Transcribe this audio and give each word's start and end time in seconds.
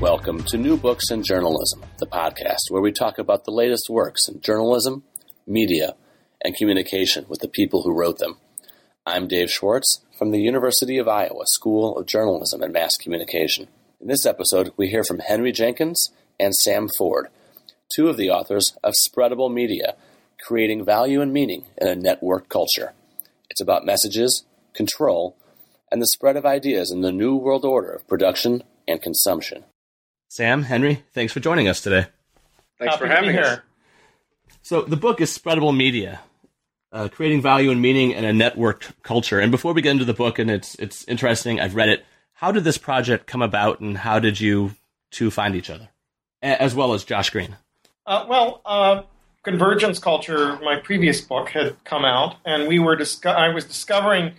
Welcome 0.00 0.44
to 0.44 0.56
New 0.56 0.76
Books 0.76 1.10
in 1.10 1.24
Journalism, 1.24 1.82
the 1.98 2.06
podcast 2.06 2.70
where 2.70 2.80
we 2.80 2.92
talk 2.92 3.18
about 3.18 3.44
the 3.44 3.50
latest 3.50 3.90
works 3.90 4.28
in 4.28 4.40
journalism, 4.40 5.02
media, 5.44 5.96
and 6.40 6.54
communication 6.54 7.26
with 7.28 7.40
the 7.40 7.48
people 7.48 7.82
who 7.82 7.92
wrote 7.92 8.18
them. 8.18 8.36
I'm 9.04 9.26
Dave 9.26 9.50
Schwartz 9.50 10.02
from 10.16 10.30
the 10.30 10.38
University 10.38 10.98
of 10.98 11.08
Iowa 11.08 11.42
School 11.46 11.98
of 11.98 12.06
Journalism 12.06 12.62
and 12.62 12.72
Mass 12.72 12.96
Communication. 12.96 13.66
In 14.00 14.06
this 14.06 14.24
episode, 14.24 14.72
we 14.76 14.86
hear 14.86 15.02
from 15.02 15.18
Henry 15.18 15.50
Jenkins 15.50 16.12
and 16.38 16.54
Sam 16.54 16.88
Ford, 16.96 17.26
two 17.92 18.08
of 18.08 18.16
the 18.16 18.30
authors 18.30 18.78
of 18.84 18.94
Spreadable 18.94 19.52
Media 19.52 19.96
Creating 20.40 20.84
Value 20.84 21.20
and 21.20 21.32
Meaning 21.32 21.64
in 21.76 21.88
a 21.88 21.96
Network 21.96 22.48
Culture. 22.48 22.92
It's 23.50 23.60
about 23.60 23.84
messages, 23.84 24.44
control, 24.74 25.36
and 25.90 26.00
the 26.00 26.06
spread 26.06 26.36
of 26.36 26.46
ideas 26.46 26.92
in 26.92 27.00
the 27.00 27.10
new 27.10 27.34
world 27.34 27.64
order 27.64 27.90
of 27.90 28.06
production 28.06 28.62
and 28.86 29.02
consumption. 29.02 29.64
Sam, 30.28 30.62
Henry, 30.64 31.02
thanks 31.12 31.32
for 31.32 31.40
joining 31.40 31.68
us 31.68 31.80
today. 31.80 32.06
Thanks 32.78 32.94
Happy 32.94 33.06
for 33.06 33.06
having 33.06 33.38
us. 33.38 33.60
So, 34.60 34.82
the 34.82 34.96
book 34.96 35.22
is 35.22 35.36
Spreadable 35.36 35.74
Media, 35.74 36.20
uh, 36.92 37.08
creating 37.08 37.40
value 37.40 37.70
and 37.70 37.80
meaning 37.80 38.10
in 38.10 38.24
a 38.24 38.32
networked 38.32 38.92
culture. 39.02 39.40
And 39.40 39.50
before 39.50 39.72
we 39.72 39.80
get 39.80 39.92
into 39.92 40.04
the 40.04 40.12
book, 40.12 40.38
and 40.38 40.50
it's 40.50 40.74
it's 40.74 41.02
interesting, 41.08 41.60
I've 41.60 41.74
read 41.74 41.88
it. 41.88 42.04
How 42.34 42.52
did 42.52 42.64
this 42.64 42.76
project 42.76 43.26
come 43.26 43.40
about, 43.40 43.80
and 43.80 43.96
how 43.96 44.18
did 44.18 44.38
you 44.38 44.72
two 45.10 45.30
find 45.30 45.56
each 45.56 45.70
other, 45.70 45.88
as 46.42 46.74
well 46.74 46.92
as 46.92 47.04
Josh 47.04 47.30
Green? 47.30 47.56
Uh, 48.06 48.26
well, 48.28 48.60
uh, 48.66 49.02
Convergence 49.42 49.98
Culture, 49.98 50.58
my 50.62 50.76
previous 50.76 51.22
book, 51.22 51.48
had 51.48 51.82
come 51.84 52.04
out, 52.04 52.36
and 52.44 52.68
we 52.68 52.78
were 52.78 52.96
disco- 52.96 53.30
I 53.30 53.48
was 53.48 53.64
discovering 53.64 54.34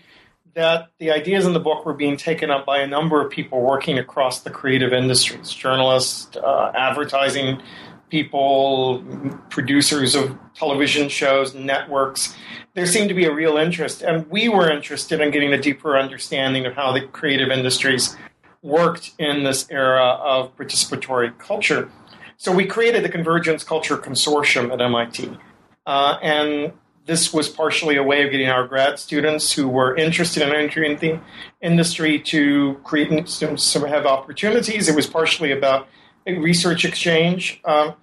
that 0.55 0.89
the 0.97 1.11
ideas 1.11 1.45
in 1.45 1.53
the 1.53 1.59
book 1.59 1.86
were 1.86 1.94
being 1.94 2.17
taken 2.17 2.50
up 2.50 2.66
by 2.66 2.80
a 2.80 2.88
number 2.88 3.23
of 3.23 3.31
people 3.31 3.61
working 3.61 4.00
across 4.00 4.42
the 4.42 4.50
creative 4.50 4.94
industries 4.94 5.52
journalists, 5.52 6.36
uh, 6.38 6.72
advertising 6.75 7.61
people, 8.09 9.03
producers 9.50 10.16
of 10.16 10.38
television 10.55 11.09
shows, 11.09 11.53
networks. 11.53 12.36
There 12.73 12.86
seemed 12.86 13.09
to 13.09 13.16
be 13.16 13.25
a 13.25 13.33
real 13.33 13.58
interest, 13.58 14.02
and 14.02 14.27
we 14.30 14.50
were 14.50 14.70
interested 14.72 15.22
in 15.22 15.31
getting 15.31 15.53
a 15.53 15.61
deeper 15.61 15.97
understanding 15.97 16.66
of 16.66 16.73
how 16.73 16.92
the 16.92 17.02
creative 17.02 17.50
industries 17.50 18.16
worked 18.61 19.11
in 19.20 19.44
this 19.44 19.67
era 19.70 20.05
of 20.05 20.55
participatory 20.58 21.38
culture. 21.38 21.89
So 22.38 22.52
we 22.52 22.66
created 22.66 23.03
the 23.03 23.09
Convergence 23.09 23.64
Culture 23.64 23.97
Consortium 23.97 24.72
at 24.73 24.81
MIT. 24.81 25.38
Uh, 25.86 26.17
and 26.22 26.73
this 27.09 27.33
was 27.33 27.49
partially 27.49 27.95
a 27.95 28.03
way 28.03 28.23
of 28.23 28.29
getting 28.29 28.49
our 28.49 28.67
grad 28.67 28.99
students 28.99 29.52
who 29.52 29.67
were 29.67 29.95
interested 29.95 30.43
in 30.43 30.53
entering 30.53 30.95
the 30.97 31.19
industry 31.59 32.19
to 32.19 32.75
create 32.83 33.27
some, 33.27 33.57
some 33.57 33.83
have 33.83 34.05
opportunities. 34.05 34.88
It 34.88 34.95
was 34.95 35.07
partially 35.07 35.52
about 35.52 35.87
a 36.27 36.37
research 36.37 36.85
exchange. 36.85 37.61
Um, 37.65 37.95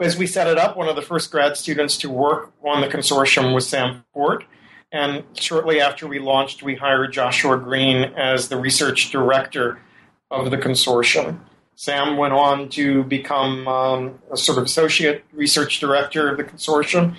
as 0.00 0.16
we 0.16 0.26
set 0.26 0.46
it 0.46 0.56
up, 0.56 0.78
one 0.78 0.88
of 0.88 0.96
the 0.96 1.02
first 1.02 1.30
grad 1.30 1.58
students 1.58 1.98
to 1.98 2.08
work 2.08 2.52
on 2.64 2.80
the 2.80 2.88
consortium 2.88 3.54
was 3.54 3.68
Sam 3.68 4.02
Ford. 4.14 4.46
And 4.90 5.24
shortly 5.34 5.78
after 5.78 6.06
we 6.06 6.18
launched, 6.18 6.62
we 6.62 6.76
hired 6.76 7.12
Joshua 7.12 7.58
Green 7.58 8.14
as 8.16 8.48
the 8.48 8.56
research 8.56 9.10
director 9.10 9.78
of 10.30 10.50
the 10.50 10.56
consortium. 10.56 11.40
Sam 11.74 12.16
went 12.16 12.32
on 12.32 12.70
to 12.70 13.04
become 13.04 13.68
um, 13.68 14.18
a 14.32 14.38
sort 14.38 14.56
of 14.56 14.64
associate 14.64 15.22
research 15.34 15.80
director 15.80 16.30
of 16.30 16.38
the 16.38 16.44
consortium 16.44 17.16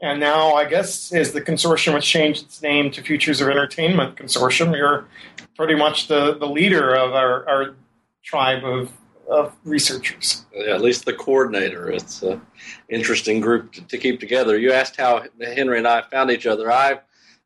and 0.00 0.20
now, 0.20 0.54
I 0.54 0.66
guess, 0.66 1.12
as 1.12 1.32
the 1.32 1.40
consortium 1.40 1.94
has 1.94 2.04
changed 2.04 2.44
its 2.44 2.62
name 2.62 2.90
to 2.92 3.02
Futures 3.02 3.40
of 3.40 3.48
Entertainment 3.48 4.16
Consortium, 4.16 4.76
you're 4.76 5.08
pretty 5.56 5.74
much 5.74 6.08
the, 6.08 6.36
the 6.36 6.46
leader 6.46 6.94
of 6.94 7.14
our, 7.14 7.48
our 7.48 7.74
tribe 8.22 8.62
of, 8.62 8.92
of 9.26 9.56
researchers. 9.64 10.44
Yeah, 10.52 10.74
at 10.74 10.82
least 10.82 11.06
the 11.06 11.14
coordinator. 11.14 11.90
It's 11.90 12.22
an 12.22 12.42
interesting 12.90 13.40
group 13.40 13.72
to, 13.72 13.86
to, 13.86 13.96
keep 13.96 14.20
together. 14.20 14.58
You 14.58 14.72
asked 14.72 14.96
how 14.96 15.24
Henry 15.40 15.78
and 15.78 15.88
I 15.88 16.02
found 16.02 16.30
each 16.30 16.46
other. 16.46 16.70
I 16.70 17.00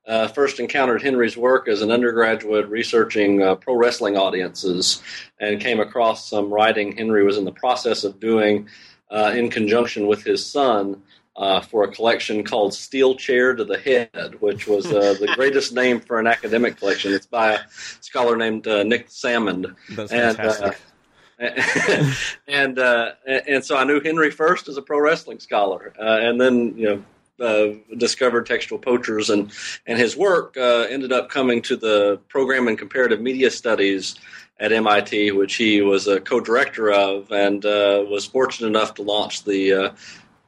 uh, 0.08 0.26
first 0.26 0.58
encountered 0.58 1.02
Henry's 1.02 1.36
work 1.36 1.68
as 1.68 1.82
an 1.82 1.92
undergraduate 1.92 2.68
researching 2.68 3.42
uh, 3.42 3.54
pro 3.54 3.76
wrestling 3.76 4.16
audiences 4.16 5.02
and 5.38 5.60
came 5.60 5.78
across 5.78 6.28
some 6.28 6.52
writing 6.52 6.96
Henry 6.96 7.22
was 7.22 7.38
in 7.38 7.44
the 7.44 7.52
process 7.52 8.02
of 8.02 8.18
doing 8.18 8.68
uh, 9.08 9.32
in 9.36 9.50
conjunction 9.50 10.08
with 10.08 10.24
his 10.24 10.44
son 10.44 11.00
uh, 11.36 11.60
for 11.60 11.84
a 11.84 11.88
collection 11.88 12.44
called 12.44 12.74
Steel 12.74 13.14
Chair 13.14 13.54
to 13.54 13.64
the 13.64 13.78
Head, 13.78 14.36
which 14.40 14.66
was 14.66 14.86
uh, 14.86 15.14
the 15.20 15.32
greatest 15.34 15.72
name 15.72 16.00
for 16.00 16.18
an 16.18 16.26
academic 16.26 16.76
collection. 16.76 17.12
It's 17.12 17.26
by 17.26 17.54
a 17.54 17.60
scholar 18.00 18.36
named 18.36 18.66
uh, 18.66 18.82
Nick 18.82 19.10
Sammond. 19.10 19.74
That's 19.90 20.12
and, 20.12 20.38
uh, 20.38 20.52
fantastic. 20.52 20.86
and 22.48 22.78
uh, 22.78 23.12
and 23.26 23.64
so 23.64 23.76
I 23.76 23.84
knew 23.84 24.00
Henry 24.00 24.30
first 24.30 24.68
as 24.68 24.76
a 24.76 24.82
pro 24.82 25.00
wrestling 25.00 25.38
scholar, 25.38 25.94
uh, 25.98 26.18
and 26.20 26.38
then 26.38 26.76
you 26.76 26.86
know 26.86 27.04
uh, 27.44 27.74
discovered 27.96 28.44
textual 28.44 28.78
poachers 28.78 29.30
and 29.30 29.50
and 29.86 29.98
his 29.98 30.18
work 30.18 30.54
uh, 30.58 30.86
ended 30.90 31.12
up 31.12 31.30
coming 31.30 31.62
to 31.62 31.76
the 31.76 32.20
program 32.28 32.68
in 32.68 32.76
comparative 32.76 33.22
media 33.22 33.50
studies 33.50 34.16
at 34.58 34.70
MIT, 34.70 35.32
which 35.32 35.54
he 35.54 35.80
was 35.80 36.06
a 36.06 36.20
co-director 36.20 36.92
of, 36.92 37.32
and 37.32 37.64
uh, 37.64 38.04
was 38.06 38.26
fortunate 38.26 38.66
enough 38.66 38.92
to 38.92 39.02
launch 39.02 39.42
the 39.44 39.94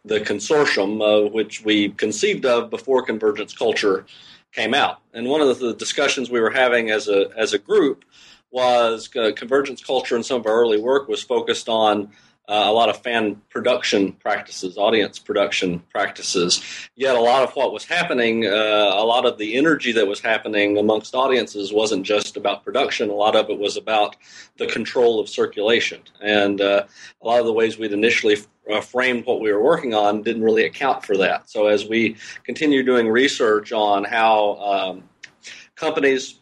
the 0.05 0.21
consortium, 0.21 1.01
uh, 1.01 1.31
which 1.31 1.65
we 1.65 1.91
conceived 1.91 2.45
of 2.45 2.71
before 2.71 3.03
Convergence 3.03 3.57
Culture 3.57 4.05
came 4.53 4.75
out. 4.75 5.01
And 5.15 5.29
one 5.29 5.41
of 5.41 5.59
the 5.59 5.75
discussions 5.75 6.31
we 6.31 6.41
were 6.41 6.51
having 6.51 6.91
as 6.91 7.09
a 7.09 7.31
as 7.37 7.53
a 7.53 7.59
group 7.59 8.05
was 8.51 9.09
uh, 9.17 9.33
Convergence 9.35 9.83
Culture 9.83 10.15
and 10.15 10.25
some 10.25 10.41
of 10.41 10.47
our 10.47 10.53
early 10.53 10.81
work 10.81 11.09
was 11.09 11.23
focused 11.23 11.69
on 11.69 12.11
uh, 12.49 12.65
a 12.67 12.73
lot 12.73 12.89
of 12.89 13.01
fan 13.03 13.41
production 13.51 14.13
practices, 14.13 14.77
audience 14.77 15.19
production 15.19 15.79
practices. 15.91 16.61
Yet, 16.97 17.15
a 17.15 17.21
lot 17.21 17.45
of 17.45 17.55
what 17.55 17.73
was 17.73 17.85
happening, 17.85 18.45
uh, 18.45 18.51
a 18.51 19.05
lot 19.05 19.25
of 19.25 19.39
the 19.39 19.57
energy 19.57 19.93
that 19.93 20.07
was 20.07 20.21
happening 20.21 20.77
amongst 20.77 21.15
audiences 21.15 21.73
wasn't 21.73 22.05
just 22.05 22.37
about 22.37 22.65
production. 22.65 23.11
A 23.11 23.15
lot 23.15 23.37
of 23.37 23.49
it 23.49 23.59
was 23.59 23.77
about 23.77 24.17
the 24.59 24.67
control 24.67 25.21
of 25.21 25.29
circulation. 25.29 26.01
And 26.21 26.61
uh, 26.61 26.85
a 27.23 27.27
lot 27.27 27.39
of 27.39 27.47
the 27.47 27.53
ways 27.53 27.79
we'd 27.79 27.93
initially 27.93 28.37
uh, 28.71 28.81
framed 28.81 29.27
what 29.27 29.41
we 29.41 29.53
were 29.53 29.63
working 29.63 29.95
on 29.95 30.23
didn't 30.23 30.43
really 30.43 30.65
account 30.65 31.05
for 31.05 31.17
that. 31.19 31.51
So, 31.51 31.67
as 31.67 31.87
we 31.87 32.17
continue 32.45 32.83
doing 32.83 33.09
research 33.09 33.73
on 33.73 34.05
how 34.05 34.57
um, 34.57 35.05
companies 35.75 36.39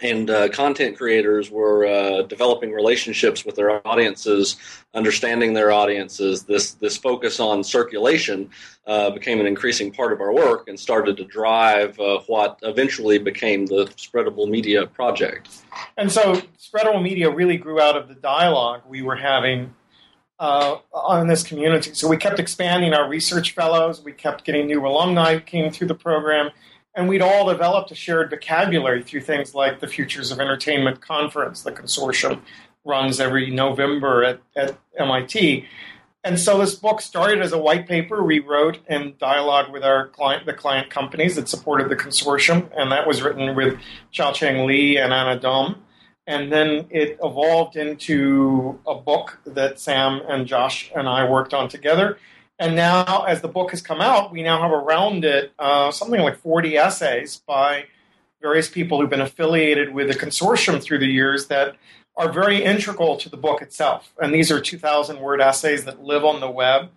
and 0.00 0.30
uh, 0.30 0.48
content 0.50 0.96
creators 0.96 1.50
were 1.50 1.86
uh, 1.86 2.22
developing 2.22 2.72
relationships 2.72 3.44
with 3.44 3.56
their 3.56 3.86
audiences, 3.86 4.56
understanding 4.94 5.54
their 5.54 5.72
audiences. 5.72 6.44
This 6.44 6.72
this 6.72 6.96
focus 6.96 7.40
on 7.40 7.64
circulation 7.64 8.50
uh, 8.86 9.10
became 9.10 9.40
an 9.40 9.46
increasing 9.46 9.92
part 9.92 10.12
of 10.12 10.20
our 10.20 10.32
work 10.32 10.68
and 10.68 10.78
started 10.78 11.16
to 11.16 11.24
drive 11.24 11.98
uh, 11.98 12.20
what 12.26 12.58
eventually 12.62 13.18
became 13.18 13.66
the 13.66 13.86
Spreadable 13.96 14.48
Media 14.48 14.86
project. 14.86 15.48
And 15.96 16.10
so, 16.10 16.40
Spreadable 16.58 17.02
Media 17.02 17.30
really 17.30 17.56
grew 17.56 17.80
out 17.80 17.96
of 17.96 18.08
the 18.08 18.14
dialogue 18.14 18.82
we 18.88 19.02
were 19.02 19.16
having. 19.16 19.74
Uh, 20.40 20.78
on 20.94 21.26
this 21.26 21.42
community. 21.42 21.92
So 21.94 22.06
we 22.06 22.16
kept 22.16 22.38
expanding 22.38 22.94
our 22.94 23.08
research 23.08 23.54
fellows. 23.54 24.00
We 24.00 24.12
kept 24.12 24.44
getting 24.44 24.68
new 24.68 24.86
alumni 24.86 25.34
who 25.34 25.40
came 25.40 25.72
through 25.72 25.88
the 25.88 25.96
program 25.96 26.50
and 26.98 27.08
we'd 27.08 27.22
all 27.22 27.48
developed 27.48 27.92
a 27.92 27.94
shared 27.94 28.28
vocabulary 28.28 29.04
through 29.04 29.20
things 29.20 29.54
like 29.54 29.78
the 29.78 29.86
Futures 29.86 30.32
of 30.32 30.40
Entertainment 30.40 31.00
Conference, 31.00 31.62
the 31.62 31.70
consortium 31.70 32.40
runs 32.84 33.20
every 33.20 33.50
November 33.50 34.24
at, 34.24 34.40
at 34.56 34.76
MIT. 34.98 35.64
And 36.24 36.40
so 36.40 36.58
this 36.58 36.74
book 36.74 37.00
started 37.00 37.40
as 37.40 37.52
a 37.52 37.58
white 37.58 37.86
paper 37.86 38.24
we 38.24 38.40
wrote 38.40 38.80
in 38.88 39.14
dialogue 39.20 39.72
with 39.72 39.84
our 39.84 40.08
client, 40.08 40.44
the 40.46 40.52
client 40.52 40.90
companies 40.90 41.36
that 41.36 41.48
supported 41.48 41.88
the 41.88 41.96
consortium, 41.96 42.68
and 42.76 42.90
that 42.90 43.06
was 43.06 43.22
written 43.22 43.54
with 43.54 43.78
Xiaochang 44.12 44.66
Li 44.66 44.96
and 44.98 45.12
Ana 45.12 45.38
Domb. 45.38 45.76
And 46.28 46.52
then 46.52 46.84
it 46.90 47.18
evolved 47.24 47.74
into 47.74 48.78
a 48.86 48.94
book 48.94 49.40
that 49.46 49.80
Sam 49.80 50.20
and 50.28 50.46
Josh 50.46 50.92
and 50.94 51.08
I 51.08 51.26
worked 51.26 51.54
on 51.54 51.70
together. 51.70 52.18
And 52.58 52.76
now, 52.76 53.22
as 53.22 53.40
the 53.40 53.48
book 53.48 53.70
has 53.70 53.80
come 53.80 54.02
out, 54.02 54.30
we 54.30 54.42
now 54.42 54.60
have 54.60 54.70
around 54.70 55.24
it 55.24 55.54
uh, 55.58 55.90
something 55.90 56.20
like 56.20 56.36
40 56.36 56.76
essays 56.76 57.40
by 57.46 57.86
various 58.42 58.68
people 58.68 59.00
who've 59.00 59.08
been 59.08 59.22
affiliated 59.22 59.94
with 59.94 60.08
the 60.08 60.14
consortium 60.14 60.82
through 60.82 60.98
the 60.98 61.06
years 61.06 61.46
that 61.46 61.76
are 62.14 62.30
very 62.30 62.62
integral 62.62 63.16
to 63.16 63.30
the 63.30 63.38
book 63.38 63.62
itself. 63.62 64.12
And 64.20 64.34
these 64.34 64.50
are 64.50 64.60
2,000 64.60 65.20
word 65.20 65.40
essays 65.40 65.86
that 65.86 66.02
live 66.02 66.26
on 66.26 66.40
the 66.40 66.50
web. 66.50 66.90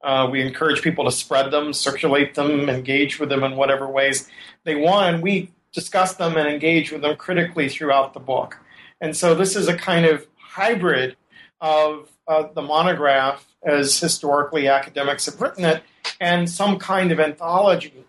Uh, 0.00 0.28
we 0.30 0.40
encourage 0.42 0.80
people 0.80 1.06
to 1.06 1.10
spread 1.10 1.50
them, 1.50 1.72
circulate 1.72 2.36
them, 2.36 2.68
engage 2.68 3.18
with 3.18 3.30
them 3.30 3.42
in 3.42 3.56
whatever 3.56 3.88
ways 3.88 4.28
they 4.62 4.76
want. 4.76 5.12
And 5.12 5.24
we 5.24 5.50
discuss 5.72 6.14
them 6.14 6.36
and 6.36 6.46
engage 6.46 6.92
with 6.92 7.02
them 7.02 7.16
critically 7.16 7.68
throughout 7.68 8.14
the 8.14 8.20
book. 8.20 8.58
And 9.00 9.16
so 9.16 9.34
this 9.34 9.56
is 9.56 9.68
a 9.68 9.76
kind 9.76 10.06
of 10.06 10.26
hybrid 10.38 11.16
of 11.60 12.10
uh, 12.28 12.48
the 12.54 12.62
monograph, 12.62 13.46
as 13.62 13.98
historically 13.98 14.68
academics 14.68 15.26
have 15.26 15.40
written 15.40 15.64
it, 15.64 15.82
and 16.20 16.48
some 16.48 16.78
kind 16.78 17.12
of 17.12 17.20
anthology 17.20 18.04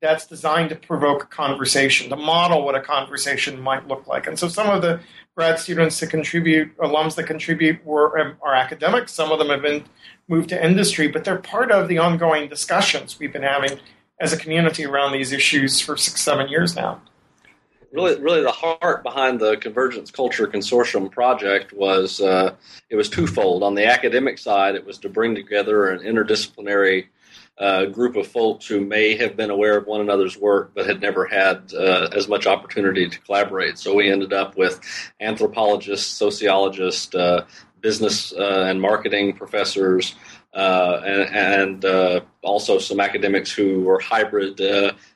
that's 0.00 0.26
designed 0.26 0.68
to 0.68 0.76
provoke 0.76 1.24
a 1.24 1.26
conversation, 1.26 2.10
to 2.10 2.16
model 2.16 2.64
what 2.64 2.74
a 2.74 2.80
conversation 2.80 3.58
might 3.60 3.88
look 3.88 4.06
like. 4.06 4.26
And 4.26 4.38
so 4.38 4.48
some 4.48 4.68
of 4.68 4.82
the 4.82 5.00
grad 5.34 5.58
students 5.58 5.98
that 6.00 6.10
contribute, 6.10 6.76
alums 6.76 7.14
that 7.14 7.24
contribute, 7.24 7.84
were 7.86 8.18
um, 8.18 8.36
are 8.42 8.54
academics. 8.54 9.12
Some 9.12 9.32
of 9.32 9.38
them 9.38 9.48
have 9.48 9.62
been 9.62 9.84
moved 10.28 10.50
to 10.50 10.62
industry, 10.62 11.08
but 11.08 11.24
they're 11.24 11.38
part 11.38 11.70
of 11.72 11.88
the 11.88 11.98
ongoing 11.98 12.48
discussions 12.48 13.18
we've 13.18 13.32
been 13.32 13.42
having 13.42 13.78
as 14.20 14.32
a 14.32 14.36
community 14.36 14.84
around 14.84 15.12
these 15.12 15.32
issues 15.32 15.80
for 15.80 15.96
six, 15.96 16.20
seven 16.20 16.48
years 16.48 16.76
now. 16.76 17.00
Really, 17.94 18.20
really, 18.20 18.42
the 18.42 18.50
heart 18.50 19.04
behind 19.04 19.38
the 19.38 19.56
Convergence 19.56 20.10
Culture 20.10 20.48
Consortium 20.48 21.12
project 21.12 21.72
was 21.72 22.20
uh, 22.20 22.56
it 22.90 22.96
was 22.96 23.08
twofold. 23.08 23.62
On 23.62 23.76
the 23.76 23.86
academic 23.86 24.38
side, 24.38 24.74
it 24.74 24.84
was 24.84 24.98
to 24.98 25.08
bring 25.08 25.36
together 25.36 25.86
an 25.86 26.00
interdisciplinary 26.00 27.06
uh, 27.56 27.84
group 27.84 28.16
of 28.16 28.26
folks 28.26 28.66
who 28.66 28.80
may 28.80 29.16
have 29.16 29.36
been 29.36 29.50
aware 29.50 29.78
of 29.78 29.86
one 29.86 30.00
another's 30.00 30.36
work 30.36 30.72
but 30.74 30.86
had 30.86 31.00
never 31.00 31.24
had 31.24 31.72
uh, 31.72 32.08
as 32.10 32.26
much 32.26 32.48
opportunity 32.48 33.08
to 33.08 33.20
collaborate. 33.20 33.78
So 33.78 33.94
we 33.94 34.10
ended 34.10 34.32
up 34.32 34.56
with 34.56 34.80
anthropologists, 35.20 36.12
sociologists, 36.12 37.14
uh, 37.14 37.46
business 37.80 38.32
uh, 38.32 38.64
and 38.66 38.80
marketing 38.80 39.36
professors, 39.36 40.16
uh, 40.52 41.00
and, 41.04 41.84
and 41.84 42.24
also 42.42 42.80
some 42.80 42.98
academics 42.98 43.52
who 43.52 43.82
were 43.82 44.00
hybrid 44.00 44.58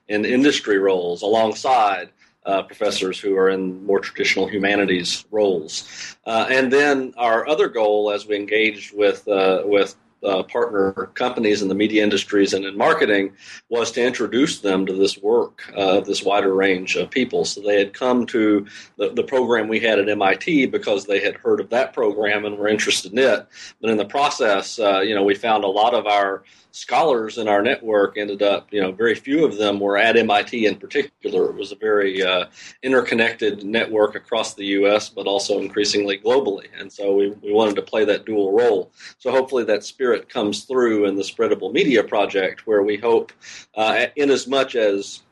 in 0.06 0.24
industry 0.24 0.78
roles 0.78 1.22
alongside. 1.22 2.10
Uh, 2.48 2.62
professors 2.62 3.20
who 3.20 3.36
are 3.36 3.50
in 3.50 3.84
more 3.84 4.00
traditional 4.00 4.46
humanities 4.48 5.26
roles. 5.30 6.16
Uh, 6.24 6.46
and 6.48 6.72
then 6.72 7.12
our 7.18 7.46
other 7.46 7.68
goal, 7.68 8.10
as 8.10 8.26
we 8.26 8.36
engaged 8.36 8.96
with 8.96 9.28
uh, 9.28 9.60
with 9.66 9.94
uh, 10.25 10.43
partner 10.43 10.93
companies 11.15 11.62
in 11.62 11.69
the 11.69 11.75
media 11.75 12.03
industries 12.03 12.53
and 12.53 12.65
in 12.65 12.76
marketing 12.76 13.32
was 13.69 13.93
to 13.93 14.05
introduce 14.05 14.61
them 14.61 14.87
to 14.87 14.93
this 14.93 15.19
work 15.19 15.62
of 15.75 15.99
uh, 15.99 16.00
this 16.00 16.23
wider 16.23 16.55
range 16.55 16.97
of 16.97 17.11
people. 17.11 17.44
So 17.44 17.61
they 17.61 17.79
had 17.79 17.93
come 17.93 18.26
to 18.26 18.67
the, 18.97 19.11
the, 19.11 19.23
program 19.23 19.69
we 19.69 19.79
had 19.79 19.99
at 19.99 20.09
MIT 20.09 20.67
because 20.67 21.05
they 21.05 21.20
had 21.20 21.37
heard 21.37 21.61
of 21.61 21.69
that 21.70 21.93
program 21.93 22.47
and 22.47 22.56
were 22.56 22.67
interested 22.67 23.12
in 23.12 23.19
it. 23.19 23.47
But 23.81 23.91
in 23.91 23.99
the 23.99 24.06
process, 24.06 24.79
uh, 24.79 25.00
you 25.00 25.15
know, 25.15 25.23
we 25.23 25.35
found 25.35 25.65
a 25.65 25.69
lot 25.69 25.94
of 25.94 26.06
our 26.06 26.43
scholars 26.70 27.38
in 27.38 27.49
our 27.49 27.62
network 27.62 28.17
ended 28.17 28.43
up, 28.43 28.69
you 28.70 28.81
know, 28.81 28.93
very 28.93 29.15
few 29.15 29.44
of 29.44 29.56
them 29.56 29.81
were 29.81 29.99
at 29.99 30.17
MIT 30.17 30.67
in 30.67 30.76
particular. 30.76 31.50
It 31.50 31.56
was 31.56 31.73
a 31.73 31.76
very 31.76 32.23
uh, 32.23 32.47
interconnected 32.82 33.65
network 33.65 34.15
across 34.15 34.55
the 34.55 34.67
U.S., 34.67 35.09
but 35.09 35.26
also 35.26 35.61
increasingly 35.61 36.19
globally. 36.19 36.67
And 36.79 36.93
so 36.93 37.15
we, 37.15 37.31
we 37.31 37.53
wanted 37.53 37.76
to 37.76 37.82
play 37.82 38.05
that 38.05 38.25
dual 38.25 38.53
role. 38.53 38.93
So 39.19 39.31
hopefully 39.31 39.65
that 39.65 39.85
spirit 39.85 40.07
comes 40.28 40.64
through 40.64 41.06
in 41.06 41.16
the 41.16 41.22
Spreadable 41.22 41.72
Media 41.72 42.02
Project, 42.02 42.66
where 42.66 42.82
we 42.82 42.96
hope, 42.96 43.32
uh, 43.75 44.06
in 44.16 44.31
as 44.31 44.46
much 44.46 44.76
as 44.76 45.22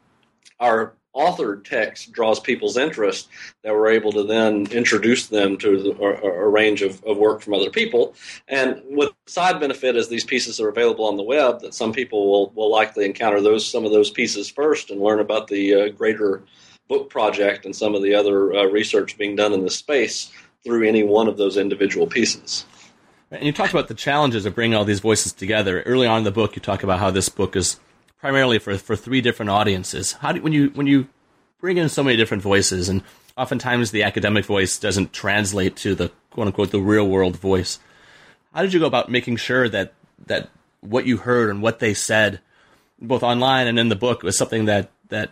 our 0.60 0.94
authored 1.16 1.64
text 1.64 2.12
draws 2.12 2.38
people's 2.38 2.76
interest, 2.76 3.28
that 3.64 3.72
we're 3.72 3.88
able 3.88 4.12
to 4.12 4.22
then 4.22 4.66
introduce 4.70 5.28
them 5.28 5.56
to 5.56 5.82
the, 5.82 5.90
a, 5.98 6.44
a, 6.44 6.48
range 6.48 6.82
of, 6.82 7.02
of, 7.04 7.16
work 7.16 7.40
from 7.40 7.54
other 7.54 7.70
people. 7.70 8.14
And 8.48 8.82
with 8.90 9.12
side 9.26 9.58
benefit 9.58 9.96
is 9.96 10.08
these 10.08 10.24
pieces 10.24 10.60
are 10.60 10.68
available 10.68 11.06
on 11.06 11.16
the 11.16 11.22
web, 11.22 11.60
that 11.60 11.74
some 11.74 11.92
people 11.92 12.30
will, 12.30 12.50
will 12.50 12.70
likely 12.70 13.06
encounter 13.06 13.40
those 13.40 13.66
some 13.66 13.86
of 13.86 13.92
those 13.92 14.10
pieces 14.10 14.50
first 14.50 14.90
and 14.90 15.00
learn 15.00 15.20
about 15.20 15.48
the 15.48 15.74
uh, 15.74 15.88
greater 15.88 16.42
book 16.88 17.08
project 17.08 17.64
and 17.64 17.74
some 17.74 17.94
of 17.94 18.02
the 18.02 18.14
other 18.14 18.54
uh, 18.54 18.64
research 18.64 19.16
being 19.16 19.34
done 19.34 19.52
in 19.52 19.62
this 19.62 19.76
space 19.76 20.30
through 20.64 20.86
any 20.86 21.02
one 21.02 21.28
of 21.28 21.36
those 21.36 21.56
individual 21.56 22.06
pieces. 22.06 22.66
And 23.30 23.44
you 23.44 23.52
talked 23.52 23.72
about 23.72 23.88
the 23.88 23.94
challenges 23.94 24.46
of 24.46 24.54
bringing 24.54 24.76
all 24.76 24.84
these 24.84 25.00
voices 25.00 25.32
together. 25.32 25.82
Early 25.82 26.06
on 26.06 26.18
in 26.18 26.24
the 26.24 26.30
book, 26.30 26.54
you 26.54 26.62
talk 26.62 26.82
about 26.82 27.00
how 27.00 27.10
this 27.10 27.28
book 27.28 27.56
is 27.56 27.80
primarily 28.20 28.58
for, 28.58 28.78
for 28.78 28.94
three 28.94 29.20
different 29.20 29.50
audiences. 29.50 30.12
How 30.12 30.32
do 30.32 30.40
when 30.42 30.52
you 30.52 30.70
when 30.74 30.86
you 30.86 31.08
bring 31.60 31.76
in 31.76 31.88
so 31.88 32.04
many 32.04 32.16
different 32.16 32.42
voices, 32.42 32.88
and 32.88 33.02
oftentimes 33.36 33.90
the 33.90 34.04
academic 34.04 34.44
voice 34.44 34.78
doesn't 34.78 35.12
translate 35.12 35.76
to 35.76 35.94
the 35.94 36.12
quote 36.30 36.46
unquote 36.46 36.70
the 36.70 36.80
real 36.80 37.08
world 37.08 37.36
voice. 37.36 37.80
How 38.54 38.62
did 38.62 38.72
you 38.72 38.80
go 38.80 38.86
about 38.86 39.10
making 39.10 39.36
sure 39.36 39.68
that 39.68 39.92
that 40.26 40.48
what 40.80 41.06
you 41.06 41.18
heard 41.18 41.50
and 41.50 41.60
what 41.60 41.80
they 41.80 41.94
said, 41.94 42.40
both 43.00 43.24
online 43.24 43.66
and 43.66 43.78
in 43.78 43.88
the 43.88 43.96
book, 43.96 44.22
was 44.22 44.38
something 44.38 44.66
that 44.66 44.90
that 45.08 45.30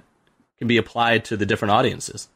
can 0.58 0.66
be 0.66 0.78
applied 0.78 1.24
to 1.26 1.36
the 1.36 1.46
different 1.46 1.72
audiences? 1.72 2.28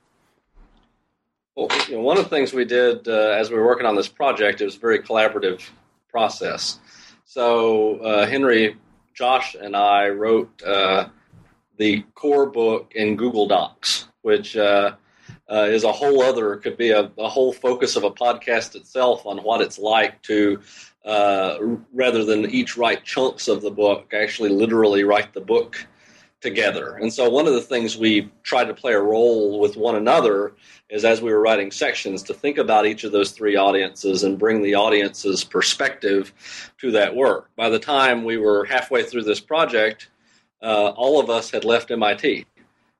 Well, 1.58 1.66
you 1.88 1.96
know, 1.96 2.02
one 2.02 2.16
of 2.18 2.22
the 2.22 2.30
things 2.30 2.52
we 2.52 2.64
did 2.64 3.08
uh, 3.08 3.30
as 3.30 3.50
we 3.50 3.56
were 3.56 3.66
working 3.66 3.84
on 3.84 3.96
this 3.96 4.06
project, 4.06 4.60
it 4.60 4.64
was 4.64 4.76
a 4.76 4.78
very 4.78 5.00
collaborative 5.00 5.68
process. 6.08 6.78
So 7.24 7.96
uh, 7.96 8.26
Henry 8.28 8.76
Josh 9.12 9.56
and 9.60 9.74
I 9.74 10.08
wrote 10.10 10.62
uh, 10.62 11.08
the 11.76 12.02
core 12.14 12.46
book 12.46 12.92
in 12.94 13.16
Google 13.16 13.48
Docs, 13.48 14.06
which 14.22 14.56
uh, 14.56 14.92
uh, 15.50 15.66
is 15.68 15.82
a 15.82 15.90
whole 15.90 16.22
other, 16.22 16.58
could 16.58 16.76
be 16.76 16.90
a, 16.90 17.10
a, 17.18 17.28
whole 17.28 17.52
focus 17.52 17.96
of 17.96 18.04
a 18.04 18.10
podcast 18.12 18.76
itself 18.76 19.26
on 19.26 19.38
what 19.38 19.60
it's 19.60 19.80
like 19.80 20.22
to, 20.22 20.60
uh, 21.04 21.58
rather 21.92 22.24
than 22.24 22.48
each 22.50 22.76
write 22.76 23.02
chunks 23.02 23.48
of 23.48 23.62
the 23.62 23.70
book, 23.72 24.14
actually 24.14 24.50
literally 24.50 25.02
write 25.02 25.32
the 25.32 25.40
book 25.40 25.84
together. 26.40 26.94
And 26.94 27.12
so 27.12 27.28
one 27.28 27.46
of 27.46 27.54
the 27.54 27.60
things 27.60 27.96
we 27.96 28.30
tried 28.42 28.66
to 28.66 28.74
play 28.74 28.92
a 28.92 29.00
role 29.00 29.58
with 29.58 29.76
one 29.76 29.96
another 29.96 30.54
is 30.88 31.04
as 31.04 31.20
we 31.20 31.32
were 31.32 31.40
writing 31.40 31.70
sections 31.70 32.22
to 32.24 32.34
think 32.34 32.58
about 32.58 32.86
each 32.86 33.04
of 33.04 33.12
those 33.12 33.32
three 33.32 33.56
audiences 33.56 34.22
and 34.22 34.38
bring 34.38 34.62
the 34.62 34.74
audience's 34.74 35.42
perspective 35.42 36.32
to 36.78 36.92
that 36.92 37.14
work. 37.14 37.50
By 37.56 37.68
the 37.70 37.78
time 37.78 38.24
we 38.24 38.36
were 38.36 38.64
halfway 38.64 39.02
through 39.02 39.24
this 39.24 39.40
project, 39.40 40.08
uh, 40.62 40.92
all 40.96 41.20
of 41.20 41.28
us 41.28 41.50
had 41.50 41.64
left 41.64 41.90
MIT. 41.90 42.46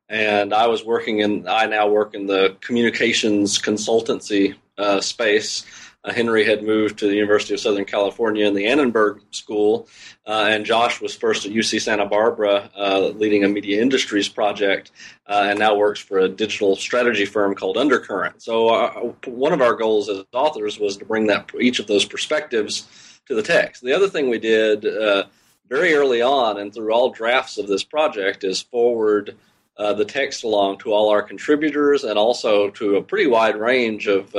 And 0.08 0.52
I 0.52 0.66
was 0.66 0.84
working 0.84 1.20
in, 1.20 1.46
I 1.46 1.66
now 1.66 1.88
work 1.88 2.14
in 2.14 2.26
the 2.26 2.56
communications 2.60 3.58
consultancy 3.58 4.56
uh, 4.78 5.00
space 5.00 5.64
uh, 6.04 6.12
Henry 6.12 6.44
had 6.44 6.62
moved 6.62 6.98
to 6.98 7.06
the 7.06 7.14
University 7.14 7.54
of 7.54 7.60
Southern 7.60 7.84
California 7.84 8.46
in 8.46 8.54
the 8.54 8.66
Annenberg 8.66 9.20
School, 9.30 9.88
uh, 10.26 10.46
and 10.48 10.64
Josh 10.64 11.00
was 11.00 11.14
first 11.14 11.44
at 11.44 11.52
UC 11.52 11.80
Santa 11.80 12.06
Barbara, 12.06 12.70
uh, 12.76 13.08
leading 13.08 13.44
a 13.44 13.48
media 13.48 13.82
industries 13.82 14.28
project, 14.28 14.92
uh, 15.26 15.46
and 15.48 15.58
now 15.58 15.74
works 15.76 16.00
for 16.00 16.18
a 16.18 16.28
digital 16.28 16.76
strategy 16.76 17.24
firm 17.24 17.54
called 17.54 17.76
Undercurrent. 17.76 18.42
So, 18.42 18.68
uh, 18.68 19.12
one 19.26 19.52
of 19.52 19.60
our 19.60 19.74
goals 19.74 20.08
as 20.08 20.24
authors 20.32 20.78
was 20.78 20.96
to 20.98 21.04
bring 21.04 21.26
that 21.26 21.50
each 21.60 21.80
of 21.80 21.86
those 21.86 22.04
perspectives 22.04 22.86
to 23.26 23.34
the 23.34 23.42
text. 23.42 23.82
The 23.82 23.92
other 23.92 24.08
thing 24.08 24.30
we 24.30 24.38
did 24.38 24.86
uh, 24.86 25.24
very 25.68 25.94
early 25.94 26.22
on 26.22 26.58
and 26.58 26.72
through 26.72 26.92
all 26.92 27.10
drafts 27.10 27.58
of 27.58 27.66
this 27.66 27.84
project 27.84 28.44
is 28.44 28.62
forward. 28.62 29.36
the 29.76 30.04
text 30.04 30.42
along 30.44 30.76
to 30.78 30.92
all 30.92 31.08
our 31.08 31.22
contributors 31.22 32.02
and 32.04 32.18
also 32.18 32.68
to 32.70 32.96
a 32.96 33.02
pretty 33.02 33.28
wide 33.28 33.56
range 33.56 34.08
of 34.08 34.34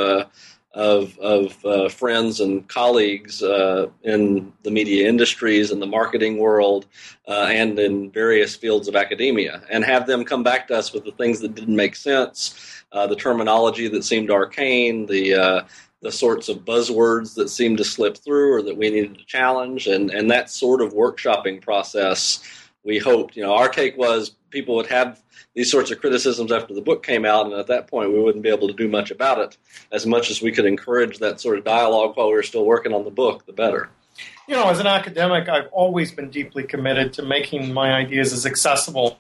of, 0.73 1.17
of 1.19 1.65
uh, 1.65 1.89
friends 1.89 2.39
and 2.39 2.67
colleagues 2.67 3.41
uh, 3.41 3.87
in 4.03 4.53
the 4.63 4.71
media 4.71 5.07
industries 5.07 5.71
and 5.71 5.81
the 5.81 5.87
marketing 5.87 6.37
world 6.37 6.85
uh, 7.27 7.47
and 7.49 7.79
in 7.79 8.11
various 8.11 8.55
fields 8.55 8.87
of 8.87 8.95
academia 8.95 9.63
and 9.71 9.83
have 9.83 10.05
them 10.05 10.23
come 10.23 10.43
back 10.43 10.67
to 10.67 10.75
us 10.75 10.93
with 10.93 11.05
the 11.05 11.11
things 11.13 11.39
that 11.39 11.55
didn't 11.55 11.75
make 11.75 11.95
sense, 11.95 12.83
uh, 12.91 13.07
the 13.07 13.15
terminology 13.15 13.87
that 13.87 14.03
seemed 14.03 14.29
arcane, 14.29 15.05
the 15.07 15.33
uh, 15.33 15.61
the 16.01 16.11
sorts 16.11 16.47
of 16.47 16.59
buzzwords 16.59 17.35
that 17.35 17.49
seemed 17.49 17.77
to 17.77 17.83
slip 17.83 18.17
through 18.17 18.53
or 18.53 18.61
that 18.61 18.77
we 18.77 18.89
needed 18.89 19.17
to 19.17 19.25
challenge 19.25 19.87
and, 19.87 20.11
and 20.11 20.31
that 20.31 20.49
sort 20.49 20.81
of 20.81 20.93
workshopping 20.93 21.61
process 21.61 22.41
we 22.83 22.97
hoped 22.97 23.35
you 23.35 23.43
know 23.43 23.53
our 23.53 23.69
take 23.69 23.97
was 23.97 24.31
people 24.49 24.75
would 24.75 24.87
have 24.87 25.21
these 25.55 25.69
sorts 25.69 25.91
of 25.91 25.99
criticisms 25.99 26.51
after 26.51 26.73
the 26.73 26.81
book 26.81 27.03
came 27.03 27.25
out, 27.25 27.45
and 27.45 27.55
at 27.55 27.67
that 27.67 27.87
point 27.87 28.11
we 28.11 28.19
wouldn't 28.19 28.43
be 28.43 28.49
able 28.49 28.67
to 28.67 28.73
do 28.73 28.87
much 28.87 29.11
about 29.11 29.39
it. 29.39 29.57
As 29.91 30.05
much 30.05 30.29
as 30.29 30.41
we 30.41 30.51
could 30.51 30.65
encourage 30.65 31.19
that 31.19 31.41
sort 31.41 31.57
of 31.57 31.63
dialogue 31.63 32.15
while 32.15 32.27
we 32.27 32.33
were 32.33 32.43
still 32.43 32.65
working 32.65 32.93
on 32.93 33.03
the 33.03 33.11
book, 33.11 33.45
the 33.45 33.53
better. 33.53 33.89
You 34.47 34.55
know, 34.55 34.69
as 34.69 34.79
an 34.79 34.87
academic, 34.87 35.47
I've 35.47 35.67
always 35.71 36.11
been 36.11 36.29
deeply 36.29 36.63
committed 36.63 37.13
to 37.13 37.23
making 37.23 37.73
my 37.73 37.93
ideas 37.93 38.33
as 38.33 38.45
accessible 38.45 39.19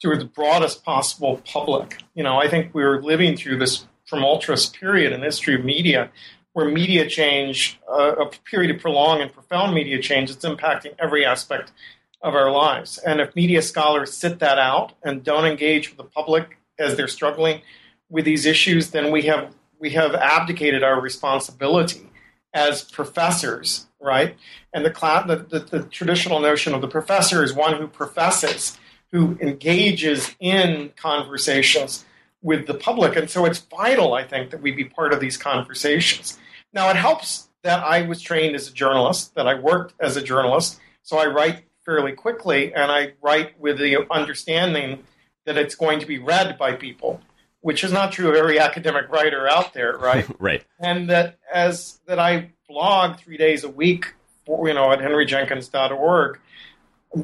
to 0.00 0.16
the 0.16 0.24
broadest 0.24 0.84
possible 0.84 1.42
public. 1.44 1.98
You 2.14 2.22
know, 2.22 2.38
I 2.38 2.48
think 2.48 2.72
we're 2.74 3.02
living 3.02 3.36
through 3.36 3.58
this 3.58 3.84
tumultuous 4.06 4.66
period 4.66 5.12
in 5.12 5.20
the 5.20 5.26
history 5.26 5.54
of 5.54 5.64
media 5.64 6.10
where 6.54 6.68
media 6.68 7.08
change, 7.08 7.78
uh, 7.88 8.16
a 8.16 8.30
period 8.50 8.74
of 8.74 8.80
prolonged 8.80 9.22
and 9.22 9.32
profound 9.32 9.74
media 9.74 10.00
change, 10.00 10.30
it's 10.30 10.44
impacting 10.44 10.94
every 10.98 11.24
aspect 11.24 11.72
of 12.20 12.34
our 12.34 12.50
lives. 12.50 12.98
And 12.98 13.20
if 13.20 13.34
media 13.36 13.62
scholars 13.62 14.12
sit 14.12 14.40
that 14.40 14.58
out 14.58 14.92
and 15.02 15.22
don't 15.22 15.44
engage 15.44 15.88
with 15.88 15.98
the 15.98 16.04
public 16.04 16.58
as 16.78 16.96
they're 16.96 17.08
struggling 17.08 17.62
with 18.08 18.24
these 18.24 18.46
issues, 18.46 18.90
then 18.90 19.12
we 19.12 19.22
have 19.22 19.54
we 19.78 19.90
have 19.90 20.14
abdicated 20.14 20.82
our 20.82 21.00
responsibility 21.00 22.10
as 22.52 22.82
professors, 22.82 23.86
right? 24.00 24.36
And 24.72 24.84
the, 24.84 24.90
class, 24.90 25.26
the, 25.28 25.36
the, 25.36 25.60
the 25.60 25.82
traditional 25.84 26.40
notion 26.40 26.74
of 26.74 26.80
the 26.80 26.88
professor 26.88 27.44
is 27.44 27.54
one 27.54 27.76
who 27.76 27.86
professes, 27.86 28.76
who 29.12 29.38
engages 29.40 30.34
in 30.40 30.92
conversations 30.96 32.04
with 32.42 32.66
the 32.66 32.74
public. 32.74 33.14
And 33.14 33.30
so 33.30 33.44
it's 33.44 33.58
vital, 33.58 34.14
I 34.14 34.24
think, 34.24 34.50
that 34.50 34.62
we 34.62 34.72
be 34.72 34.84
part 34.84 35.12
of 35.12 35.20
these 35.20 35.36
conversations. 35.36 36.38
Now, 36.72 36.90
it 36.90 36.96
helps 36.96 37.48
that 37.62 37.82
I 37.82 38.02
was 38.02 38.20
trained 38.20 38.54
as 38.54 38.68
a 38.68 38.72
journalist, 38.72 39.34
that 39.34 39.46
I 39.46 39.54
worked 39.54 39.94
as 40.00 40.16
a 40.16 40.22
journalist, 40.22 40.80
so 41.02 41.18
I 41.18 41.26
write 41.26 41.64
fairly 41.88 42.12
quickly 42.12 42.74
and 42.74 42.92
I 42.92 43.14
write 43.22 43.58
with 43.58 43.78
the 43.78 44.06
understanding 44.12 45.04
that 45.46 45.56
it's 45.56 45.74
going 45.74 46.00
to 46.00 46.06
be 46.06 46.18
read 46.18 46.58
by 46.58 46.74
people, 46.74 47.22
which 47.62 47.82
is 47.82 47.90
not 47.90 48.12
true 48.12 48.28
of 48.28 48.34
every 48.34 48.58
academic 48.58 49.08
writer 49.08 49.48
out 49.48 49.72
there, 49.72 49.96
right? 49.98 50.26
right. 50.38 50.62
And 50.78 51.08
that 51.08 51.38
as 51.50 51.98
that 52.06 52.18
I 52.18 52.50
blog 52.68 53.18
three 53.18 53.38
days 53.38 53.64
a 53.64 53.70
week, 53.70 54.12
for, 54.44 54.68
you 54.68 54.74
know, 54.74 54.92
at 54.92 54.98
henryjenkins.org 54.98 56.38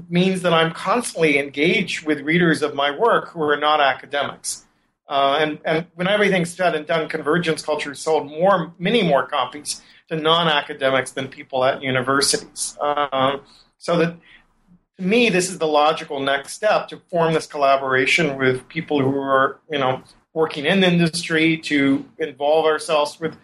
means 0.09 0.41
that 0.41 0.55
I'm 0.55 0.73
constantly 0.73 1.39
engaged 1.39 2.07
with 2.07 2.21
readers 2.23 2.63
of 2.63 2.75
my 2.75 2.91
work 2.91 3.29
who 3.29 3.43
are 3.43 3.59
not 3.59 3.83
academics. 3.83 4.65
Uh, 5.07 5.37
and, 5.39 5.59
and 5.67 5.87
when 5.95 6.09
everything's 6.09 6.55
said 6.55 6.75
and 6.75 6.87
done, 6.87 7.11
Convergence 7.11 7.61
Culture 7.61 7.95
sold 7.95 8.31
more, 8.31 8.73
many 8.79 9.03
more 9.03 9.27
copies 9.27 9.83
to 10.09 10.17
non-academics 10.17 11.13
than 11.13 11.29
people 11.29 11.63
at 11.65 11.83
universities. 11.83 12.79
Uh, 12.81 13.37
so 13.77 13.99
that 13.99 14.17
to 14.99 15.03
me, 15.05 15.29
this 15.29 15.51
is 15.51 15.59
the 15.59 15.67
logical 15.67 16.21
next 16.21 16.53
step 16.53 16.89
to 16.89 17.01
form 17.09 17.35
this 17.35 17.47
collaboration 17.47 18.39
with 18.39 18.69
people 18.69 19.01
who 19.01 19.17
are, 19.19 19.61
you 19.71 19.79
know, 19.79 20.03
working 20.33 20.67
in 20.67 20.81
the 20.81 20.87
industry, 20.89 21.57
to 21.57 22.05
involve 22.19 22.67
ourselves 22.67 23.19
with 23.21 23.37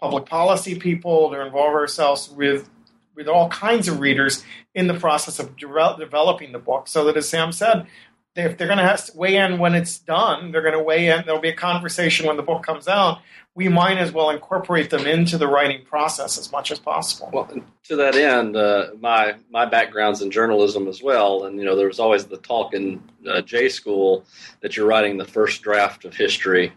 public 0.00 0.26
policy 0.26 0.78
people, 0.78 1.30
to 1.30 1.44
involve 1.44 1.74
ourselves 1.74 2.30
with 2.30 2.68
with 3.14 3.26
all 3.26 3.48
kinds 3.48 3.88
of 3.88 3.98
readers 3.98 4.44
in 4.76 4.86
the 4.86 4.94
process 4.94 5.40
of 5.40 5.56
de- 5.56 5.96
developing 5.98 6.52
the 6.52 6.58
book. 6.58 6.86
So 6.86 7.04
that, 7.04 7.16
as 7.16 7.28
Sam 7.28 7.50
said, 7.50 7.88
if 8.36 8.56
they're 8.56 8.68
going 8.68 8.78
to 8.78 9.12
weigh 9.16 9.36
in 9.36 9.58
when 9.58 9.74
it's 9.74 9.98
done, 9.98 10.52
they're 10.52 10.62
going 10.62 10.74
to 10.74 10.82
weigh 10.82 11.08
in. 11.08 11.24
There'll 11.26 11.40
be 11.40 11.48
a 11.48 11.56
conversation 11.56 12.26
when 12.26 12.36
the 12.36 12.44
book 12.44 12.62
comes 12.62 12.86
out. 12.86 13.18
We 13.58 13.68
might 13.68 13.98
as 13.98 14.12
well 14.12 14.30
incorporate 14.30 14.88
them 14.88 15.04
into 15.04 15.36
the 15.36 15.48
writing 15.48 15.84
process 15.84 16.38
as 16.38 16.52
much 16.52 16.70
as 16.70 16.78
possible. 16.78 17.28
Well, 17.32 17.50
to 17.88 17.96
that 17.96 18.14
end, 18.14 18.56
uh, 18.56 18.90
my 19.00 19.34
my 19.50 19.66
background's 19.66 20.22
in 20.22 20.30
journalism 20.30 20.86
as 20.86 21.02
well, 21.02 21.44
and 21.44 21.58
you 21.58 21.64
know 21.64 21.74
there 21.74 21.88
was 21.88 21.98
always 21.98 22.26
the 22.26 22.36
talk 22.36 22.72
in 22.72 23.02
uh, 23.28 23.40
J 23.40 23.68
school 23.68 24.24
that 24.60 24.76
you're 24.76 24.86
writing 24.86 25.18
the 25.18 25.24
first 25.24 25.62
draft 25.62 26.04
of 26.04 26.14
history, 26.14 26.72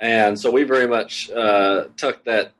and 0.00 0.40
so 0.40 0.50
we 0.50 0.62
very 0.62 0.86
much 0.86 1.30
uh, 1.30 1.88
took 1.98 2.24
that 2.24 2.52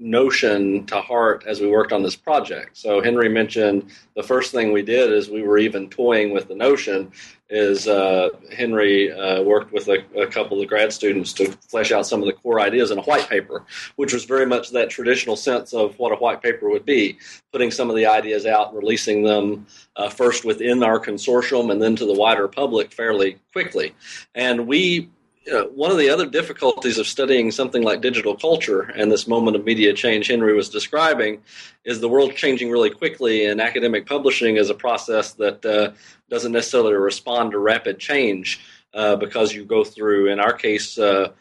notion 0.00 0.86
to 0.86 1.00
heart 1.00 1.44
as 1.46 1.60
we 1.60 1.68
worked 1.68 1.92
on 1.92 2.02
this 2.02 2.16
project. 2.16 2.76
So 2.76 3.02
Henry 3.02 3.28
mentioned 3.28 3.90
the 4.16 4.22
first 4.22 4.50
thing 4.50 4.72
we 4.72 4.82
did 4.82 5.12
is 5.12 5.28
we 5.28 5.42
were 5.42 5.58
even 5.58 5.90
toying 5.90 6.32
with 6.32 6.48
the 6.48 6.54
notion 6.54 7.12
is 7.50 7.88
uh, 7.88 8.30
Henry 8.56 9.12
uh, 9.12 9.42
worked 9.42 9.72
with 9.72 9.88
a, 9.88 10.04
a, 10.16 10.26
couple 10.26 10.62
of 10.62 10.68
grad 10.68 10.92
students 10.92 11.32
to 11.32 11.50
flesh 11.68 11.90
out 11.90 12.06
some 12.06 12.20
of 12.20 12.26
the 12.26 12.32
core 12.32 12.60
ideas 12.60 12.92
in 12.92 12.98
a 12.98 13.02
white 13.02 13.28
paper, 13.28 13.64
which 13.96 14.12
was 14.12 14.24
very 14.24 14.46
much 14.46 14.70
that 14.70 14.88
traditional 14.88 15.34
sense 15.34 15.74
of 15.74 15.98
what 15.98 16.12
a 16.12 16.16
white 16.16 16.40
paper 16.40 16.70
would 16.70 16.86
be, 16.86 17.18
putting 17.52 17.72
some 17.72 17.90
of 17.90 17.96
the 17.96 18.06
ideas 18.06 18.46
out, 18.46 18.74
releasing 18.74 19.24
them 19.24 19.66
uh, 19.96 20.08
first 20.08 20.44
within 20.44 20.82
our 20.84 21.00
consortium 21.00 21.72
and 21.72 21.82
then 21.82 21.96
to 21.96 22.06
the 22.06 22.14
wider 22.14 22.46
public 22.46 22.92
fairly 22.92 23.36
quickly. 23.52 23.94
And 24.34 24.68
we 24.68 25.10
uh, 25.48 25.64
one 25.64 25.90
of 25.90 25.96
the 25.96 26.10
other 26.10 26.26
difficulties 26.26 26.98
of 26.98 27.06
studying 27.06 27.50
something 27.50 27.82
like 27.82 28.00
digital 28.00 28.36
culture 28.36 28.82
and 28.82 29.10
this 29.10 29.26
moment 29.26 29.56
of 29.56 29.64
media 29.64 29.92
change 29.92 30.28
Henry 30.28 30.54
was 30.54 30.68
describing 30.68 31.42
is 31.84 32.00
the 32.00 32.08
world 32.08 32.34
changing 32.34 32.70
really 32.70 32.90
quickly, 32.90 33.46
and 33.46 33.60
academic 33.60 34.06
publishing 34.06 34.56
is 34.56 34.68
a 34.68 34.74
process 34.74 35.32
that 35.34 35.64
uh, 35.64 35.92
doesn't 36.28 36.52
necessarily 36.52 36.92
respond 36.92 37.52
to 37.52 37.58
rapid 37.58 37.98
change 37.98 38.60
uh, 38.92 39.16
because 39.16 39.54
you 39.54 39.64
go 39.64 39.82
through, 39.82 40.30
in 40.30 40.38
our 40.38 40.52
case, 40.52 40.98
uh, 40.98 41.32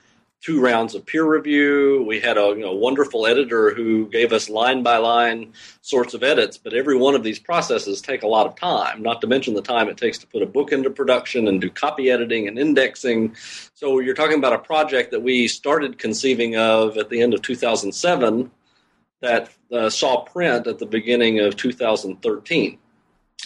two 0.42 0.62
rounds 0.62 0.96
of 0.96 1.06
peer 1.06 1.26
review. 1.26 2.04
We 2.08 2.20
had 2.20 2.38
a 2.38 2.48
you 2.50 2.60
know, 2.60 2.74
wonderful 2.74 3.28
editor 3.28 3.74
who 3.74 4.08
gave 4.08 4.32
us 4.32 4.50
line 4.50 4.84
by 4.84 4.98
line 4.98 5.54
sorts 5.82 6.14
of 6.14 6.24
edits, 6.24 6.58
but 6.58 6.74
every 6.74 6.96
one 6.96 7.14
of 7.14 7.24
these 7.24 7.40
processes 7.40 8.02
take 8.02 8.24
a 8.24 8.28
lot 8.28 8.48
of 8.48 8.56
time, 8.56 9.02
not 9.02 9.20
to 9.22 9.28
mention 9.28 9.54
the 9.54 9.62
time 9.62 9.90
it 9.90 9.98
takes 9.98 10.18
to 10.20 10.28
put 10.28 10.42
a 10.42 10.46
book 10.46 10.72
into 10.72 10.90
production 10.90 11.50
and 11.50 11.60
do 11.60 11.70
copy 11.70 12.10
editing 12.10 12.48
and 12.48 12.58
indexing. 12.58 13.36
So 13.74 14.00
you're 14.00 14.16
talking 14.16 14.38
about 14.38 14.54
a 14.54 14.60
project 14.60 15.12
that 15.12 15.22
we 15.22 15.48
started 15.48 15.98
conceiving 15.98 16.56
of 16.56 16.98
at 16.98 17.10
the 17.10 17.22
end 17.22 17.34
of 17.34 17.42
2007 17.42 18.50
that 19.22 19.50
uh, 19.74 19.90
saw 19.90 20.22
print 20.22 20.68
at 20.68 20.80
the 20.80 20.86
beginning 20.86 21.40
of 21.40 21.58
2013. 21.58 22.78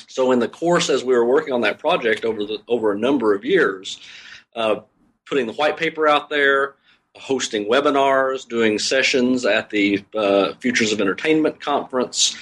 So 0.08 0.32
in 0.32 0.38
the 0.38 0.48
course 0.48 0.92
as 0.92 1.04
we 1.04 1.16
were 1.16 1.26
working 1.26 1.54
on 1.54 1.62
that 1.62 1.80
project 1.80 2.24
over 2.24 2.44
the 2.44 2.60
over 2.68 2.92
a 2.92 3.00
number 3.00 3.34
of 3.34 3.44
years, 3.44 4.00
uh, 4.56 4.82
putting 5.26 5.48
the 5.48 5.54
white 5.54 5.78
paper 5.78 6.08
out 6.08 6.30
there, 6.30 6.76
hosting 7.16 7.66
webinars, 7.66 8.48
doing 8.48 8.80
sessions 8.80 9.46
at 9.46 9.70
the 9.70 10.04
uh, 10.16 10.54
Futures 10.60 10.92
of 10.92 11.00
Entertainment 11.00 11.60
conference. 11.60 12.36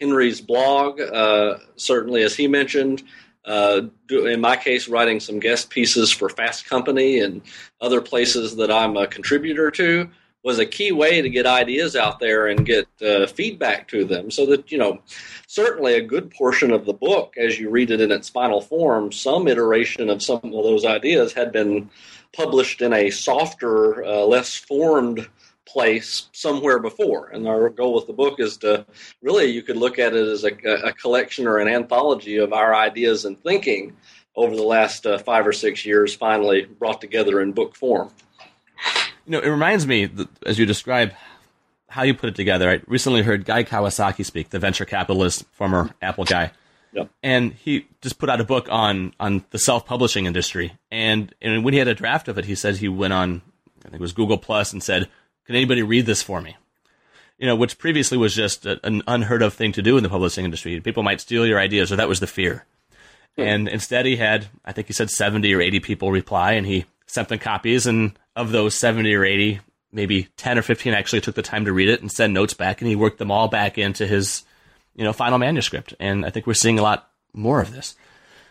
Henry's 0.00 0.40
blog, 0.40 1.00
uh, 1.00 1.58
certainly 1.76 2.22
as 2.22 2.36
he 2.36 2.46
mentioned, 2.46 3.02
uh, 3.44 3.82
in 4.10 4.40
my 4.40 4.56
case, 4.56 4.88
writing 4.88 5.18
some 5.18 5.40
guest 5.40 5.70
pieces 5.70 6.10
for 6.12 6.28
Fast 6.28 6.66
Company 6.66 7.20
and 7.20 7.40
other 7.80 8.00
places 8.00 8.56
that 8.56 8.70
I'm 8.70 8.96
a 8.96 9.06
contributor 9.06 9.70
to 9.72 10.10
was 10.44 10.58
a 10.58 10.66
key 10.66 10.92
way 10.92 11.20
to 11.20 11.28
get 11.28 11.46
ideas 11.46 11.96
out 11.96 12.20
there 12.20 12.46
and 12.46 12.64
get 12.64 12.86
uh, 13.02 13.26
feedback 13.26 13.88
to 13.88 14.04
them 14.04 14.30
so 14.30 14.46
that 14.46 14.70
you 14.70 14.78
know 14.78 15.00
certainly 15.46 15.94
a 15.94 16.00
good 16.00 16.30
portion 16.30 16.70
of 16.70 16.84
the 16.86 16.92
book 16.92 17.34
as 17.36 17.58
you 17.58 17.68
read 17.70 17.90
it 17.90 18.00
in 18.00 18.12
its 18.12 18.28
final 18.28 18.60
form 18.60 19.10
some 19.10 19.48
iteration 19.48 20.08
of 20.08 20.22
some 20.22 20.40
of 20.42 20.52
those 20.52 20.84
ideas 20.84 21.32
had 21.32 21.50
been 21.50 21.90
published 22.34 22.82
in 22.82 22.92
a 22.92 23.10
softer, 23.10 24.04
uh, 24.04 24.24
less 24.24 24.54
formed 24.54 25.28
place 25.66 26.28
somewhere 26.32 26.78
before. 26.78 27.28
And 27.28 27.46
our 27.46 27.68
goal 27.68 27.94
with 27.94 28.06
the 28.06 28.12
book 28.12 28.40
is 28.40 28.56
to 28.58 28.86
really, 29.20 29.46
you 29.46 29.62
could 29.62 29.76
look 29.76 29.98
at 29.98 30.14
it 30.14 30.26
as 30.26 30.44
a, 30.44 30.52
a 30.86 30.92
collection 30.92 31.46
or 31.46 31.58
an 31.58 31.68
anthology 31.68 32.36
of 32.36 32.52
our 32.52 32.74
ideas 32.74 33.24
and 33.24 33.38
thinking 33.38 33.96
over 34.34 34.54
the 34.54 34.62
last 34.62 35.04
uh, 35.04 35.18
five 35.18 35.46
or 35.46 35.52
six 35.52 35.84
years, 35.84 36.14
finally 36.14 36.64
brought 36.64 37.00
together 37.00 37.40
in 37.40 37.52
book 37.52 37.74
form. 37.74 38.10
You 39.26 39.32
know, 39.32 39.40
it 39.40 39.48
reminds 39.48 39.86
me, 39.86 40.06
that, 40.06 40.28
as 40.46 40.58
you 40.58 40.64
describe 40.64 41.12
how 41.88 42.04
you 42.04 42.14
put 42.14 42.28
it 42.30 42.34
together, 42.36 42.70
I 42.70 42.80
recently 42.86 43.22
heard 43.22 43.44
Guy 43.44 43.64
Kawasaki 43.64 44.24
speak, 44.24 44.50
the 44.50 44.58
venture 44.58 44.84
capitalist, 44.84 45.44
former 45.52 45.90
Apple 46.00 46.24
guy. 46.24 46.52
Yep. 46.92 47.10
And 47.22 47.52
he 47.52 47.86
just 48.00 48.18
put 48.18 48.30
out 48.30 48.40
a 48.40 48.44
book 48.44 48.68
on 48.70 49.14
on 49.20 49.44
the 49.50 49.58
self 49.58 49.86
publishing 49.86 50.26
industry. 50.26 50.72
And 50.90 51.34
and 51.42 51.64
when 51.64 51.74
he 51.74 51.78
had 51.78 51.88
a 51.88 51.94
draft 51.94 52.28
of 52.28 52.38
it, 52.38 52.46
he 52.46 52.54
said 52.54 52.76
he 52.76 52.88
went 52.88 53.12
on 53.12 53.42
I 53.80 53.90
think 53.90 54.00
it 54.00 54.00
was 54.00 54.12
Google 54.12 54.38
Plus 54.38 54.72
and 54.72 54.82
said, 54.82 55.08
"Can 55.46 55.54
anybody 55.54 55.82
read 55.82 56.06
this 56.06 56.22
for 56.22 56.40
me?" 56.40 56.56
You 57.38 57.46
know, 57.46 57.56
which 57.56 57.78
previously 57.78 58.18
was 58.18 58.34
just 58.34 58.66
a, 58.66 58.80
an 58.84 59.02
unheard 59.06 59.42
of 59.42 59.54
thing 59.54 59.72
to 59.72 59.82
do 59.82 59.96
in 59.96 60.02
the 60.02 60.08
publishing 60.08 60.44
industry. 60.44 60.80
People 60.80 61.02
might 61.02 61.20
steal 61.20 61.46
your 61.46 61.60
ideas, 61.60 61.92
or 61.92 61.96
that 61.96 62.08
was 62.08 62.20
the 62.20 62.26
fear. 62.26 62.64
Hmm. 63.36 63.42
And 63.42 63.68
instead, 63.68 64.06
he 64.06 64.16
had 64.16 64.46
I 64.64 64.72
think 64.72 64.86
he 64.86 64.92
said 64.92 65.10
seventy 65.10 65.54
or 65.54 65.60
eighty 65.60 65.80
people 65.80 66.10
reply, 66.10 66.52
and 66.52 66.66
he 66.66 66.86
sent 67.06 67.28
them 67.28 67.38
copies. 67.38 67.86
And 67.86 68.18
of 68.34 68.50
those 68.52 68.74
seventy 68.74 69.14
or 69.14 69.24
eighty, 69.24 69.60
maybe 69.92 70.28
ten 70.36 70.58
or 70.58 70.62
fifteen 70.62 70.94
actually 70.94 71.20
took 71.20 71.34
the 71.34 71.42
time 71.42 71.64
to 71.64 71.72
read 71.72 71.88
it 71.88 72.00
and 72.00 72.10
send 72.10 72.34
notes 72.34 72.54
back, 72.54 72.80
and 72.80 72.88
he 72.88 72.96
worked 72.96 73.18
them 73.18 73.30
all 73.30 73.48
back 73.48 73.78
into 73.78 74.06
his 74.06 74.44
you 74.98 75.04
know, 75.04 75.12
final 75.12 75.38
manuscript. 75.38 75.94
And 76.00 76.26
I 76.26 76.30
think 76.30 76.46
we're 76.46 76.54
seeing 76.54 76.78
a 76.78 76.82
lot 76.82 77.08
more 77.32 77.60
of 77.60 77.72
this. 77.72 77.94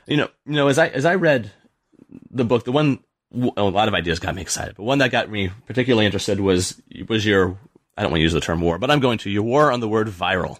You 0.08 0.16
know, 0.16 0.30
you 0.46 0.54
know, 0.54 0.70
as 0.70 0.80
I 0.80 0.88
as 0.88 1.04
I 1.04 1.16
read 1.16 1.51
the 2.32 2.46
book, 2.46 2.63
the 2.63 2.72
one 2.72 3.00
a 3.58 3.63
lot 3.63 3.89
of 3.89 3.94
ideas 3.94 4.20
got 4.20 4.34
me 4.34 4.42
excited, 4.42 4.75
but 4.77 4.84
one 4.84 5.00
that 5.00 5.12
got 5.12 5.30
me 5.30 5.51
particularly 5.66 6.06
interested 6.06 6.39
was 6.39 6.82
was 7.10 7.25
your 7.25 7.58
I 7.98 8.01
don't 8.01 8.12
want 8.12 8.20
to 8.20 8.24
use 8.24 8.34
the 8.34 8.39
term 8.39 8.62
war, 8.62 8.80
but 8.80 8.89
I'm 8.89 9.01
going 9.01 9.18
to 9.20 9.30
your 9.30 9.44
war 9.44 9.74
on 9.74 9.82
the 9.82 9.89
word 9.89 10.08
viral. 10.08 10.60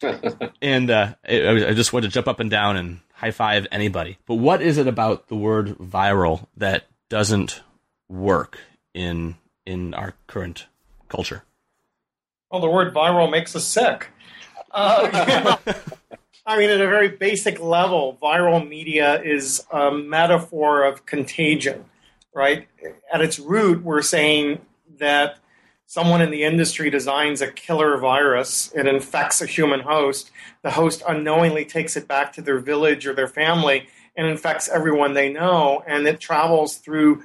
and 0.62 0.90
uh, 0.90 1.14
I, 1.28 1.66
I 1.66 1.74
just 1.74 1.92
want 1.92 2.04
to 2.04 2.10
jump 2.10 2.28
up 2.28 2.38
and 2.38 2.48
down 2.48 2.76
and 2.76 3.00
high 3.14 3.32
five 3.32 3.66
anybody. 3.72 4.18
But 4.26 4.36
what 4.36 4.62
is 4.62 4.78
it 4.78 4.86
about 4.86 5.26
the 5.26 5.34
word 5.34 5.76
viral 5.78 6.46
that 6.56 6.86
doesn't 7.08 7.62
work 8.08 8.60
in 8.94 9.34
in 9.66 9.92
our 9.92 10.14
current 10.28 10.66
culture? 11.08 11.42
Well, 12.48 12.60
the 12.60 12.70
word 12.70 12.94
viral 12.94 13.28
makes 13.28 13.56
us 13.56 13.64
sick. 13.64 14.10
Uh, 14.70 15.56
I 16.46 16.58
mean, 16.58 16.70
at 16.70 16.80
a 16.80 16.88
very 16.88 17.08
basic 17.08 17.60
level, 17.60 18.18
viral 18.22 18.66
media 18.66 19.20
is 19.22 19.64
a 19.70 19.90
metaphor 19.90 20.82
of 20.84 21.04
contagion, 21.04 21.84
right? 22.34 22.66
At 23.12 23.20
its 23.20 23.38
root, 23.38 23.84
we're 23.84 24.00
saying 24.00 24.62
that 24.98 25.38
someone 25.84 26.22
in 26.22 26.30
the 26.30 26.44
industry 26.44 26.88
designs 26.88 27.42
a 27.42 27.52
killer 27.52 27.98
virus, 27.98 28.72
it 28.74 28.86
infects 28.86 29.42
a 29.42 29.46
human 29.46 29.80
host, 29.80 30.30
the 30.62 30.70
host 30.70 31.02
unknowingly 31.06 31.64
takes 31.64 31.96
it 31.96 32.08
back 32.08 32.32
to 32.34 32.42
their 32.42 32.58
village 32.58 33.06
or 33.06 33.14
their 33.14 33.28
family 33.28 33.86
and 34.16 34.26
infects 34.26 34.68
everyone 34.68 35.14
they 35.14 35.32
know, 35.32 35.82
and 35.86 36.06
it 36.06 36.18
travels 36.18 36.76
through 36.76 37.22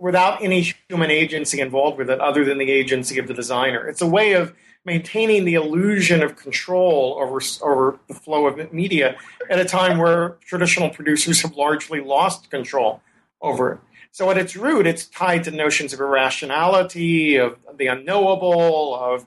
without 0.00 0.42
any 0.42 0.72
human 0.88 1.10
agency 1.10 1.60
involved 1.60 1.98
with 1.98 2.10
it 2.10 2.20
other 2.20 2.44
than 2.44 2.58
the 2.58 2.70
agency 2.70 3.18
of 3.18 3.26
the 3.26 3.34
designer. 3.34 3.86
It's 3.88 4.02
a 4.02 4.06
way 4.06 4.32
of 4.32 4.54
maintaining 4.84 5.44
the 5.44 5.54
illusion 5.54 6.22
of 6.22 6.36
control 6.36 7.18
over, 7.20 7.40
over 7.62 7.98
the 8.08 8.14
flow 8.14 8.46
of 8.46 8.72
media 8.72 9.16
at 9.48 9.58
a 9.58 9.64
time 9.64 9.98
where 9.98 10.36
traditional 10.44 10.90
producers 10.90 11.40
have 11.42 11.56
largely 11.56 12.00
lost 12.00 12.50
control 12.50 13.00
over 13.40 13.72
it. 13.72 13.78
So 14.10 14.30
at 14.30 14.38
its 14.38 14.54
root, 14.54 14.86
it's 14.86 15.06
tied 15.06 15.44
to 15.44 15.50
notions 15.50 15.92
of 15.92 16.00
irrationality, 16.00 17.36
of 17.36 17.58
the 17.76 17.88
unknowable, 17.88 18.94
of 18.94 19.26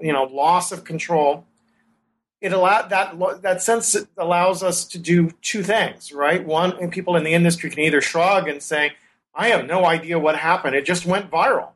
you 0.00 0.12
know 0.12 0.24
loss 0.24 0.72
of 0.72 0.84
control. 0.84 1.46
It 2.42 2.52
allow 2.52 2.86
that 2.86 3.18
that 3.42 3.62
sense 3.62 3.96
allows 4.18 4.62
us 4.62 4.84
to 4.88 4.98
do 4.98 5.30
two 5.40 5.62
things, 5.62 6.12
right? 6.12 6.44
One, 6.44 6.90
people 6.90 7.16
in 7.16 7.24
the 7.24 7.32
industry 7.32 7.70
can 7.70 7.80
either 7.80 8.02
shrug 8.02 8.46
and 8.46 8.62
say, 8.62 8.92
"I 9.34 9.48
have 9.48 9.64
no 9.64 9.86
idea 9.86 10.18
what 10.18 10.36
happened; 10.36 10.76
it 10.76 10.84
just 10.84 11.06
went 11.06 11.30
viral," 11.30 11.70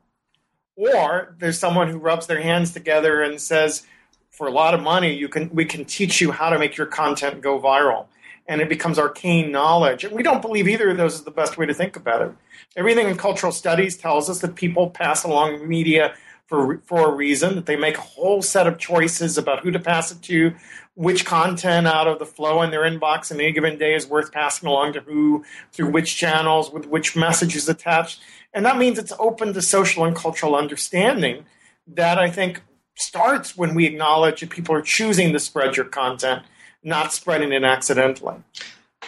or 0.77 1.35
there's 1.39 1.59
someone 1.59 1.89
who 1.89 1.99
rubs 1.99 2.27
their 2.27 2.41
hands 2.41 2.73
together 2.73 3.23
and 3.23 3.41
says, 3.41 3.87
"For 4.31 4.47
a 4.47 4.53
lot 4.53 4.75
of 4.75 4.81
money, 4.81 5.15
you 5.15 5.29
can 5.29 5.51
we 5.55 5.65
can 5.65 5.85
teach 5.85 6.21
you 6.21 6.33
how 6.33 6.51
to 6.51 6.59
make 6.59 6.77
your 6.77 6.87
content 6.87 7.41
go 7.41 7.61
viral." 7.61 8.07
and 8.51 8.61
it 8.61 8.69
becomes 8.69 8.99
arcane 8.99 9.53
knowledge. 9.53 10.03
And 10.03 10.13
we 10.13 10.25
don't 10.25 10.43
believe 10.43 10.67
either 10.67 10.91
of 10.91 10.97
those 10.97 11.15
is 11.15 11.23
the 11.23 11.31
best 11.31 11.57
way 11.57 11.67
to 11.67 11.73
think 11.73 11.95
about 11.95 12.21
it. 12.21 12.33
Everything 12.77 13.09
in 13.09 13.17
cultural 13.17 13.53
studies 13.53 13.97
tells 13.97 14.29
us 14.29 14.41
that 14.41 14.57
people 14.57 14.91
pass 14.91 15.23
along 15.23 15.69
media 15.69 16.15
for, 16.47 16.79
for 16.85 17.09
a 17.09 17.15
reason, 17.15 17.55
that 17.55 17.67
they 17.67 17.77
make 17.77 17.97
a 17.97 18.01
whole 18.01 18.43
set 18.43 18.67
of 18.67 18.77
choices 18.77 19.39
about 19.39 19.61
who 19.61 19.71
to 19.71 19.79
pass 19.79 20.11
it 20.11 20.21
to, 20.23 20.53
which 20.95 21.25
content 21.25 21.87
out 21.87 22.09
of 22.09 22.19
the 22.19 22.27
flow 22.27 22.61
in 22.63 22.73
their 22.73 22.83
inbox 22.83 23.31
in 23.31 23.41
any 23.41 23.53
given 23.53 23.79
day 23.79 23.95
is 23.95 24.05
worth 24.05 24.33
passing 24.33 24.69
along 24.69 24.95
to 24.95 25.01
who, 25.01 25.45
through 25.73 25.91
which 25.91 26.17
channels, 26.17 26.73
with 26.73 26.89
which 26.89 27.15
messages 27.15 27.69
attached. 27.69 28.21
And 28.53 28.65
that 28.67 28.79
means 28.79 28.99
it's 28.99 29.13
open 29.19 29.53
to 29.53 29.63
social 29.63 30.05
and 30.05 30.17
cultural 30.17 30.57
understanding 30.57 31.45
that 31.87 32.19
I 32.19 32.31
think 32.31 32.63
starts 32.97 33.57
when 33.57 33.75
we 33.75 33.87
acknowledge 33.87 34.41
that 34.41 34.51
people 34.51 34.75
are 34.75 34.83
choosing 34.83 35.33
to 35.33 35.39
spread 35.39 35.77
your 35.77 35.87
content 35.87 36.43
not 36.83 37.13
spreading 37.13 37.53
it 37.53 37.65
accidentally. 37.65 38.37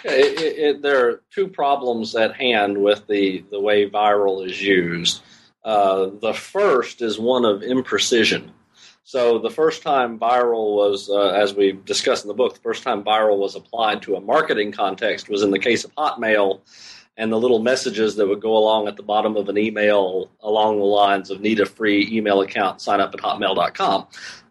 It, 0.04 0.38
it, 0.40 0.58
it, 0.58 0.82
there 0.82 1.08
are 1.08 1.22
two 1.30 1.48
problems 1.48 2.14
at 2.16 2.34
hand 2.34 2.82
with 2.82 3.06
the, 3.06 3.44
the 3.50 3.60
way 3.60 3.88
viral 3.88 4.46
is 4.46 4.60
used. 4.60 5.22
Uh, 5.64 6.10
the 6.20 6.34
first 6.34 7.02
is 7.02 7.18
one 7.18 7.44
of 7.44 7.60
imprecision. 7.60 8.50
So 9.04 9.38
the 9.38 9.50
first 9.50 9.82
time 9.82 10.18
viral 10.18 10.76
was, 10.76 11.08
uh, 11.08 11.28
as 11.28 11.54
we 11.54 11.72
discussed 11.72 12.24
in 12.24 12.28
the 12.28 12.34
book, 12.34 12.54
the 12.54 12.60
first 12.60 12.82
time 12.82 13.04
viral 13.04 13.38
was 13.38 13.54
applied 13.54 14.02
to 14.02 14.16
a 14.16 14.20
marketing 14.20 14.72
context 14.72 15.28
was 15.28 15.42
in 15.42 15.50
the 15.50 15.58
case 15.58 15.84
of 15.84 15.94
Hotmail 15.94 16.60
and 17.16 17.30
the 17.30 17.38
little 17.38 17.58
messages 17.58 18.16
that 18.16 18.26
would 18.26 18.40
go 18.40 18.56
along 18.56 18.88
at 18.88 18.96
the 18.96 19.02
bottom 19.02 19.36
of 19.36 19.48
an 19.48 19.58
email 19.58 20.30
along 20.40 20.78
the 20.78 20.84
lines 20.84 21.30
of 21.30 21.40
need 21.40 21.60
a 21.60 21.66
free 21.66 22.08
email 22.10 22.40
account, 22.40 22.80
sign 22.80 23.00
up 23.00 23.14
at 23.14 23.20
hotmail.com. 23.20 24.06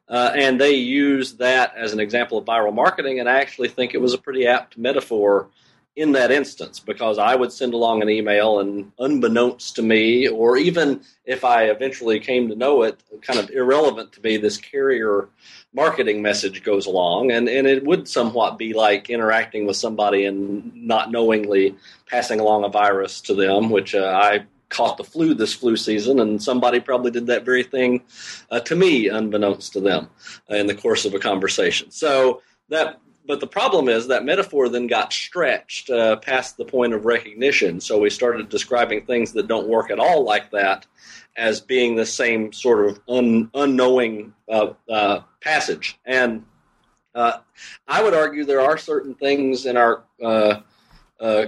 Uh, 0.07 0.31
and 0.35 0.59
they 0.59 0.73
use 0.73 1.37
that 1.37 1.73
as 1.75 1.93
an 1.93 1.99
example 1.99 2.37
of 2.37 2.45
viral 2.45 2.73
marketing, 2.73 3.19
and 3.19 3.29
I 3.29 3.39
actually 3.39 3.69
think 3.69 3.93
it 3.93 4.01
was 4.01 4.13
a 4.13 4.17
pretty 4.17 4.45
apt 4.45 4.77
metaphor 4.77 5.49
in 5.95 6.13
that 6.13 6.31
instance 6.31 6.79
because 6.79 7.17
I 7.17 7.35
would 7.35 7.51
send 7.51 7.73
along 7.73 8.01
an 8.01 8.09
email, 8.09 8.59
and 8.59 8.91
unbeknownst 8.99 9.75
to 9.77 9.81
me, 9.81 10.27
or 10.27 10.57
even 10.57 11.01
if 11.25 11.43
I 11.45 11.65
eventually 11.65 12.19
came 12.19 12.49
to 12.49 12.55
know 12.55 12.83
it, 12.83 13.01
kind 13.21 13.39
of 13.39 13.49
irrelevant 13.49 14.13
to 14.13 14.21
me, 14.21 14.37
this 14.37 14.57
carrier 14.57 15.29
marketing 15.73 16.21
message 16.21 16.63
goes 16.63 16.85
along, 16.85 17.31
and, 17.31 17.47
and 17.47 17.65
it 17.65 17.85
would 17.85 18.07
somewhat 18.07 18.57
be 18.57 18.73
like 18.73 19.09
interacting 19.09 19.65
with 19.65 19.77
somebody 19.77 20.25
and 20.25 20.73
not 20.75 21.11
knowingly 21.11 21.75
passing 22.07 22.39
along 22.39 22.65
a 22.65 22.69
virus 22.69 23.21
to 23.21 23.33
them, 23.33 23.69
which 23.69 23.95
uh, 23.95 24.19
I 24.21 24.45
caught 24.69 24.97
the 24.97 25.03
flu 25.03 25.33
this 25.33 25.53
flu 25.53 25.75
season, 25.77 26.19
and 26.19 26.41
somebody 26.41 26.79
probably 26.79 27.11
did 27.11 27.27
that 27.27 27.45
very 27.45 27.63
thing 27.63 28.01
uh, 28.49 28.59
to 28.61 28.75
me, 28.75 29.07
unbeknownst 29.07 29.73
to 29.73 29.79
them, 29.79 30.09
uh, 30.49 30.55
in 30.55 30.67
the 30.67 30.75
course 30.75 31.05
of 31.05 31.13
a 31.13 31.19
conversation. 31.19 31.91
So 31.91 32.41
that, 32.69 32.99
but 33.25 33.39
the 33.39 33.47
problem 33.47 33.87
is 33.87 34.07
that 34.07 34.25
metaphor 34.25 34.67
then 34.67 34.87
got 34.87 35.13
stretched 35.13 35.89
uh, 35.89 36.17
past 36.17 36.57
the 36.57 36.65
point 36.65 36.93
of 36.93 37.05
recognition. 37.05 37.79
So 37.79 37.99
we 37.99 38.09
started 38.09 38.49
describing 38.49 39.05
things 39.05 39.33
that 39.33 39.47
don't 39.47 39.67
work 39.67 39.91
at 39.91 39.99
all 39.99 40.23
like 40.23 40.51
that 40.51 40.85
as 41.37 41.61
being 41.61 41.95
the 41.95 42.05
same 42.05 42.51
sort 42.51 42.89
of 42.89 42.99
un, 43.07 43.49
unknowing 43.53 44.33
uh, 44.49 44.73
uh, 44.89 45.21
passage. 45.41 45.99
And 46.05 46.45
uh, 47.15 47.39
I 47.87 48.03
would 48.03 48.13
argue 48.13 48.45
there 48.45 48.61
are 48.61 48.77
certain 48.77 49.15
things 49.15 49.65
in 49.65 49.77
our 49.77 50.03
uh, 50.21 50.61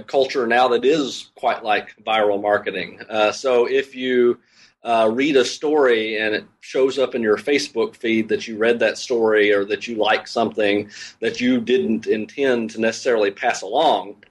culture 0.06 0.46
now 0.46 0.68
that 0.68 0.84
is 0.84 1.30
quite 1.34 1.64
like 1.64 1.96
viral 2.04 2.40
marketing. 2.40 3.00
Uh, 3.08 3.32
so 3.32 3.66
if 3.66 3.94
you 3.94 4.38
uh, 4.84 5.10
read 5.12 5.36
a 5.36 5.44
story 5.44 6.18
and 6.18 6.34
it 6.34 6.44
shows 6.60 6.98
up 6.98 7.14
in 7.14 7.22
your 7.22 7.36
Facebook 7.36 7.96
feed 7.96 8.28
that 8.28 8.46
you 8.46 8.56
read 8.56 8.78
that 8.78 8.98
story 8.98 9.52
or 9.52 9.64
that 9.64 9.88
you 9.88 9.96
like 9.96 10.28
something 10.28 10.90
that 11.20 11.40
you 11.40 11.60
didn't 11.60 12.06
intend 12.06 12.70
to 12.70 12.80
necessarily 12.80 13.30
pass 13.30 13.62
along, 13.62 14.22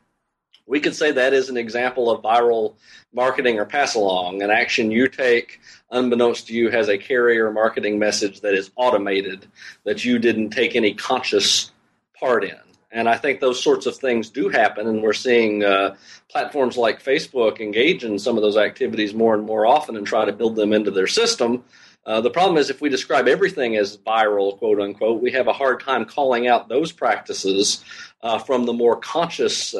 we 0.65 0.80
could 0.80 0.95
say 0.95 1.12
that 1.12 1.34
is 1.34 1.49
an 1.49 1.58
example 1.58 2.10
of 2.10 2.21
viral 2.21 2.76
marketing 3.13 3.60
or 3.60 3.65
pass 3.65 3.95
along, 3.95 4.41
an 4.41 4.49
action 4.49 4.91
you 4.91 5.08
take 5.08 5.60
unbeknownst 5.91 6.47
to 6.47 6.54
you 6.54 6.69
has 6.69 6.89
a 6.89 6.97
carrier 6.97 7.52
marketing 7.52 7.99
message 7.99 8.41
that 8.41 8.54
is 8.54 8.71
automated 8.76 9.45
that 9.84 10.04
you 10.04 10.19
didn't 10.19 10.49
take 10.49 10.76
any 10.76 10.93
conscious 10.93 11.71
part 12.19 12.43
in. 12.43 12.58
And 12.91 13.10
I 13.10 13.17
think 13.17 13.39
those 13.39 13.62
sorts 13.62 13.88
of 13.88 13.97
things 13.97 14.30
do 14.30 14.49
happen, 14.49 14.88
and 14.88 15.02
we're 15.02 15.13
seeing 15.13 15.63
uh, 15.63 15.95
platforms 16.30 16.78
like 16.78 17.04
Facebook 17.04 17.60
engage 17.60 18.04
in 18.04 18.19
some 18.19 18.38
of 18.38 18.43
those 18.43 18.58
activities 18.58 19.15
more 19.15 19.34
and 19.34 19.43
more 19.43 19.65
often 19.65 19.97
and 19.97 20.06
try 20.06 20.26
to 20.26 20.32
build 20.32 20.56
them 20.56 20.73
into 20.73 20.91
their 20.91 21.08
system. 21.08 21.63
Uh, 22.06 22.21
the 22.21 22.30
problem 22.30 22.58
is, 22.58 22.69
if 22.69 22.82
we 22.82 22.89
describe 22.89 23.28
everything 23.28 23.78
as 23.78 23.97
viral, 23.97 24.58
quote 24.58 24.80
unquote, 24.80 25.21
we 25.21 25.32
have 25.32 25.47
a 25.47 25.54
hard 25.54 25.80
time 25.80 26.06
calling 26.06 26.47
out 26.47 26.69
those 26.69 26.91
practices 26.91 27.84
uh, 28.21 28.38
from 28.38 28.65
the 28.65 28.73
more 28.73 28.97
conscious 28.97 29.73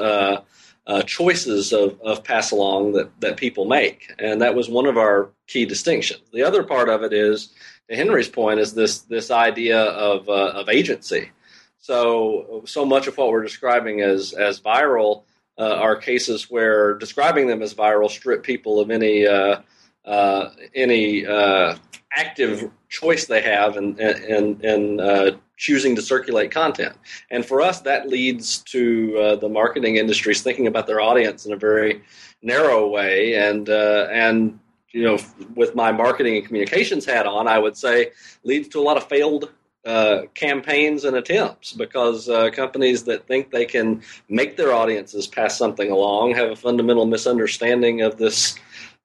uh, 0.88 1.02
choices 1.04 1.72
of, 1.74 2.00
of 2.02 2.24
pass 2.24 2.52
along 2.52 2.94
that, 2.94 3.10
that 3.22 3.38
people 3.38 3.66
make. 3.66 4.12
And 4.20 4.42
that 4.42 4.56
was 4.56 4.70
one 4.70 4.86
of 4.86 4.98
our 4.98 5.30
key 5.48 5.66
distinctions. 5.66 6.22
The 6.34 6.44
other 6.44 6.64
part 6.64 6.90
of 6.90 7.04
it 7.04 7.14
is, 7.14 7.54
to 7.90 7.96
Henry's 7.96 8.30
point, 8.30 8.60
is 8.60 8.74
this, 8.74 9.00
this 9.00 9.32
idea 9.32 9.80
of, 9.80 10.28
uh, 10.28 10.52
of 10.60 10.70
agency. 10.70 11.32
So 11.84 12.64
so 12.66 12.86
much 12.86 13.08
of 13.08 13.18
what 13.18 13.30
we're 13.30 13.44
describing 13.44 14.00
as 14.00 14.32
as 14.32 14.58
viral 14.58 15.24
uh, 15.58 15.76
are 15.76 15.98
cases 15.98 16.50
where 16.50 16.94
describing 16.94 17.48
them 17.48 17.62
as 17.62 17.74
viral 17.74 18.10
strip 18.10 18.42
people 18.42 18.80
of 18.80 18.90
any 18.90 19.28
uh, 19.28 19.58
uh, 20.06 20.50
any 20.74 21.28
uh, 21.28 21.76
active 22.16 22.72
choice 22.88 23.26
they 23.26 23.42
have 23.42 23.76
in 23.76 24.00
in, 24.00 24.62
in 24.62 25.38
choosing 25.58 25.96
to 25.96 26.02
circulate 26.02 26.52
content. 26.52 26.96
And 27.30 27.46
for 27.46 27.62
us, 27.62 27.82
that 27.82 28.10
leads 28.10 28.60
to 28.64 29.18
uh, 29.18 29.36
the 29.36 29.50
marketing 29.50 29.98
industries 29.98 30.42
thinking 30.42 30.68
about 30.68 30.88
their 30.88 31.02
audience 31.02 31.46
in 31.46 31.54
a 31.54 31.58
very 31.58 32.02
narrow 32.42 32.88
way 32.88 33.36
and 33.36 33.70
and 33.70 34.60
you 34.94 35.04
know, 35.04 35.18
with 35.56 35.76
my 35.76 35.92
marketing 35.92 36.38
and 36.38 36.46
communications 36.46 37.04
hat 37.04 37.26
on, 37.26 37.48
I 37.48 37.58
would 37.58 37.76
say 37.76 38.12
leads 38.44 38.68
to 38.70 38.80
a 38.80 38.84
lot 38.84 38.96
of 38.96 39.10
failed 39.10 39.50
uh, 39.86 40.22
campaigns 40.34 41.04
and 41.04 41.18
attempts 41.18 41.74
because 41.74 42.30
uh, 42.30 42.50
companies 42.52 43.04
that 43.04 43.28
think 43.28 43.52
they 43.52 43.66
can 43.66 44.02
make 44.30 44.56
their 44.56 44.72
audiences 44.72 45.28
pass 45.28 45.58
something 45.58 45.92
along 45.92 46.34
have 46.34 46.50
a 46.50 46.56
fundamental 46.56 47.06
misunderstanding 47.06 48.02
of 48.02 48.18
this 48.18 48.58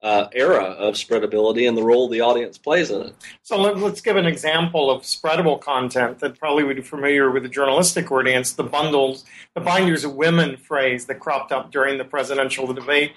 uh, 0.02 0.28
era 0.32 0.62
of 0.62 0.94
spreadability 0.94 1.68
and 1.68 1.76
the 1.76 1.82
role 1.82 2.08
the 2.08 2.20
audience 2.20 2.56
plays 2.56 2.90
in 2.90 3.02
it. 3.02 3.14
So 3.42 3.60
let, 3.60 3.76
us 3.76 4.00
give 4.00 4.16
an 4.16 4.26
example 4.26 4.90
of 4.90 5.02
spreadable 5.02 5.60
content 5.60 6.20
that 6.20 6.38
probably 6.38 6.62
would 6.62 6.76
be 6.76 6.82
familiar 6.82 7.30
with 7.30 7.42
the 7.42 7.48
journalistic 7.48 8.10
audience. 8.12 8.52
The 8.52 8.64
bundles, 8.64 9.24
the 9.54 9.60
binders 9.60 10.04
of 10.04 10.14
women 10.14 10.56
phrase 10.56 11.06
that 11.06 11.18
cropped 11.18 11.50
up 11.50 11.72
during 11.72 11.98
the 11.98 12.04
presidential 12.04 12.72
debate 12.72 13.12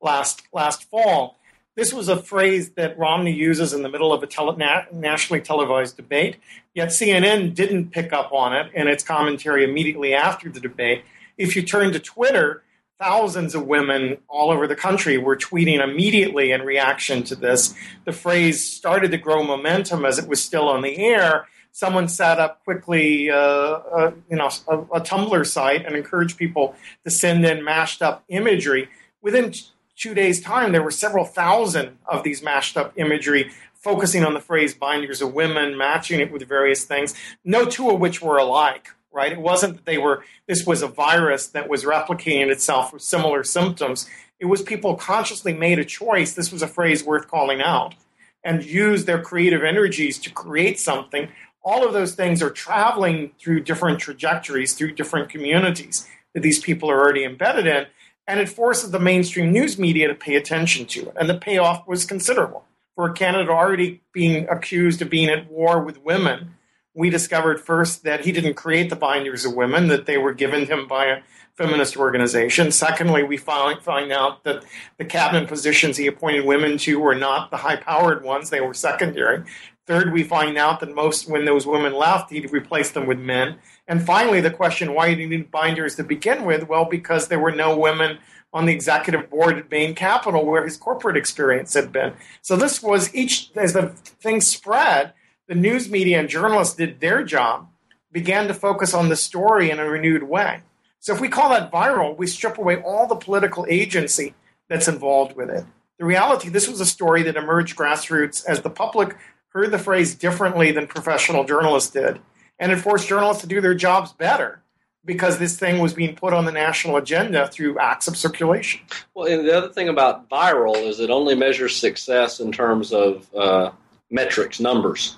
last 0.00 0.42
last 0.52 0.84
fall. 0.84 1.36
This 1.76 1.92
was 1.92 2.08
a 2.08 2.16
phrase 2.20 2.70
that 2.72 2.98
Romney 2.98 3.32
uses 3.32 3.72
in 3.72 3.82
the 3.82 3.88
middle 3.88 4.12
of 4.12 4.22
a 4.22 4.26
tele- 4.26 4.56
nationally 4.92 5.40
televised 5.40 5.96
debate, 5.96 6.36
yet 6.74 6.88
CNN 6.88 7.54
didn't 7.54 7.90
pick 7.90 8.12
up 8.12 8.32
on 8.32 8.52
it 8.52 8.70
in 8.74 8.86
its 8.88 9.02
commentary 9.02 9.64
immediately 9.64 10.12
after 10.12 10.50
the 10.50 10.60
debate. 10.60 11.04
If 11.38 11.56
you 11.56 11.62
turn 11.62 11.92
to 11.92 11.98
Twitter, 11.98 12.64
thousands 13.00 13.54
of 13.54 13.66
women 13.66 14.18
all 14.28 14.50
over 14.50 14.66
the 14.66 14.76
country 14.76 15.16
were 15.16 15.36
tweeting 15.36 15.82
immediately 15.82 16.52
in 16.52 16.60
reaction 16.60 17.22
to 17.24 17.34
this. 17.34 17.74
The 18.04 18.12
phrase 18.12 18.62
started 18.62 19.10
to 19.12 19.18
grow 19.18 19.42
momentum 19.42 20.04
as 20.04 20.18
it 20.18 20.28
was 20.28 20.42
still 20.42 20.68
on 20.68 20.82
the 20.82 20.98
air. 20.98 21.48
Someone 21.72 22.08
set 22.08 22.38
up 22.38 22.62
quickly, 22.62 23.30
uh, 23.30 23.36
uh, 23.36 24.12
you 24.28 24.36
know, 24.36 24.50
a, 24.68 24.78
a 24.78 25.00
Tumblr 25.00 25.46
site 25.46 25.86
and 25.86 25.96
encouraged 25.96 26.36
people 26.36 26.74
to 27.04 27.10
send 27.10 27.44
in 27.46 27.64
mashed 27.64 28.02
up 28.02 28.22
imagery. 28.28 28.88
Within 29.22 29.54
two 29.96 30.12
days' 30.12 30.40
time, 30.40 30.72
there 30.72 30.82
were 30.82 30.90
several 30.90 31.24
thousand 31.24 31.96
of 32.06 32.22
these 32.22 32.42
mashed 32.42 32.76
up 32.76 32.92
imagery 32.96 33.50
focusing 33.72 34.26
on 34.26 34.34
the 34.34 34.40
phrase 34.40 34.74
binders 34.74 35.22
of 35.22 35.32
women, 35.32 35.74
matching 35.74 36.20
it 36.20 36.30
with 36.30 36.46
various 36.46 36.84
things, 36.84 37.14
no 37.44 37.64
two 37.64 37.88
of 37.88 37.98
which 37.98 38.20
were 38.20 38.36
alike, 38.36 38.90
right? 39.12 39.32
It 39.32 39.40
wasn't 39.40 39.74
that 39.76 39.84
they 39.84 39.98
were, 39.98 40.24
this 40.46 40.66
was 40.66 40.82
a 40.82 40.88
virus 40.88 41.48
that 41.48 41.68
was 41.68 41.84
replicating 41.84 42.50
itself 42.50 42.92
with 42.92 43.02
similar 43.02 43.44
symptoms. 43.44 44.08
It 44.38 44.46
was 44.46 44.62
people 44.62 44.94
consciously 44.94 45.52
made 45.52 45.78
a 45.78 45.84
choice. 45.84 46.34
This 46.34 46.52
was 46.52 46.62
a 46.62 46.68
phrase 46.68 47.04
worth 47.04 47.28
calling 47.28 47.60
out 47.60 47.94
and 48.42 48.64
used 48.64 49.06
their 49.06 49.20
creative 49.20 49.62
energies 49.62 50.18
to 50.20 50.30
create 50.30 50.78
something. 50.78 51.28
All 51.62 51.86
of 51.86 51.92
those 51.92 52.14
things 52.14 52.42
are 52.42 52.50
traveling 52.50 53.32
through 53.38 53.60
different 53.60 54.00
trajectories, 54.00 54.74
through 54.74 54.92
different 54.92 55.28
communities 55.28 56.08
that 56.32 56.40
these 56.40 56.60
people 56.60 56.90
are 56.90 56.98
already 56.98 57.24
embedded 57.24 57.66
in. 57.66 57.86
And 58.26 58.40
it 58.40 58.48
forces 58.48 58.92
the 58.92 59.00
mainstream 59.00 59.52
news 59.52 59.78
media 59.78 60.08
to 60.08 60.14
pay 60.14 60.36
attention 60.36 60.86
to 60.86 61.08
it. 61.08 61.12
And 61.16 61.28
the 61.28 61.36
payoff 61.36 61.86
was 61.86 62.04
considerable. 62.04 62.64
For 62.94 63.10
Canada 63.10 63.50
already 63.50 64.02
being 64.12 64.48
accused 64.48 65.02
of 65.02 65.10
being 65.10 65.28
at 65.28 65.50
war 65.50 65.82
with 65.82 66.02
women, 66.02 66.54
we 66.94 67.10
discovered 67.10 67.60
first 67.60 68.04
that 68.04 68.24
he 68.24 68.32
didn't 68.32 68.54
create 68.54 68.90
the 68.90 68.96
binders 68.96 69.44
of 69.44 69.54
women, 69.54 69.88
that 69.88 70.06
they 70.06 70.18
were 70.18 70.32
given 70.32 70.66
him 70.66 70.88
by 70.88 71.06
a 71.06 71.20
feminist 71.54 71.96
organization. 71.96 72.72
Secondly, 72.72 73.22
we 73.22 73.36
find, 73.36 73.82
find 73.82 74.10
out 74.10 74.44
that 74.44 74.64
the 74.98 75.04
cabinet 75.04 75.48
positions 75.48 75.96
he 75.96 76.06
appointed 76.06 76.44
women 76.44 76.78
to 76.78 76.98
were 76.98 77.14
not 77.14 77.50
the 77.50 77.58
high 77.58 77.76
powered 77.76 78.24
ones, 78.24 78.50
they 78.50 78.60
were 78.60 78.74
secondary. 78.74 79.44
Third, 79.86 80.12
we 80.12 80.22
find 80.22 80.56
out 80.56 80.80
that 80.80 80.94
most, 80.94 81.28
when 81.28 81.44
those 81.44 81.66
women 81.66 81.92
left, 81.92 82.30
he 82.30 82.46
replaced 82.46 82.94
them 82.94 83.06
with 83.06 83.18
men. 83.18 83.56
And 83.88 84.04
finally, 84.04 84.40
the 84.40 84.50
question 84.50 84.94
why 84.94 85.08
did 85.08 85.18
he 85.18 85.26
need 85.26 85.50
binders 85.50 85.96
to 85.96 86.04
begin 86.04 86.44
with? 86.44 86.68
Well, 86.68 86.84
because 86.84 87.28
there 87.28 87.40
were 87.40 87.50
no 87.50 87.76
women 87.76 88.18
on 88.52 88.66
the 88.66 88.72
executive 88.72 89.30
board 89.30 89.58
at 89.58 89.68
Bain 89.68 89.94
Capital 89.94 90.44
where 90.46 90.64
his 90.64 90.76
corporate 90.76 91.16
experience 91.16 91.74
had 91.74 91.92
been. 91.92 92.14
So 92.40 92.56
this 92.56 92.82
was 92.82 93.14
each, 93.14 93.50
as 93.54 93.72
the 93.72 93.88
thing 93.88 94.40
spread, 94.40 95.12
the 95.50 95.56
news 95.56 95.90
media 95.90 96.20
and 96.20 96.28
journalists 96.28 96.76
did 96.76 97.00
their 97.00 97.24
job, 97.24 97.68
began 98.12 98.46
to 98.46 98.54
focus 98.54 98.94
on 98.94 99.08
the 99.08 99.16
story 99.16 99.68
in 99.68 99.80
a 99.80 99.84
renewed 99.84 100.22
way. 100.22 100.60
So 101.00 101.12
if 101.12 101.20
we 101.20 101.28
call 101.28 101.50
that 101.50 101.72
viral, 101.72 102.16
we 102.16 102.28
strip 102.28 102.56
away 102.56 102.80
all 102.80 103.08
the 103.08 103.16
political 103.16 103.66
agency 103.68 104.34
that's 104.68 104.86
involved 104.86 105.34
with 105.34 105.50
it. 105.50 105.64
The 105.98 106.04
reality, 106.04 106.50
this 106.50 106.68
was 106.68 106.80
a 106.80 106.86
story 106.86 107.24
that 107.24 107.36
emerged 107.36 107.76
grassroots 107.76 108.46
as 108.46 108.60
the 108.60 108.70
public 108.70 109.16
heard 109.48 109.72
the 109.72 109.78
phrase 109.80 110.14
differently 110.14 110.70
than 110.70 110.86
professional 110.86 111.42
journalists 111.42 111.90
did. 111.90 112.20
And 112.60 112.70
it 112.70 112.76
forced 112.76 113.08
journalists 113.08 113.42
to 113.42 113.48
do 113.48 113.60
their 113.60 113.74
jobs 113.74 114.12
better 114.12 114.62
because 115.04 115.38
this 115.38 115.58
thing 115.58 115.80
was 115.80 115.92
being 115.92 116.14
put 116.14 116.32
on 116.32 116.44
the 116.44 116.52
national 116.52 116.96
agenda 116.96 117.48
through 117.48 117.76
acts 117.80 118.06
of 118.06 118.16
circulation. 118.16 118.82
Well, 119.14 119.26
and 119.26 119.48
the 119.48 119.58
other 119.58 119.72
thing 119.72 119.88
about 119.88 120.30
viral 120.30 120.76
is 120.76 121.00
it 121.00 121.10
only 121.10 121.34
measures 121.34 121.74
success 121.74 122.38
in 122.38 122.52
terms 122.52 122.92
of 122.92 123.28
uh, 123.34 123.72
metrics, 124.10 124.60
numbers. 124.60 125.16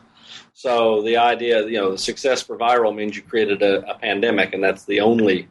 So 0.62 1.03
the 1.03 1.16
idea, 1.16 1.66
you 1.66 1.77
know, 1.77 1.96
success 1.96 2.40
for 2.40 2.57
viral 2.57 2.94
means 2.94 3.16
you 3.16 3.22
created 3.22 3.62
a, 3.62 3.85
a 3.90 3.98
pandemic, 3.98 4.55
and 4.55 4.62
that's 4.62 4.85
the 4.85 5.01
only 5.01 5.48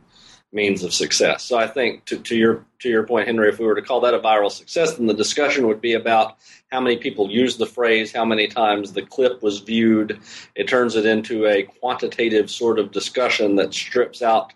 means 0.54 0.84
of 0.84 0.94
success. 0.94 1.44
So 1.44 1.58
I 1.58 1.68
think 1.68 2.06
to, 2.06 2.18
to, 2.20 2.34
your 2.34 2.66
to 2.80 2.88
your 2.88 3.06
point, 3.06 3.28
Henry, 3.28 3.50
if 3.50 3.60
we 3.60 3.66
were 3.66 3.76
to 3.76 3.82
call 3.82 4.00
that 4.00 4.14
a 4.14 4.20
viral 4.20 4.50
success, 4.50 4.96
then 4.96 5.08
the 5.08 5.14
discussion 5.14 5.68
would 5.68 5.82
be 5.82 5.96
about 5.96 6.38
how 6.72 6.80
many 6.80 6.96
people 6.96 7.30
use 7.30 7.58
the 7.58 7.66
phrase, 7.66 8.14
how 8.14 8.24
many 8.24 8.48
times 8.48 8.94
the 8.94 9.02
clip 9.02 9.44
was 9.44 9.60
viewed. 9.60 10.18
It 10.56 10.70
turns 10.70 10.96
it 10.96 11.06
into 11.06 11.46
a 11.46 11.64
quantitative 11.64 12.50
sort 12.50 12.80
of 12.80 12.94
discussion 12.94 13.58
that 13.58 13.74
strips 13.74 14.22
out 14.22 14.54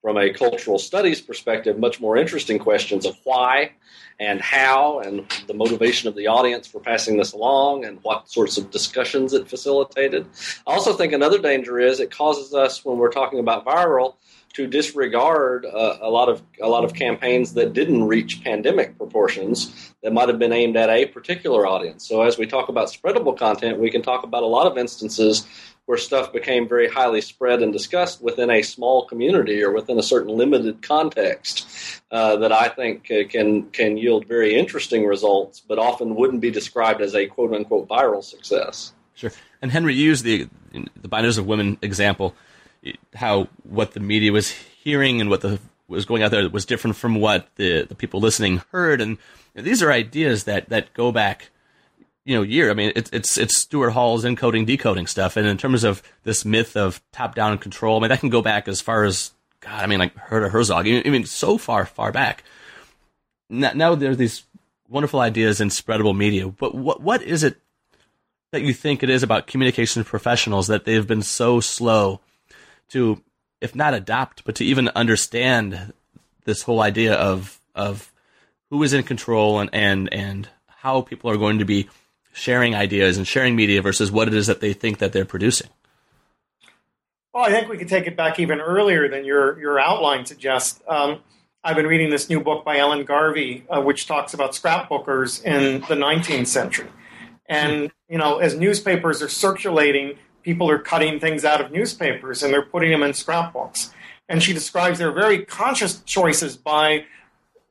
from 0.00 0.16
a 0.16 0.32
cultural 0.32 0.78
studies 0.78 1.20
perspective 1.20 1.78
much 1.78 2.00
more 2.00 2.16
interesting 2.16 2.58
questions 2.58 3.04
of 3.04 3.14
why 3.24 3.72
and 4.20 4.40
how 4.40 5.00
and 5.00 5.24
the 5.46 5.54
motivation 5.54 6.08
of 6.08 6.16
the 6.16 6.26
audience 6.26 6.66
for 6.66 6.80
passing 6.80 7.16
this 7.16 7.32
along 7.32 7.84
and 7.84 7.98
what 8.02 8.28
sorts 8.28 8.58
of 8.58 8.70
discussions 8.70 9.32
it 9.32 9.48
facilitated. 9.48 10.26
I 10.66 10.72
also 10.72 10.92
think 10.92 11.12
another 11.12 11.40
danger 11.40 11.78
is 11.78 12.00
it 12.00 12.10
causes 12.10 12.52
us 12.52 12.84
when 12.84 12.98
we're 12.98 13.12
talking 13.12 13.38
about 13.38 13.64
viral 13.64 14.14
to 14.58 14.66
disregard 14.66 15.64
uh, 15.64 15.98
a 16.00 16.10
lot 16.10 16.28
of 16.28 16.42
a 16.60 16.66
lot 16.66 16.82
of 16.82 16.92
campaigns 16.92 17.54
that 17.54 17.72
didn't 17.74 18.02
reach 18.02 18.42
pandemic 18.42 18.98
proportions 18.98 19.92
that 20.02 20.12
might 20.12 20.28
have 20.28 20.40
been 20.40 20.52
aimed 20.52 20.76
at 20.76 20.90
a 20.90 21.06
particular 21.06 21.64
audience. 21.64 22.08
So 22.08 22.22
as 22.22 22.38
we 22.38 22.44
talk 22.44 22.68
about 22.68 22.88
spreadable 22.88 23.38
content, 23.38 23.78
we 23.78 23.88
can 23.88 24.02
talk 24.02 24.24
about 24.24 24.42
a 24.42 24.46
lot 24.46 24.66
of 24.66 24.76
instances 24.76 25.46
where 25.86 25.96
stuff 25.96 26.32
became 26.32 26.68
very 26.68 26.88
highly 26.88 27.20
spread 27.20 27.62
and 27.62 27.72
discussed 27.72 28.20
within 28.20 28.50
a 28.50 28.62
small 28.62 29.06
community 29.06 29.62
or 29.62 29.70
within 29.70 29.96
a 29.96 30.02
certain 30.02 30.36
limited 30.36 30.82
context 30.82 31.68
uh, 32.10 32.34
that 32.38 32.50
I 32.50 32.68
think 32.68 33.08
uh, 33.12 33.28
can 33.28 33.70
can 33.70 33.96
yield 33.96 34.26
very 34.26 34.56
interesting 34.56 35.06
results, 35.06 35.60
but 35.60 35.78
often 35.78 36.16
wouldn't 36.16 36.40
be 36.40 36.50
described 36.50 37.00
as 37.00 37.14
a 37.14 37.26
quote 37.26 37.52
unquote 37.54 37.86
viral 37.86 38.24
success. 38.24 38.92
Sure. 39.14 39.30
And 39.62 39.70
Henry 39.70 39.94
used 39.94 40.24
the 40.24 40.48
the 41.00 41.06
binders 41.06 41.38
of 41.38 41.46
women 41.46 41.78
example 41.80 42.34
how 43.14 43.48
what 43.64 43.92
the 43.92 44.00
media 44.00 44.32
was 44.32 44.50
hearing 44.50 45.20
and 45.20 45.30
what 45.30 45.40
the 45.40 45.58
was 45.88 46.04
going 46.04 46.22
out 46.22 46.30
there 46.30 46.48
was 46.50 46.66
different 46.66 46.96
from 46.96 47.14
what 47.16 47.48
the, 47.56 47.82
the 47.82 47.94
people 47.94 48.20
listening 48.20 48.62
heard, 48.70 49.00
and 49.00 49.18
these 49.54 49.82
are 49.82 49.90
ideas 49.90 50.44
that, 50.44 50.68
that 50.68 50.92
go 50.92 51.10
back, 51.10 51.50
you 52.24 52.36
know, 52.36 52.42
year. 52.42 52.70
I 52.70 52.74
mean, 52.74 52.92
it's 52.94 53.10
it's 53.10 53.38
it's 53.38 53.58
Stuart 53.58 53.90
Hall's 53.90 54.24
encoding 54.24 54.66
decoding 54.66 55.06
stuff, 55.06 55.36
and 55.36 55.46
in 55.46 55.56
terms 55.56 55.84
of 55.84 56.02
this 56.24 56.44
myth 56.44 56.76
of 56.76 57.02
top 57.10 57.34
down 57.34 57.56
control, 57.58 57.96
I 57.96 58.00
mean, 58.00 58.10
that 58.10 58.20
can 58.20 58.28
go 58.28 58.42
back 58.42 58.68
as 58.68 58.80
far 58.80 59.04
as 59.04 59.32
God. 59.60 59.82
I 59.82 59.86
mean, 59.86 59.98
like 59.98 60.14
Herta 60.14 60.50
Herzog. 60.50 60.86
I 60.86 61.02
mean, 61.02 61.24
so 61.24 61.58
far 61.58 61.86
far 61.86 62.12
back. 62.12 62.44
Now, 63.48 63.72
now 63.74 63.94
there's 63.94 64.18
these 64.18 64.44
wonderful 64.88 65.20
ideas 65.20 65.60
in 65.60 65.68
spreadable 65.68 66.16
media, 66.16 66.48
but 66.48 66.74
what 66.74 67.00
what 67.00 67.22
is 67.22 67.42
it 67.42 67.56
that 68.52 68.62
you 68.62 68.72
think 68.72 69.02
it 69.02 69.10
is 69.10 69.22
about 69.22 69.46
communications 69.46 70.06
professionals 70.06 70.66
that 70.68 70.84
they've 70.84 71.06
been 71.06 71.22
so 71.22 71.60
slow 71.60 72.20
to, 72.90 73.22
if 73.60 73.74
not 73.74 73.94
adopt, 73.94 74.44
but 74.44 74.54
to 74.56 74.64
even 74.64 74.88
understand 74.88 75.92
this 76.44 76.62
whole 76.62 76.80
idea 76.80 77.14
of 77.14 77.60
of 77.74 78.12
who 78.70 78.82
is 78.82 78.92
in 78.92 79.02
control 79.02 79.60
and 79.60 79.70
and 79.72 80.12
and 80.12 80.48
how 80.66 81.00
people 81.00 81.30
are 81.30 81.36
going 81.36 81.58
to 81.58 81.64
be 81.64 81.88
sharing 82.32 82.74
ideas 82.74 83.16
and 83.16 83.26
sharing 83.26 83.56
media 83.56 83.82
versus 83.82 84.10
what 84.10 84.28
it 84.28 84.34
is 84.34 84.46
that 84.46 84.60
they 84.60 84.72
think 84.72 84.98
that 84.98 85.12
they're 85.12 85.24
producing. 85.24 85.68
Well, 87.34 87.44
I 87.44 87.50
think 87.50 87.68
we 87.68 87.76
could 87.76 87.88
take 87.88 88.06
it 88.06 88.16
back 88.16 88.38
even 88.38 88.60
earlier 88.60 89.08
than 89.08 89.24
your 89.24 89.60
your 89.60 89.78
outline 89.78 90.24
suggests. 90.26 90.82
Um, 90.88 91.20
I've 91.62 91.76
been 91.76 91.86
reading 91.86 92.10
this 92.10 92.30
new 92.30 92.40
book 92.40 92.64
by 92.64 92.78
Ellen 92.78 93.04
Garvey, 93.04 93.64
uh, 93.68 93.82
which 93.82 94.06
talks 94.06 94.32
about 94.32 94.52
scrapbookers 94.52 95.44
in 95.44 95.80
the 95.82 95.96
19th 95.96 96.46
century. 96.46 96.88
And 97.46 97.90
you 98.08 98.18
know, 98.18 98.38
as 98.38 98.56
newspapers 98.56 99.22
are 99.22 99.28
circulating 99.28 100.18
people 100.42 100.70
are 100.70 100.78
cutting 100.78 101.20
things 101.20 101.44
out 101.44 101.60
of 101.60 101.70
newspapers 101.70 102.42
and 102.42 102.52
they're 102.52 102.62
putting 102.62 102.90
them 102.90 103.02
in 103.02 103.14
scrapbooks. 103.14 103.92
And 104.28 104.42
she 104.42 104.52
describes 104.52 104.98
their 104.98 105.12
very 105.12 105.44
conscious 105.44 106.00
choices 106.02 106.56
by 106.56 107.04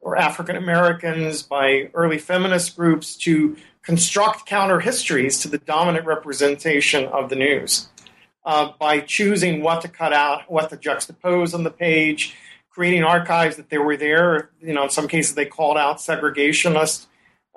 or 0.01 0.17
African 0.17 0.56
Americans, 0.56 1.43
by 1.43 1.89
early 1.93 2.17
feminist 2.17 2.75
groups 2.75 3.15
to 3.17 3.58
construct 3.82 4.45
counter 4.45 4.80
histories 4.80 5.39
to 5.41 5.47
the 5.47 5.58
dominant 5.58 6.06
representation 6.06 7.06
of 7.06 7.30
the 7.30 7.36
news 7.36 7.89
uh, 8.45 8.71
by 8.80 9.01
choosing 9.01 9.62
what 9.62 9.82
to 9.82 9.89
cut 9.89 10.13
out, 10.13 10.49
what 10.49 10.69
to 10.69 10.77
juxtapose 10.77 11.53
on 11.53 11.63
the 11.63 11.69
page, 11.71 12.36
creating 12.69 13.03
archives 13.03 13.58
that 13.58 13.69
they 13.69 13.77
were 13.77 13.97
there. 13.97 14.49
You 14.62 14.73
know, 14.73 14.84
in 14.84 14.89
some 14.89 15.08
cases, 15.08 15.36
they 15.36 15.45
called 15.45 15.77
out 15.77 15.97
segregationists 15.97 17.08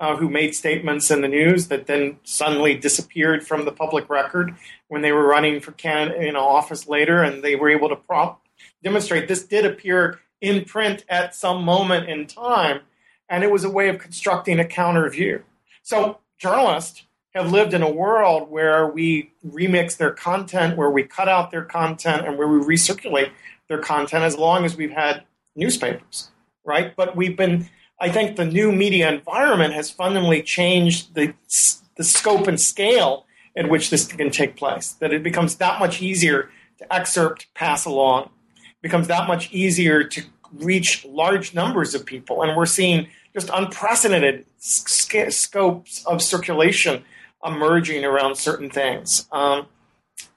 uh, 0.01 0.15
who 0.17 0.27
made 0.27 0.55
statements 0.55 1.11
in 1.11 1.21
the 1.21 1.27
news 1.27 1.67
that 1.67 1.85
then 1.85 2.17
suddenly 2.23 2.73
disappeared 2.73 3.45
from 3.45 3.65
the 3.65 3.71
public 3.71 4.09
record 4.09 4.55
when 4.87 5.03
they 5.03 5.11
were 5.11 5.27
running 5.27 5.61
for 5.61 5.71
can 5.73 6.11
you 6.19 6.31
know 6.33 6.43
office 6.43 6.87
later, 6.87 7.21
and 7.21 7.43
they 7.43 7.55
were 7.55 7.69
able 7.69 7.87
to 7.87 7.95
prop, 7.95 8.41
demonstrate 8.83 9.27
this 9.27 9.43
did 9.43 9.63
appear 9.63 10.19
in 10.41 10.65
print 10.65 11.05
at 11.07 11.35
some 11.35 11.63
moment 11.63 12.09
in 12.09 12.25
time, 12.25 12.81
and 13.29 13.43
it 13.43 13.51
was 13.51 13.63
a 13.63 13.69
way 13.69 13.89
of 13.89 13.99
constructing 13.99 14.59
a 14.59 14.65
counter 14.65 15.07
view. 15.07 15.43
So 15.83 16.17
journalists 16.39 17.03
have 17.35 17.51
lived 17.51 17.75
in 17.75 17.83
a 17.83 17.89
world 17.89 18.49
where 18.49 18.87
we 18.87 19.31
remix 19.47 19.95
their 19.97 20.11
content, 20.11 20.77
where 20.77 20.89
we 20.89 21.03
cut 21.03 21.29
out 21.29 21.51
their 21.51 21.63
content, 21.63 22.25
and 22.25 22.39
where 22.39 22.47
we 22.47 22.57
recirculate 22.57 23.29
their 23.67 23.77
content 23.77 24.23
as 24.23 24.35
long 24.35 24.65
as 24.65 24.75
we've 24.75 24.91
had 24.91 25.23
newspapers, 25.55 26.31
right? 26.65 26.95
But 26.95 27.15
we've 27.15 27.37
been 27.37 27.69
I 28.01 28.09
think 28.09 28.35
the 28.35 28.45
new 28.45 28.71
media 28.71 29.11
environment 29.11 29.75
has 29.75 29.91
fundamentally 29.91 30.41
changed 30.41 31.13
the, 31.13 31.35
the 31.97 32.03
scope 32.03 32.47
and 32.47 32.59
scale 32.59 33.27
at 33.55 33.69
which 33.69 33.91
this 33.91 34.07
can 34.07 34.31
take 34.31 34.55
place. 34.57 34.93
That 34.93 35.13
it 35.13 35.21
becomes 35.21 35.57
that 35.57 35.79
much 35.79 36.01
easier 36.01 36.49
to 36.79 36.93
excerpt, 36.93 37.53
pass 37.53 37.85
along, 37.85 38.31
it 38.57 38.81
becomes 38.81 39.07
that 39.07 39.27
much 39.27 39.51
easier 39.51 40.03
to 40.03 40.23
reach 40.51 41.05
large 41.05 41.53
numbers 41.53 41.93
of 41.93 42.03
people. 42.03 42.41
And 42.41 42.57
we're 42.57 42.65
seeing 42.65 43.07
just 43.35 43.51
unprecedented 43.53 44.47
sc- 44.57 45.29
scopes 45.29 46.03
of 46.07 46.23
circulation 46.23 47.03
emerging 47.45 48.03
around 48.03 48.35
certain 48.35 48.71
things. 48.71 49.27
Um, 49.31 49.67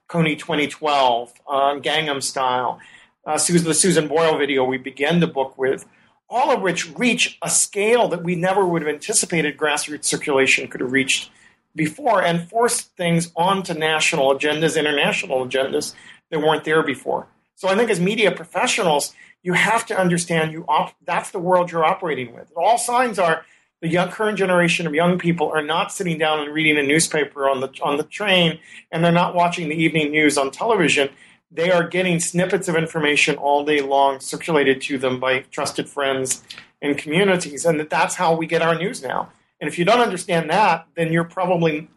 Kony 0.06 0.38
2012, 0.38 1.32
uh, 1.48 1.54
Gangnam 1.76 2.22
Style, 2.22 2.78
uh, 3.26 3.38
Susan, 3.38 3.66
the 3.66 3.74
Susan 3.74 4.06
Boyle 4.06 4.36
video 4.36 4.64
we 4.64 4.76
began 4.76 5.20
the 5.20 5.26
book 5.26 5.56
with 5.56 5.86
all 6.28 6.50
of 6.50 6.62
which 6.62 6.90
reach 6.96 7.38
a 7.42 7.50
scale 7.50 8.08
that 8.08 8.22
we 8.22 8.34
never 8.34 8.64
would 8.64 8.82
have 8.82 8.92
anticipated 8.92 9.56
grassroots 9.56 10.04
circulation 10.04 10.68
could 10.68 10.80
have 10.80 10.92
reached 10.92 11.30
before 11.76 12.22
and 12.22 12.48
force 12.48 12.80
things 12.80 13.32
onto 13.36 13.74
national 13.74 14.34
agendas, 14.34 14.78
international 14.78 15.46
agendas 15.46 15.94
that 16.30 16.40
weren't 16.40 16.64
there 16.64 16.82
before. 16.82 17.26
So 17.56 17.68
I 17.68 17.76
think 17.76 17.90
as 17.90 18.00
media 18.00 18.30
professionals, 18.30 19.14
you 19.42 19.52
have 19.52 19.86
to 19.86 19.98
understand 19.98 20.52
you 20.52 20.64
op- 20.68 20.94
that's 21.04 21.30
the 21.30 21.38
world 21.38 21.70
you're 21.70 21.84
operating 21.84 22.34
with. 22.34 22.50
All 22.56 22.78
signs 22.78 23.18
are 23.18 23.44
the 23.80 23.88
young, 23.88 24.08
current 24.08 24.38
generation 24.38 24.86
of 24.86 24.94
young 24.94 25.18
people 25.18 25.50
are 25.50 25.62
not 25.62 25.92
sitting 25.92 26.16
down 26.16 26.40
and 26.40 26.54
reading 26.54 26.78
a 26.78 26.82
newspaper 26.82 27.48
on 27.48 27.60
the 27.60 27.68
on 27.82 27.98
the 27.98 28.04
train, 28.04 28.58
and 28.90 29.04
they're 29.04 29.12
not 29.12 29.34
watching 29.34 29.68
the 29.68 29.76
evening 29.76 30.10
news 30.10 30.38
on 30.38 30.50
television. 30.50 31.10
They 31.54 31.70
are 31.70 31.86
getting 31.86 32.18
snippets 32.18 32.66
of 32.66 32.74
information 32.74 33.36
all 33.36 33.64
day 33.64 33.80
long 33.80 34.18
circulated 34.18 34.82
to 34.82 34.98
them 34.98 35.20
by 35.20 35.40
trusted 35.50 35.88
friends 35.88 36.42
and 36.82 36.98
communities, 36.98 37.64
and 37.64 37.78
that 37.78 37.90
that's 37.90 38.16
how 38.16 38.34
we 38.34 38.46
get 38.46 38.60
our 38.60 38.74
news 38.74 39.02
now. 39.02 39.30
And 39.60 39.68
if 39.68 39.78
you 39.78 39.84
don't 39.84 40.00
understand 40.00 40.50
that, 40.50 40.86
then 40.96 41.12
you're 41.12 41.24
probably 41.24 41.88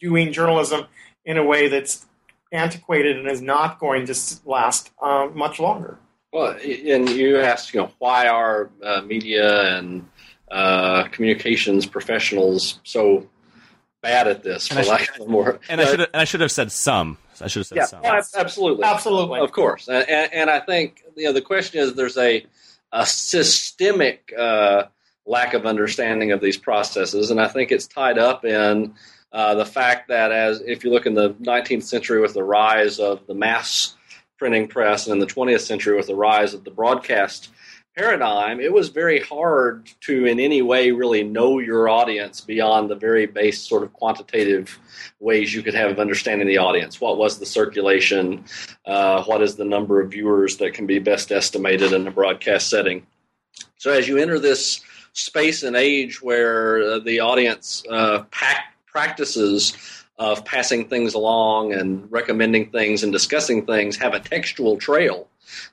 doing 0.00 0.32
journalism 0.32 0.86
in 1.24 1.38
a 1.38 1.44
way 1.44 1.68
that's 1.68 2.06
antiquated 2.50 3.16
and 3.16 3.28
is 3.28 3.40
not 3.40 3.78
going 3.78 4.04
to 4.06 4.14
last 4.44 4.90
uh, 5.00 5.28
much 5.32 5.60
longer. 5.60 5.98
Well, 6.32 6.56
and 6.60 7.08
you 7.08 7.38
asked, 7.38 7.72
you 7.72 7.80
know, 7.80 7.90
why 7.98 8.26
are 8.26 8.68
uh, 8.82 9.02
media 9.02 9.78
and 9.78 10.08
uh, 10.50 11.04
communications 11.04 11.86
professionals 11.86 12.80
so 12.82 13.28
bad 14.02 14.26
at 14.26 14.42
this? 14.42 14.70
And, 14.70 14.80
I 14.80 14.98
should, 14.98 15.28
more, 15.28 15.60
and 15.68 15.80
I 15.80 15.84
should 15.84 16.00
have, 16.00 16.10
and 16.12 16.20
I 16.20 16.24
should 16.24 16.40
have 16.40 16.52
said 16.52 16.72
some. 16.72 17.16
I 17.40 17.48
should 17.48 17.60
have 17.60 17.66
said 17.66 17.76
yeah, 17.76 17.84
some. 17.84 18.04
absolutely, 18.36 18.84
absolutely, 18.84 19.40
of 19.40 19.52
course. 19.52 19.88
And, 19.88 20.32
and, 20.32 20.50
I 20.50 20.60
think 20.60 21.02
you 21.16 21.24
know 21.24 21.32
the 21.32 21.42
question 21.42 21.80
is 21.80 21.94
there's 21.94 22.16
a 22.16 22.44
a 22.92 23.06
systemic 23.06 24.32
uh, 24.36 24.84
lack 25.26 25.54
of 25.54 25.66
understanding 25.66 26.32
of 26.32 26.40
these 26.40 26.56
processes, 26.56 27.30
and 27.30 27.40
I 27.40 27.48
think 27.48 27.70
it's 27.70 27.86
tied 27.86 28.18
up 28.18 28.44
in 28.44 28.94
uh, 29.32 29.54
the 29.54 29.66
fact 29.66 30.08
that 30.08 30.32
as 30.32 30.62
if 30.62 30.84
you 30.84 30.90
look 30.90 31.06
in 31.06 31.14
the 31.14 31.30
19th 31.34 31.82
century 31.82 32.20
with 32.20 32.34
the 32.34 32.44
rise 32.44 32.98
of 32.98 33.26
the 33.26 33.34
mass 33.34 33.94
printing 34.38 34.68
press 34.68 35.06
and 35.06 35.14
in 35.14 35.18
the 35.18 35.26
20th 35.26 35.60
century 35.60 35.96
with 35.96 36.06
the 36.06 36.14
rise 36.14 36.54
of 36.54 36.64
the 36.64 36.70
broadcast 36.70 37.50
paradigm, 37.98 38.60
it 38.60 38.72
was 38.72 38.90
very 38.90 39.20
hard 39.20 39.90
to 40.00 40.24
in 40.24 40.38
any 40.38 40.62
way 40.62 40.92
really 40.92 41.24
know 41.24 41.58
your 41.58 41.88
audience 41.88 42.40
beyond 42.40 42.88
the 42.88 42.94
very 42.94 43.26
base 43.26 43.60
sort 43.60 43.82
of 43.82 43.92
quantitative 43.92 44.78
ways 45.18 45.52
you 45.52 45.62
could 45.62 45.74
have 45.74 45.90
of 45.90 45.98
understanding 45.98 46.46
the 46.46 46.58
audience. 46.58 47.00
What 47.00 47.18
was 47.18 47.40
the 47.40 47.46
circulation? 47.46 48.44
Uh, 48.86 49.24
what 49.24 49.42
is 49.42 49.56
the 49.56 49.64
number 49.64 50.00
of 50.00 50.12
viewers 50.12 50.58
that 50.58 50.74
can 50.74 50.86
be 50.86 51.00
best 51.00 51.32
estimated 51.32 51.92
in 51.92 52.06
a 52.06 52.10
broadcast 52.12 52.70
setting? 52.70 53.04
So 53.78 53.90
as 53.90 54.06
you 54.06 54.16
enter 54.16 54.38
this 54.38 54.80
space 55.12 55.64
and 55.64 55.74
age 55.74 56.22
where 56.22 56.80
uh, 56.80 56.98
the 57.00 57.18
audience 57.18 57.82
uh, 57.90 58.22
pack 58.30 58.76
practices 58.86 59.76
of 60.18 60.44
passing 60.44 60.88
things 60.88 61.14
along 61.14 61.72
and 61.72 62.10
recommending 62.10 62.70
things 62.70 63.02
and 63.02 63.12
discussing 63.12 63.66
things 63.66 63.96
have 63.96 64.14
a 64.14 64.20
textual 64.20 64.76
trail. 64.76 65.27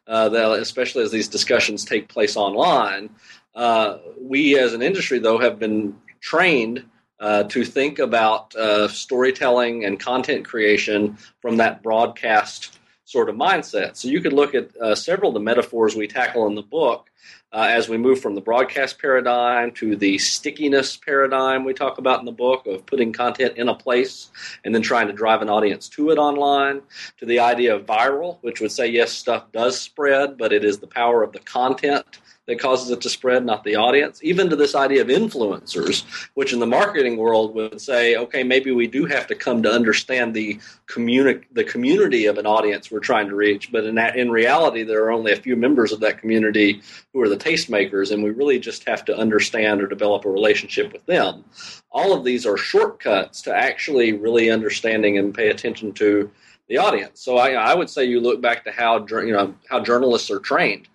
Uh, 0.08 0.30
that 0.30 0.52
especially 0.60 1.04
as 1.04 1.12
these 1.12 1.28
discussions 1.28 1.86
take 1.86 2.08
place 2.08 2.36
online, 2.36 3.10
uh, 3.56 3.98
we 4.20 4.58
as 4.60 4.74
an 4.74 4.82
industry 4.82 5.20
though 5.20 5.38
have 5.38 5.60
been 5.60 5.96
trained 6.20 6.84
uh, 7.20 7.44
to 7.44 7.64
think 7.64 8.00
about 8.00 8.56
uh, 8.56 8.88
storytelling 8.88 9.86
and 9.86 10.00
content 10.00 10.46
creation 10.46 11.18
from 11.42 11.58
that 11.58 11.82
broadcast 11.82 12.78
sort 13.06 13.30
of 13.30 13.36
mindset. 13.36 13.96
So 13.96 14.08
you 14.08 14.20
could 14.20 14.34
look 14.34 14.56
at 14.56 14.76
uh, 14.78 14.96
several 14.96 15.30
of 15.30 15.36
the 15.36 15.40
metaphors 15.40 15.96
we 15.96 16.08
tackle 16.08 16.48
in 16.48 16.56
the 16.56 16.64
book 16.64 17.10
uh, 17.56 17.70
as 17.70 17.88
we 17.88 17.98
move 17.98 18.20
from 18.20 18.36
the 18.36 18.42
broadcast 18.42 19.00
paradigm 19.00 19.72
to 19.72 19.96
the 19.96 20.18
stickiness 20.18 20.98
paradigm 20.98 21.64
we 21.64 21.74
talk 21.74 21.98
about 21.98 22.20
in 22.20 22.26
the 22.26 22.32
book 22.32 22.68
of 22.68 22.86
putting 22.86 23.14
content 23.14 23.58
in 23.58 23.70
a 23.70 23.74
place 23.74 24.30
and 24.66 24.76
then 24.76 24.82
trying 24.82 25.08
to 25.08 25.14
drive 25.14 25.42
an 25.42 25.50
audience 25.50 25.88
to 25.88 26.10
it 26.10 26.18
online, 26.18 26.82
to 27.18 27.26
the 27.26 27.40
idea 27.40 27.74
of 27.74 27.86
viral, 27.86 28.40
which 28.42 28.60
would 28.60 28.74
say, 28.74 28.88
yes, 28.88 29.14
stuff 29.14 29.50
does 29.54 29.80
spread, 29.80 30.38
but 30.38 30.52
it 30.52 30.66
is 30.66 30.80
the 30.80 30.88
power 30.88 31.24
of 31.24 31.32
the 31.32 31.40
content 31.40 32.20
that 32.48 32.60
causes 32.60 32.92
it 32.92 33.02
to 33.02 33.10
spread, 33.10 33.46
not 33.46 33.64
the 33.64 33.76
audience. 33.76 34.20
Even 34.22 34.50
to 34.50 34.56
this 34.56 34.76
idea 34.76 35.02
of 35.02 35.08
influencers, 35.08 36.04
which 36.36 36.54
in 36.54 36.60
the 36.60 36.68
marketing 36.68 37.18
world 37.18 37.56
would 37.56 37.82
say, 37.82 38.16
okay, 38.16 38.44
maybe 38.44 38.72
we 38.72 38.88
do 38.88 39.06
have 39.06 39.26
to 39.28 39.36
come 39.36 39.64
to 39.64 39.72
understand 39.72 40.34
the 40.34 40.60
communi- 40.88 41.44
the 41.54 41.64
community 41.64 42.28
of 42.28 42.38
an 42.38 42.46
audience 42.46 42.92
we're 42.92 43.00
trying 43.00 43.28
to 43.28 43.36
reach. 43.36 43.72
But 43.72 43.86
in 43.86 43.96
that, 43.96 44.16
in 44.16 44.30
reality, 44.30 44.84
there 44.84 45.04
are 45.06 45.12
only 45.12 45.32
a 45.32 45.38
few 45.38 45.56
members 45.56 45.92
of 45.92 46.00
that 46.02 46.20
community 46.20 46.82
who 47.14 47.22
are 47.22 47.30
the 47.30 47.38
tastemakers, 47.38 48.12
and 48.12 48.24
we 48.24 48.30
really 48.30 48.60
just 48.60 48.88
have 48.88 49.04
to 49.06 49.18
understand 49.18 49.82
or 49.82 49.88
develop 49.88 50.26
a 50.26 50.30
relationship 50.30 50.94
with 50.94 51.06
them. 51.08 51.44
All 51.92 52.14
of 52.14 52.24
these 52.24 52.46
are 52.46 52.58
shortcuts 52.58 53.42
to 53.44 53.56
actually 53.56 54.14
really 54.14 54.52
understanding 54.52 55.18
and 55.18 55.34
pay 55.34 55.50
attention 55.50 55.94
to 55.94 56.30
the 56.68 56.78
audience. 56.78 57.22
So 57.22 57.38
I, 57.38 57.52
I 57.54 57.76
would 57.76 57.90
say 57.90 58.06
you 58.06 58.20
look 58.20 58.42
back 58.42 58.64
to 58.66 58.72
how 58.72 59.06
you 59.08 59.34
know 59.34 59.56
how 59.70 59.80
journalists 59.80 60.30
are 60.32 60.40
trained 60.40 60.88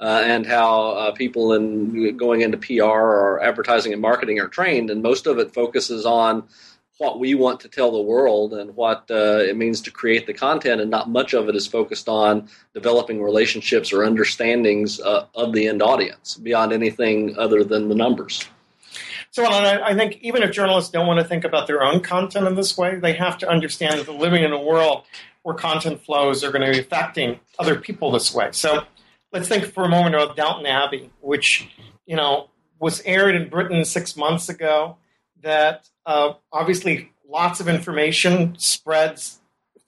uh, 0.00 0.22
and 0.24 0.46
how 0.46 0.90
uh, 0.90 1.12
people 1.12 1.52
in 1.52 2.16
going 2.16 2.42
into 2.42 2.56
PR 2.56 2.84
or 2.84 3.42
advertising 3.42 3.92
and 3.92 4.00
marketing 4.00 4.40
are 4.40 4.48
trained, 4.48 4.90
and 4.90 5.02
most 5.02 5.26
of 5.26 5.38
it 5.38 5.52
focuses 5.52 6.06
on 6.06 6.44
what 6.98 7.20
we 7.20 7.34
want 7.34 7.60
to 7.60 7.68
tell 7.68 7.92
the 7.92 8.00
world 8.00 8.52
and 8.52 8.74
what 8.74 9.04
uh, 9.10 9.38
it 9.38 9.56
means 9.56 9.80
to 9.80 9.90
create 9.90 10.26
the 10.26 10.34
content, 10.34 10.80
and 10.80 10.90
not 10.90 11.08
much 11.08 11.32
of 11.32 11.48
it 11.48 11.54
is 11.54 11.66
focused 11.66 12.08
on 12.08 12.48
developing 12.74 13.22
relationships 13.22 13.92
or 13.92 14.04
understandings 14.04 15.00
uh, 15.00 15.26
of 15.34 15.52
the 15.52 15.68
end 15.68 15.80
audience 15.80 16.36
beyond 16.36 16.72
anything 16.72 17.36
other 17.38 17.62
than 17.62 17.88
the 17.88 17.94
numbers. 17.94 18.48
So, 19.30 19.44
I 19.46 19.94
think 19.94 20.18
even 20.22 20.42
if 20.42 20.50
journalists 20.50 20.90
don't 20.90 21.06
want 21.06 21.20
to 21.20 21.24
think 21.24 21.44
about 21.44 21.66
their 21.66 21.82
own 21.82 22.00
content 22.00 22.46
in 22.46 22.54
this 22.56 22.76
way, 22.76 22.96
they 22.96 23.12
have 23.12 23.38
to 23.38 23.48
understand 23.48 24.00
that 24.00 24.06
they're 24.06 24.18
living 24.18 24.42
in 24.42 24.52
a 24.52 24.60
world 24.60 25.04
where 25.42 25.54
content 25.54 26.02
flows 26.02 26.42
are 26.42 26.50
going 26.50 26.66
to 26.66 26.72
be 26.72 26.80
affecting 26.80 27.38
other 27.58 27.78
people 27.78 28.10
this 28.10 28.34
way. 28.34 28.48
So, 28.52 28.84
let's 29.32 29.48
think 29.48 29.64
for 29.66 29.84
a 29.84 29.88
moment 29.88 30.14
about 30.14 30.36
Downton 30.36 30.66
Abbey, 30.66 31.10
which 31.20 31.68
you 32.06 32.16
know 32.16 32.48
was 32.78 33.00
aired 33.02 33.34
in 33.34 33.48
Britain 33.48 33.84
six 33.84 34.16
months 34.16 34.48
ago. 34.48 34.96
That 35.42 35.88
uh, 36.04 36.34
obviously 36.52 37.12
lots 37.28 37.60
of 37.60 37.68
information 37.68 38.56
spreads 38.58 39.40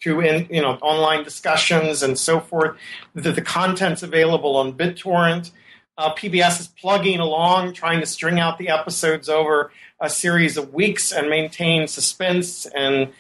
through 0.03 0.21
in, 0.21 0.47
you 0.51 0.63
know 0.63 0.75
online 0.83 1.25
discussions 1.25 2.03
and 2.03 2.19
so 2.19 2.41
forth. 2.41 2.77
The, 3.15 3.33
the 3.33 3.43
content's 3.43 4.03
available 4.03 4.57
on 4.57 4.75
BitTorrent. 4.75 5.51
Uh, 5.99 6.15
PBS 6.15 6.61
is 6.61 6.67
plugging 6.67 7.21
along, 7.21 7.75
trying 7.75 8.01
to 8.01 8.07
string 8.07 8.41
out 8.41 8.57
the 8.57 8.71
episodes 8.71 9.29
over 9.29 9.71
a 10.01 10.09
series 10.09 10.57
of 10.57 10.73
weeks 10.73 11.13
and 11.13 11.29
maintain 11.29 11.87
suspense 11.87 12.65
and 12.65 13.13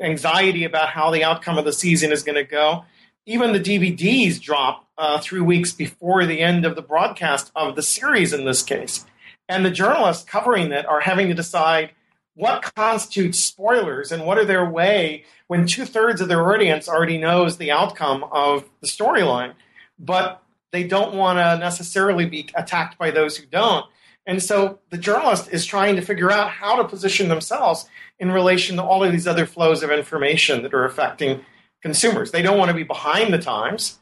anxiety 0.00 0.62
about 0.62 0.90
how 0.90 1.10
the 1.10 1.24
outcome 1.24 1.58
of 1.58 1.64
the 1.64 1.72
season 1.72 2.12
is 2.12 2.22
going 2.22 2.36
to 2.36 2.44
go. 2.44 2.84
Even 3.26 3.52
the 3.52 3.58
DVDs 3.58 4.40
drop 4.40 4.86
uh, 5.00 5.18
three 5.18 5.40
weeks 5.40 5.72
before 5.72 6.26
the 6.26 6.40
end 6.40 6.66
of 6.66 6.76
the 6.76 6.82
broadcast 6.82 7.50
of 7.56 7.74
the 7.74 7.82
series 7.82 8.34
in 8.34 8.44
this 8.44 8.62
case. 8.62 9.06
And 9.48 9.64
the 9.64 9.70
journalists 9.70 10.22
covering 10.22 10.70
it 10.72 10.84
are 10.84 11.00
having 11.00 11.28
to 11.28 11.34
decide 11.34 11.92
what 12.34 12.74
constitutes 12.74 13.38
spoilers 13.40 14.12
and 14.12 14.26
what 14.26 14.36
are 14.36 14.44
their 14.44 14.68
way 14.68 15.24
when 15.46 15.66
two 15.66 15.86
thirds 15.86 16.20
of 16.20 16.28
their 16.28 16.52
audience 16.52 16.86
already 16.86 17.16
knows 17.16 17.56
the 17.56 17.70
outcome 17.70 18.24
of 18.30 18.68
the 18.82 18.86
storyline, 18.86 19.54
but 19.98 20.42
they 20.70 20.84
don't 20.84 21.14
want 21.14 21.38
to 21.38 21.58
necessarily 21.58 22.26
be 22.26 22.50
attacked 22.54 22.98
by 22.98 23.10
those 23.10 23.38
who 23.38 23.46
don't. 23.46 23.86
And 24.26 24.42
so 24.42 24.80
the 24.90 24.98
journalist 24.98 25.48
is 25.50 25.64
trying 25.64 25.96
to 25.96 26.02
figure 26.02 26.30
out 26.30 26.50
how 26.50 26.76
to 26.76 26.86
position 26.86 27.28
themselves 27.28 27.88
in 28.18 28.30
relation 28.30 28.76
to 28.76 28.82
all 28.82 29.02
of 29.02 29.12
these 29.12 29.26
other 29.26 29.46
flows 29.46 29.82
of 29.82 29.90
information 29.90 30.62
that 30.62 30.74
are 30.74 30.84
affecting 30.84 31.40
consumers. 31.82 32.32
They 32.32 32.42
don't 32.42 32.58
want 32.58 32.68
to 32.68 32.76
be 32.76 32.82
behind 32.82 33.32
the 33.32 33.38
times. 33.38 33.98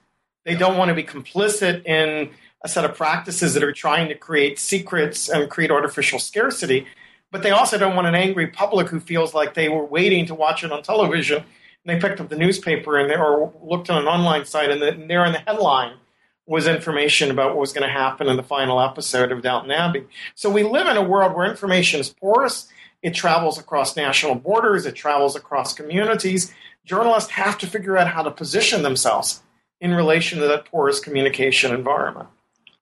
They 0.48 0.54
don't 0.54 0.78
want 0.78 0.88
to 0.88 0.94
be 0.94 1.04
complicit 1.04 1.84
in 1.84 2.30
a 2.64 2.68
set 2.68 2.86
of 2.86 2.94
practices 2.94 3.52
that 3.52 3.62
are 3.62 3.70
trying 3.70 4.08
to 4.08 4.14
create 4.14 4.58
secrets 4.58 5.28
and 5.28 5.50
create 5.50 5.70
artificial 5.70 6.18
scarcity. 6.18 6.86
But 7.30 7.42
they 7.42 7.50
also 7.50 7.76
don't 7.76 7.94
want 7.94 8.06
an 8.06 8.14
angry 8.14 8.46
public 8.46 8.88
who 8.88 8.98
feels 8.98 9.34
like 9.34 9.52
they 9.52 9.68
were 9.68 9.84
waiting 9.84 10.24
to 10.24 10.34
watch 10.34 10.64
it 10.64 10.72
on 10.72 10.82
television 10.82 11.36
and 11.36 11.44
they 11.84 12.00
picked 12.00 12.18
up 12.18 12.30
the 12.30 12.36
newspaper 12.36 12.96
and 12.96 13.10
they, 13.10 13.16
or 13.16 13.52
looked 13.62 13.90
on 13.90 14.00
an 14.00 14.08
online 14.08 14.46
site 14.46 14.70
and, 14.70 14.80
the, 14.80 14.88
and 14.88 15.10
there 15.10 15.26
in 15.26 15.32
the 15.32 15.38
headline 15.40 15.98
was 16.46 16.66
information 16.66 17.30
about 17.30 17.48
what 17.48 17.58
was 17.58 17.74
going 17.74 17.86
to 17.86 17.92
happen 17.92 18.26
in 18.26 18.38
the 18.38 18.42
final 18.42 18.80
episode 18.80 19.30
of 19.30 19.42
Downton 19.42 19.70
Abbey. 19.70 20.06
So 20.34 20.48
we 20.48 20.62
live 20.62 20.86
in 20.86 20.96
a 20.96 21.02
world 21.02 21.34
where 21.34 21.44
information 21.44 22.00
is 22.00 22.08
porous. 22.08 22.68
It 23.02 23.14
travels 23.14 23.58
across 23.58 23.98
national 23.98 24.36
borders. 24.36 24.86
It 24.86 24.94
travels 24.94 25.36
across 25.36 25.74
communities. 25.74 26.54
Journalists 26.86 27.32
have 27.32 27.58
to 27.58 27.66
figure 27.66 27.98
out 27.98 28.08
how 28.08 28.22
to 28.22 28.30
position 28.30 28.82
themselves 28.82 29.42
in 29.80 29.92
relation 29.92 30.38
to 30.40 30.48
that 30.48 30.64
porous 30.64 31.00
communication 31.00 31.74
environment 31.74 32.28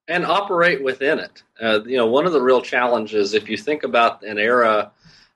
and 0.09 0.25
operate 0.25 0.83
within 0.83 1.19
it. 1.19 1.43
Uh, 1.61 1.81
you 1.85 1.97
know, 1.97 2.07
one 2.07 2.27
of 2.27 2.33
the 2.33 2.41
real 2.41 2.63
challenges, 2.63 3.35
if 3.35 3.49
you 3.49 3.57
think 3.57 3.83
about 3.83 4.23
an 4.23 4.39
era 4.39 4.93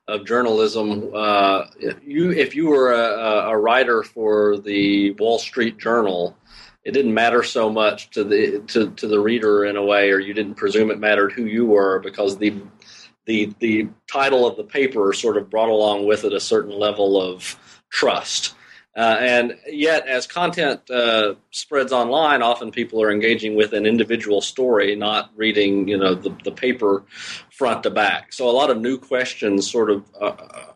of 0.08 0.24
journalism, 0.24 1.10
uh, 1.14 1.64
you 2.02 2.32
if 2.32 2.54
you 2.54 2.68
were 2.68 2.92
a, 2.92 3.50
a, 3.50 3.56
writer 3.56 4.02
for 4.02 4.58
the 4.58 5.12
Wall 5.12 5.38
Street 5.38 5.78
Journal, 5.78 6.36
it 6.84 6.92
didn't 6.92 7.14
matter 7.14 7.42
so 7.42 7.70
much 7.70 8.10
to 8.10 8.24
the 8.24 8.60
to, 8.68 8.90
to 8.90 9.06
the 9.06 9.20
reader 9.20 9.64
in 9.64 9.76
a 9.76 9.84
way, 9.84 10.10
or 10.10 10.18
you 10.18 10.34
didn't 10.34 10.54
presume 10.54 10.90
it 10.90 10.98
mattered 10.98 11.32
who 11.32 11.44
you 11.44 11.66
were 11.66 12.00
because 12.00 12.38
the 12.38 12.60
the 13.26 13.52
the 13.60 13.88
title 14.10 14.46
of 14.46 14.56
the 14.56 14.64
paper 14.64 15.12
sort 15.12 15.36
of 15.36 15.50
brought 15.50 15.68
along 15.68 16.06
with 16.06 16.24
it 16.24 16.32
a 16.32 16.40
certain 16.40 16.76
level 16.76 17.20
of 17.20 17.56
trust. 17.90 18.54
Uh, 18.96 19.16
and 19.20 19.56
yet, 19.68 20.06
as 20.08 20.26
content 20.26 20.90
uh, 20.90 21.34
spreads 21.52 21.92
online, 21.92 22.42
often 22.42 22.72
people 22.72 23.00
are 23.00 23.12
engaging 23.12 23.54
with 23.54 23.72
an 23.72 23.86
individual 23.86 24.40
story, 24.40 24.96
not 24.96 25.30
reading, 25.36 25.86
you 25.86 25.96
know, 25.96 26.14
the, 26.14 26.36
the 26.42 26.50
paper 26.50 27.04
front 27.52 27.84
to 27.84 27.90
back. 27.90 28.32
So 28.32 28.48
a 28.48 28.50
lot 28.50 28.68
of 28.68 28.80
new 28.80 28.98
questions 28.98 29.70
sort 29.70 29.90
of 29.90 30.04
uh, 30.20 30.32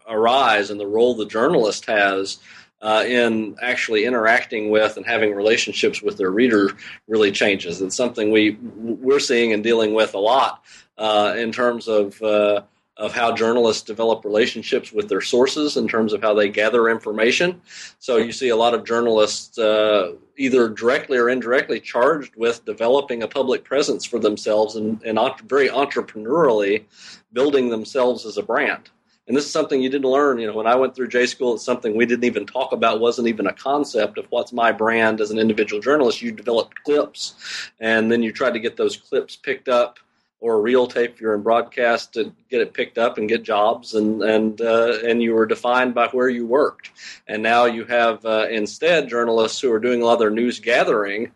arise, 0.09 0.71
and 0.71 0.79
the 0.79 0.87
role 0.87 1.15
the 1.17 1.27
journalist 1.27 1.87
has 1.87 2.39
uh, 2.81 3.03
in 3.07 3.57
actually 3.63 4.05
interacting 4.05 4.71
with 4.71 4.97
and 4.97 5.07
having 5.07 5.35
relationships 5.35 6.03
with 6.03 6.19
their 6.19 6.31
reader 6.31 6.71
really 7.09 7.33
changes. 7.33 7.81
It's 7.81 7.97
something 7.97 8.31
we 8.31 8.59
we're 8.61 9.21
seeing 9.21 9.53
and 9.53 9.65
dealing 9.65 9.95
with 9.95 10.15
a 10.15 10.19
lot 10.19 10.63
uh, 10.99 11.35
in 11.37 11.51
terms 11.51 11.89
of 11.89 12.21
uh, 12.23 12.63
of 12.97 13.13
how 13.13 13.35
journalists 13.35 13.83
develop 13.83 14.25
relationships 14.25 14.93
with 14.93 15.09
their 15.09 15.21
sources 15.21 15.77
in 15.77 15.89
terms 15.89 16.13
of 16.13 16.23
how 16.23 16.33
they 16.33 16.49
gather 16.49 16.89
information. 16.89 17.61
So 17.99 18.19
you 18.19 18.31
see 18.31 18.51
a 18.51 18.57
lot 18.57 18.73
of 18.73 18.85
journalists 18.85 19.59
uh, 19.59 20.13
either 20.37 20.69
directly 20.69 21.19
or 21.19 21.29
indirectly 21.29 21.81
charged 21.81 22.37
with 22.37 22.65
developing 22.65 23.23
a 23.23 23.29
public 23.29 23.65
presence 23.65 24.05
for 24.05 24.21
themselves 24.21 24.77
and, 24.77 25.03
and 25.03 25.19
very 25.49 25.69
entrepreneurially 25.69 26.85
building 27.33 27.69
themselves 27.69 28.25
as 28.25 28.39
a 28.39 28.43
brand. 28.43 28.91
And 29.27 29.35
this 29.35 29.47
is 29.47 29.51
something 29.51 29.81
you 29.81 29.89
didn't 29.89 30.11
learn. 30.11 30.39
You 30.39 30.49
know, 30.49 30.55
when 30.55 30.67
I 30.67 30.75
went 30.75 30.95
through 30.95 31.09
J 31.09 31.27
school, 31.27 31.55
it's 31.55 31.65
something 31.65 31.97
we 31.97 32.05
didn't 32.05 32.25
even 32.25 32.47
talk 32.47 32.73
about. 32.73 33.01
wasn't 33.01 33.27
even 33.27 33.47
a 33.47 33.53
concept 33.55 34.19
of 34.19 34.27
what's 34.29 34.53
my 34.53 34.71
brand 34.71 35.21
as 35.21 35.31
an 35.31 35.39
individual 35.39 35.81
journalist. 35.81 36.21
You 36.21 36.31
developed 36.31 36.85
clips, 36.85 37.71
and 37.81 38.13
then 38.13 38.23
you 38.23 38.33
tried 38.33 38.53
to 38.53 38.61
get 38.61 38.77
those 38.77 38.99
clips 38.99 39.35
picked 39.35 39.69
up 39.69 39.99
or 40.45 40.57
a 40.57 40.61
reel 40.61 40.87
tape 40.87 41.15
if 41.15 41.21
you're 41.23 41.35
in 41.35 41.41
broadcast 41.41 42.13
to 42.13 42.31
get 42.51 42.61
it 42.61 42.75
picked 42.75 42.99
up 42.99 43.17
and 43.17 43.31
get 43.31 43.43
jobs 43.43 43.95
and 43.95 44.23
and 44.23 44.61
uh, 44.61 44.99
and 45.03 45.23
you 45.23 45.33
were 45.33 45.47
defined 45.47 45.95
by 45.95 46.07
where 46.09 46.29
you 46.29 46.47
worked. 46.47 46.91
And 47.27 47.43
now 47.43 47.65
you 47.65 47.87
have 47.87 48.23
uh, 48.27 48.47
instead 48.51 49.09
journalists 49.09 49.59
who 49.59 49.73
are 49.73 49.81
doing 49.81 50.03
a 50.03 50.05
lot 50.05 50.13
of 50.15 50.19
their 50.19 50.29
news 50.29 50.61
gathering 50.61 51.33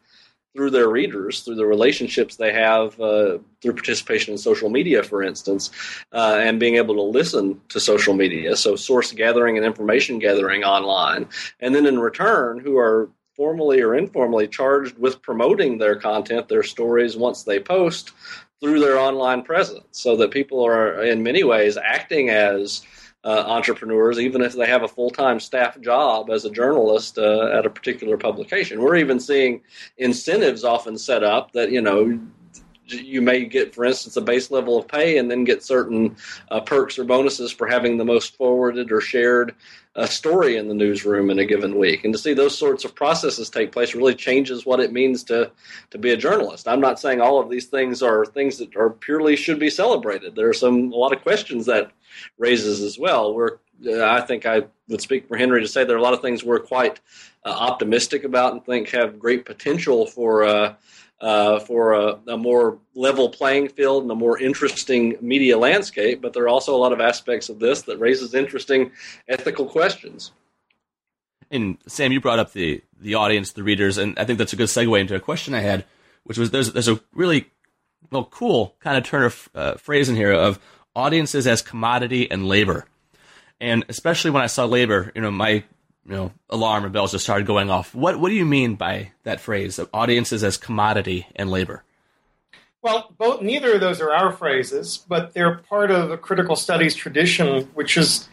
through 0.54 0.70
their 0.70 0.90
readers 0.90 1.40
through 1.40 1.54
the 1.54 1.64
relationships 1.64 2.36
they 2.36 2.52
have 2.52 3.00
uh, 3.00 3.38
through 3.62 3.72
participation 3.72 4.32
in 4.32 4.38
social 4.38 4.68
media 4.68 5.02
for 5.02 5.22
instance 5.22 5.70
uh, 6.12 6.36
and 6.38 6.60
being 6.60 6.74
able 6.74 6.94
to 6.94 7.02
listen 7.02 7.58
to 7.70 7.80
social 7.80 8.12
media. 8.12 8.56
So 8.56 8.76
source 8.76 9.12
gathering 9.12 9.56
and 9.56 9.64
information 9.64 10.18
gathering 10.18 10.64
online. 10.64 11.28
And 11.60 11.74
then 11.74 11.86
in 11.86 11.98
return 11.98 12.60
who 12.60 12.76
are 12.76 13.08
formally 13.38 13.80
or 13.80 13.94
informally 13.94 14.48
charged 14.48 14.98
with 14.98 15.22
promoting 15.22 15.78
their 15.78 15.94
content, 15.94 16.48
their 16.48 16.64
stories 16.64 17.16
once 17.16 17.44
they 17.44 17.60
post 17.60 18.10
through 18.60 18.80
their 18.80 18.98
online 18.98 19.42
presence 19.42 19.86
so 19.92 20.16
that 20.16 20.30
people 20.30 20.64
are 20.66 21.02
in 21.02 21.22
many 21.22 21.44
ways 21.44 21.76
acting 21.76 22.30
as 22.30 22.82
uh, 23.24 23.44
entrepreneurs, 23.46 24.18
even 24.18 24.42
if 24.42 24.54
they 24.54 24.66
have 24.66 24.84
a 24.84 24.88
full 24.88 25.10
time 25.10 25.40
staff 25.40 25.80
job 25.80 26.30
as 26.30 26.44
a 26.44 26.50
journalist 26.50 27.18
uh, 27.18 27.50
at 27.52 27.66
a 27.66 27.70
particular 27.70 28.16
publication. 28.16 28.80
We're 28.80 28.96
even 28.96 29.18
seeing 29.20 29.62
incentives 29.96 30.64
often 30.64 30.96
set 30.96 31.24
up 31.24 31.52
that, 31.52 31.70
you 31.70 31.80
know, 31.80 32.18
you 32.90 33.20
may 33.22 33.44
get, 33.44 33.74
for 33.74 33.84
instance, 33.84 34.16
a 34.16 34.20
base 34.20 34.50
level 34.50 34.78
of 34.78 34.88
pay 34.88 35.18
and 35.18 35.30
then 35.30 35.44
get 35.44 35.62
certain 35.62 36.16
uh, 36.50 36.60
perks 36.60 36.98
or 36.98 37.04
bonuses 37.04 37.52
for 37.52 37.66
having 37.66 37.96
the 37.96 38.04
most 38.04 38.36
forwarded 38.36 38.92
or 38.92 39.00
shared 39.00 39.54
a 39.94 40.06
story 40.06 40.56
in 40.56 40.68
the 40.68 40.74
newsroom 40.74 41.28
in 41.28 41.38
a 41.38 41.44
given 41.44 41.76
week. 41.76 42.04
And 42.04 42.14
to 42.14 42.18
see 42.18 42.32
those 42.32 42.56
sorts 42.56 42.84
of 42.84 42.94
processes 42.94 43.50
take 43.50 43.72
place 43.72 43.94
really 43.94 44.14
changes 44.14 44.64
what 44.64 44.80
it 44.80 44.92
means 44.92 45.24
to, 45.24 45.50
to 45.90 45.98
be 45.98 46.12
a 46.12 46.16
journalist. 46.16 46.68
I'm 46.68 46.80
not 46.80 47.00
saying 47.00 47.20
all 47.20 47.40
of 47.40 47.50
these 47.50 47.66
things 47.66 48.02
are 48.02 48.24
things 48.24 48.58
that 48.58 48.76
are 48.76 48.90
purely 48.90 49.34
should 49.34 49.58
be 49.58 49.70
celebrated. 49.70 50.36
There 50.36 50.48
are 50.48 50.54
some 50.54 50.92
a 50.92 50.96
lot 50.96 51.12
of 51.12 51.22
questions 51.22 51.66
that 51.66 51.90
raises 52.38 52.80
as 52.80 52.98
well. 52.98 53.34
We're 53.34 53.58
uh, 53.86 54.04
I 54.04 54.22
think 54.22 54.46
I 54.46 54.64
would 54.88 55.00
speak 55.00 55.28
for 55.28 55.36
Henry 55.36 55.60
to 55.60 55.68
say 55.68 55.84
there 55.84 55.96
are 55.96 56.00
a 56.00 56.02
lot 56.02 56.14
of 56.14 56.20
things 56.20 56.42
we're 56.42 56.58
quite 56.58 57.00
uh, 57.44 57.50
optimistic 57.50 58.24
about 58.24 58.52
and 58.52 58.64
think 58.64 58.90
have 58.90 59.18
great 59.18 59.44
potential 59.44 60.06
for 60.06 60.44
uh, 60.44 60.74
uh, 61.20 61.58
for 61.60 61.94
a, 61.94 62.18
a, 62.28 62.36
more 62.36 62.78
level 62.94 63.28
playing 63.28 63.68
field 63.68 64.02
and 64.02 64.10
a 64.12 64.14
more 64.14 64.38
interesting 64.38 65.16
media 65.20 65.58
landscape. 65.58 66.20
But 66.22 66.32
there 66.32 66.44
are 66.44 66.48
also 66.48 66.74
a 66.74 66.78
lot 66.78 66.92
of 66.92 67.00
aspects 67.00 67.48
of 67.48 67.58
this 67.58 67.82
that 67.82 67.98
raises 67.98 68.34
interesting 68.34 68.92
ethical 69.28 69.66
questions. 69.66 70.30
And 71.50 71.78
Sam, 71.86 72.12
you 72.12 72.20
brought 72.20 72.38
up 72.38 72.52
the 72.52 72.82
the 73.00 73.14
audience, 73.14 73.52
the 73.52 73.62
readers, 73.62 73.98
and 73.98 74.18
I 74.18 74.24
think 74.24 74.38
that's 74.38 74.52
a 74.52 74.56
good 74.56 74.68
segue 74.68 75.00
into 75.00 75.14
a 75.14 75.20
question 75.20 75.54
I 75.54 75.60
had, 75.60 75.84
which 76.24 76.38
was 76.38 76.50
there's 76.50 76.72
there's 76.72 76.88
a 76.88 77.00
really 77.12 77.50
well 78.10 78.24
cool 78.24 78.76
kind 78.80 78.96
of 78.96 79.04
turn 79.04 79.24
of 79.24 79.48
uh, 79.54 79.74
phrase 79.74 80.08
in 80.08 80.16
here 80.16 80.32
of 80.32 80.58
audiences 80.94 81.46
as 81.46 81.62
commodity 81.62 82.30
and 82.30 82.46
labor. 82.46 82.86
And 83.60 83.84
especially 83.88 84.30
when 84.30 84.42
I 84.42 84.46
saw 84.46 84.66
labor, 84.66 85.10
you 85.14 85.22
know, 85.22 85.30
my 85.30 85.64
you 86.08 86.14
know 86.14 86.32
alarm 86.48 86.84
and 86.84 86.92
bells 86.92 87.12
just 87.12 87.24
started 87.24 87.46
going 87.46 87.70
off. 87.70 87.94
What 87.94 88.18
what 88.18 88.30
do 88.30 88.34
you 88.34 88.46
mean 88.46 88.74
by 88.74 89.12
that 89.24 89.40
phrase 89.40 89.78
of 89.78 89.88
audiences 89.92 90.42
as 90.42 90.56
commodity 90.56 91.26
and 91.36 91.50
labor? 91.50 91.84
Well, 92.80 93.12
both 93.18 93.42
neither 93.42 93.74
of 93.74 93.80
those 93.80 94.00
are 94.00 94.12
our 94.12 94.32
phrases, 94.32 95.04
but 95.08 95.34
they're 95.34 95.56
part 95.56 95.90
of 95.90 96.08
the 96.08 96.16
critical 96.16 96.56
studies 96.56 96.94
tradition, 96.94 97.64
which 97.74 97.96
is 97.96 98.28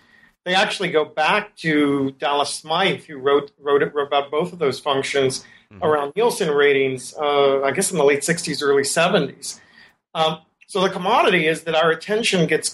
they 0.45 0.53
actually 0.53 0.91
go 0.91 1.03
back 1.03 1.55
to 1.57 2.11
Dallas 2.19 2.53
Smythe, 2.53 3.03
who 3.03 3.17
wrote 3.17 3.51
wrote, 3.59 3.81
it, 3.81 3.93
wrote 3.93 4.07
about 4.07 4.31
both 4.31 4.53
of 4.53 4.59
those 4.59 4.79
functions 4.79 5.43
mm-hmm. 5.71 5.83
around 5.83 6.13
Nielsen 6.15 6.49
ratings. 6.49 7.13
Uh, 7.13 7.61
I 7.63 7.71
guess 7.71 7.91
in 7.91 7.97
the 7.97 8.05
late 8.05 8.21
'60s, 8.21 8.63
early 8.63 8.83
'70s. 8.83 9.59
Um, 10.13 10.39
so 10.67 10.81
the 10.81 10.89
commodity 10.89 11.47
is 11.47 11.63
that 11.63 11.75
our 11.75 11.91
attention 11.91 12.47
gets 12.47 12.73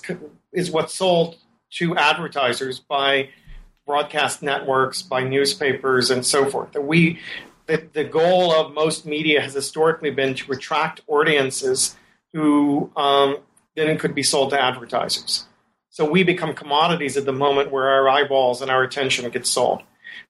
is 0.54 0.70
what's 0.70 0.94
sold 0.94 1.38
to 1.72 1.96
advertisers 1.96 2.80
by 2.80 3.30
broadcast 3.92 4.42
networks, 4.42 5.02
by 5.02 5.22
newspapers, 5.22 6.10
and 6.10 6.26
so 6.26 6.46
forth. 6.46 6.72
That 6.72 6.84
we, 6.84 7.20
the, 7.66 7.86
the 7.92 8.06
goal 8.06 8.54
of 8.54 8.74
most 8.74 9.06
media 9.06 9.42
has 9.42 9.54
historically 9.54 10.12
been 10.12 10.34
to 10.36 10.54
attract 10.54 11.02
audiences 11.08 11.98
who 12.32 12.90
um, 12.96 13.40
then 13.76 13.98
could 13.98 14.16
be 14.16 14.24
sold 14.24 14.52
to 14.52 14.62
advertisers. 14.62 15.46
So 15.90 16.10
we 16.10 16.24
become 16.24 16.54
commodities 16.54 17.18
at 17.18 17.26
the 17.26 17.34
moment 17.34 17.70
where 17.70 17.90
our 17.90 18.08
eyeballs 18.08 18.62
and 18.62 18.72
our 18.72 18.82
attention 18.82 19.30
get 19.30 19.46
sold. 19.46 19.84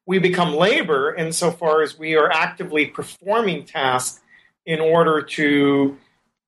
We 0.08 0.17
become 0.17 0.56
labor 0.56 1.13
insofar 1.13 1.84
as 1.84 2.00
we 2.00 2.15
are 2.15 2.32
actively 2.32 2.88
performing 2.88 3.65
tasks 3.65 4.21
in 4.65 4.80
order 4.80 5.21
to 5.21 6.00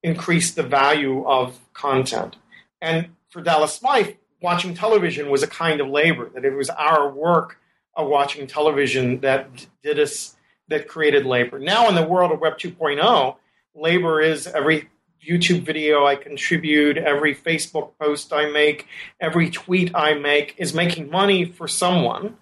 increase 0.02 0.50
the 0.50 0.64
value 0.64 1.24
of 1.24 1.60
content. 1.74 2.34
And 2.82 3.10
for 3.28 3.40
Dallas 3.40 3.74
Smythe, 3.74 4.16
watching 4.44 4.74
television 4.74 5.30
was 5.30 5.42
a 5.42 5.48
kind 5.48 5.80
of 5.80 5.88
labor, 5.88 6.30
that 6.34 6.44
it 6.44 6.54
was 6.54 6.68
our 6.70 7.10
work 7.10 7.58
of 7.96 8.08
watching 8.08 8.46
television 8.46 9.18
that 9.20 9.66
did 9.82 9.98
us, 9.98 10.36
that 10.68 10.86
created 10.86 11.24
labor. 11.24 11.58
Now, 11.58 11.88
in 11.88 11.94
the 11.94 12.06
world 12.06 12.30
of 12.30 12.40
Web 12.40 12.58
2.0, 12.58 13.36
labor 13.74 14.20
is 14.20 14.46
every 14.46 14.90
YouTube 15.26 15.62
video 15.62 16.06
I 16.06 16.16
contribute, 16.16 16.98
every 16.98 17.34
Facebook 17.34 17.92
post 17.98 18.32
I 18.32 18.50
make, 18.50 18.86
every 19.18 19.50
tweet 19.50 19.90
I 19.94 20.12
make 20.12 20.54
is 20.58 20.74
making 20.74 21.10
money 21.10 21.46
for 21.46 21.66
someone 21.66 22.36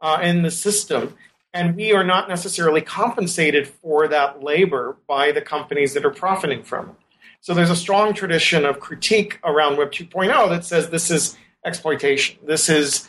uh, 0.00 0.20
in 0.22 0.42
the 0.42 0.50
system. 0.50 1.14
And 1.52 1.76
we 1.76 1.92
are 1.92 2.04
not 2.04 2.30
necessarily 2.30 2.80
compensated 2.80 3.68
for 3.68 4.08
that 4.08 4.42
labor 4.42 4.96
by 5.06 5.32
the 5.32 5.42
companies 5.42 5.92
that 5.92 6.06
are 6.06 6.10
profiting 6.10 6.62
from 6.62 6.88
it. 6.88 7.01
So 7.42 7.54
there's 7.54 7.70
a 7.70 7.76
strong 7.76 8.14
tradition 8.14 8.64
of 8.64 8.78
critique 8.78 9.40
around 9.42 9.76
Web 9.76 9.90
2.0 9.90 10.48
that 10.50 10.64
says 10.64 10.90
this 10.90 11.10
is 11.10 11.36
exploitation. 11.64 12.38
This 12.46 12.68
is 12.68 13.08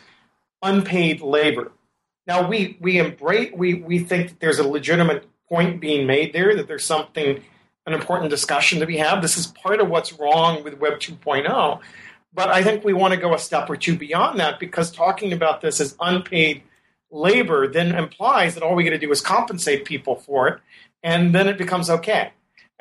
unpaid 0.63 1.21
labor. 1.21 1.71
Now 2.25 2.47
we 2.47 2.75
we 2.81 2.97
embrace 2.97 3.51
we 3.55 3.75
we 3.75 3.99
think 3.99 4.29
that 4.29 4.39
there's 4.39 4.57
a 4.57 4.67
legitimate 4.67 5.27
point 5.47 5.79
being 5.79 6.07
made 6.07 6.33
there 6.33 6.55
that 6.55 6.67
there's 6.67 6.83
something 6.83 7.43
an 7.85 7.93
important 7.93 8.31
discussion 8.31 8.79
to 8.79 8.87
be 8.87 8.97
had. 8.97 9.21
This 9.21 9.37
is 9.37 9.45
part 9.45 9.79
of 9.79 9.87
what's 9.87 10.13
wrong 10.13 10.63
with 10.63 10.79
Web 10.79 10.93
2.0. 10.93 11.79
But 12.33 12.49
I 12.49 12.63
think 12.63 12.83
we 12.83 12.93
want 12.93 13.13
to 13.13 13.19
go 13.19 13.35
a 13.35 13.37
step 13.39 13.69
or 13.69 13.75
two 13.75 13.95
beyond 13.95 14.39
that 14.39 14.59
because 14.59 14.89
talking 14.89 15.31
about 15.31 15.61
this 15.61 15.79
as 15.79 15.95
unpaid 15.99 16.63
labor 17.11 17.67
then 17.67 17.93
implies 17.93 18.55
that 18.55 18.63
all 18.63 18.73
we 18.73 18.83
got 18.83 18.91
to 18.91 18.97
do 18.97 19.11
is 19.11 19.21
compensate 19.21 19.85
people 19.85 20.15
for 20.15 20.47
it, 20.47 20.59
and 21.03 21.35
then 21.35 21.47
it 21.47 21.59
becomes 21.59 21.91
okay. 21.91 22.31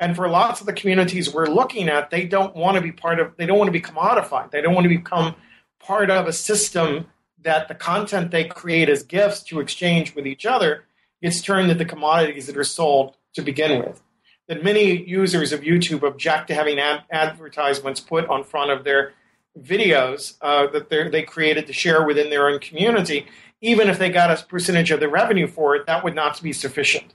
And 0.03 0.17
for 0.17 0.27
lots 0.27 0.59
of 0.59 0.65
the 0.65 0.73
communities 0.73 1.33
we're 1.33 1.47
looking 1.47 1.87
at, 1.87 2.09
they 2.09 2.25
don't 2.25 2.53
want 2.57 2.75
to 2.75 2.81
be 2.81 2.91
part 2.91 3.21
of, 3.21 3.37
they 3.37 3.45
don't 3.45 3.57
want 3.57 3.69
to 3.69 3.71
be 3.71 3.79
commodified. 3.79 4.51
They 4.51 4.59
don't 4.59 4.73
want 4.73 4.83
to 4.83 4.89
become 4.89 5.33
part 5.79 6.11
of 6.11 6.27
a 6.27 6.33
system 6.33 7.05
that 7.41 7.69
the 7.69 7.75
content 7.75 8.31
they 8.31 8.43
create 8.43 8.89
as 8.89 9.03
gifts 9.03 9.43
to 9.43 9.61
exchange 9.61 10.13
with 10.13 10.27
each 10.27 10.45
other 10.45 10.83
gets 11.21 11.41
turned 11.41 11.71
into 11.71 11.85
commodities 11.85 12.47
that 12.47 12.57
are 12.57 12.65
sold 12.65 13.15
to 13.35 13.41
begin 13.41 13.79
with. 13.79 14.01
That 14.49 14.61
many 14.61 15.07
users 15.07 15.53
of 15.53 15.61
YouTube 15.61 16.03
object 16.03 16.49
to 16.49 16.53
having 16.53 16.79
ad- 16.79 17.05
advertisements 17.09 18.01
put 18.01 18.27
on 18.27 18.43
front 18.43 18.71
of 18.71 18.83
their 18.83 19.13
videos 19.57 20.33
uh, 20.41 20.67
that 20.67 20.89
they 20.89 21.21
created 21.21 21.65
to 21.67 21.71
share 21.71 22.05
within 22.05 22.29
their 22.29 22.49
own 22.49 22.59
community, 22.59 23.25
even 23.61 23.87
if 23.87 23.99
they 23.99 24.09
got 24.09 24.37
a 24.37 24.45
percentage 24.47 24.91
of 24.91 24.99
the 24.99 25.07
revenue 25.07 25.47
for 25.47 25.77
it, 25.77 25.85
that 25.85 26.03
would 26.03 26.13
not 26.13 26.41
be 26.41 26.51
sufficient. 26.51 27.13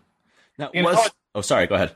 Now, 0.56 0.70
was, 0.72 1.10
oh, 1.34 1.42
sorry, 1.42 1.66
go 1.66 1.74
ahead 1.74 1.94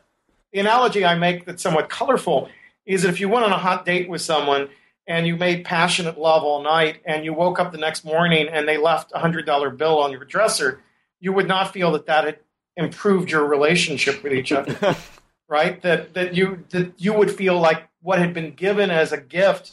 the 0.52 0.60
analogy 0.60 1.04
I 1.04 1.14
make 1.14 1.44
that's 1.44 1.62
somewhat 1.62 1.88
colorful 1.88 2.48
is 2.86 3.02
that 3.02 3.10
if 3.10 3.20
you 3.20 3.28
went 3.28 3.44
on 3.44 3.52
a 3.52 3.58
hot 3.58 3.84
date 3.84 4.08
with 4.08 4.20
someone 4.20 4.68
and 5.06 5.26
you 5.26 5.36
made 5.36 5.64
passionate 5.64 6.18
love 6.18 6.42
all 6.42 6.62
night 6.62 7.00
and 7.04 7.24
you 7.24 7.32
woke 7.32 7.58
up 7.58 7.72
the 7.72 7.78
next 7.78 8.04
morning 8.04 8.48
and 8.48 8.68
they 8.68 8.76
left 8.76 9.12
a 9.14 9.18
hundred 9.18 9.46
dollar 9.46 9.70
bill 9.70 9.98
on 9.98 10.12
your 10.12 10.24
dresser, 10.24 10.80
you 11.20 11.32
would 11.32 11.48
not 11.48 11.72
feel 11.72 11.92
that 11.92 12.06
that 12.06 12.24
had 12.24 12.38
improved 12.76 13.30
your 13.30 13.46
relationship 13.46 14.22
with 14.22 14.32
each 14.32 14.52
other, 14.52 14.96
right? 15.48 15.80
That 15.82 16.14
that 16.14 16.34
you 16.34 16.64
that 16.70 16.92
you 16.98 17.12
would 17.12 17.30
feel 17.30 17.58
like 17.58 17.88
what 18.00 18.18
had 18.18 18.34
been 18.34 18.54
given 18.54 18.90
as 18.90 19.12
a 19.12 19.18
gift 19.18 19.72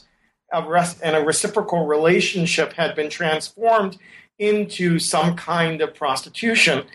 a 0.51 0.67
res- 0.67 0.99
and 1.01 1.15
a 1.15 1.21
reciprocal 1.21 1.85
relationship 1.85 2.73
had 2.73 2.95
been 2.95 3.09
transformed 3.09 3.97
into 4.37 4.99
some 4.99 5.35
kind 5.35 5.81
of 5.81 5.93
prostitution. 5.93 6.85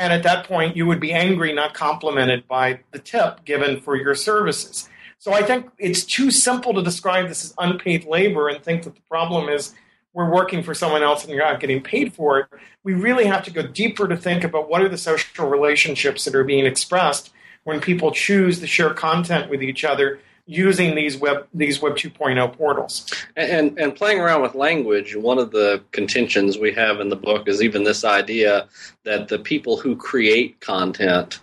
And 0.00 0.14
at 0.14 0.22
that 0.22 0.46
point, 0.46 0.76
you 0.76 0.86
would 0.86 0.98
be 0.98 1.12
angry, 1.12 1.52
not 1.52 1.74
complimented 1.74 2.48
by 2.48 2.80
the 2.90 2.98
tip 2.98 3.44
given 3.44 3.82
for 3.82 3.96
your 3.96 4.14
services. 4.14 4.88
So 5.18 5.34
I 5.34 5.42
think 5.42 5.68
it's 5.78 6.04
too 6.04 6.30
simple 6.30 6.72
to 6.72 6.82
describe 6.82 7.28
this 7.28 7.44
as 7.44 7.54
unpaid 7.58 8.06
labor 8.06 8.48
and 8.48 8.64
think 8.64 8.84
that 8.84 8.94
the 8.94 9.02
problem 9.02 9.50
is 9.50 9.74
we're 10.14 10.32
working 10.32 10.62
for 10.62 10.72
someone 10.72 11.02
else 11.02 11.22
and 11.22 11.34
you're 11.34 11.44
not 11.44 11.60
getting 11.60 11.82
paid 11.82 12.14
for 12.14 12.38
it. 12.38 12.46
We 12.82 12.94
really 12.94 13.26
have 13.26 13.44
to 13.44 13.50
go 13.50 13.66
deeper 13.66 14.08
to 14.08 14.16
think 14.16 14.42
about 14.42 14.70
what 14.70 14.80
are 14.80 14.88
the 14.88 14.96
social 14.96 15.46
relationships 15.46 16.24
that 16.24 16.34
are 16.34 16.44
being 16.44 16.64
expressed 16.64 17.30
when 17.64 17.78
people 17.78 18.10
choose 18.10 18.58
to 18.60 18.66
share 18.66 18.94
content 18.94 19.50
with 19.50 19.62
each 19.62 19.84
other 19.84 20.20
using 20.50 20.96
these 20.96 21.16
web 21.16 21.46
these 21.54 21.80
web 21.80 21.94
2.0 21.94 22.56
portals 22.56 23.08
and 23.36 23.78
and 23.78 23.94
playing 23.94 24.18
around 24.18 24.42
with 24.42 24.56
language 24.56 25.14
one 25.14 25.38
of 25.38 25.52
the 25.52 25.80
contentions 25.92 26.58
we 26.58 26.72
have 26.72 26.98
in 26.98 27.08
the 27.08 27.14
book 27.14 27.46
is 27.46 27.62
even 27.62 27.84
this 27.84 28.04
idea 28.04 28.66
that 29.04 29.28
the 29.28 29.38
people 29.38 29.76
who 29.76 29.94
create 29.94 30.60
content 30.60 31.38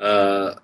uh, 0.00 0.54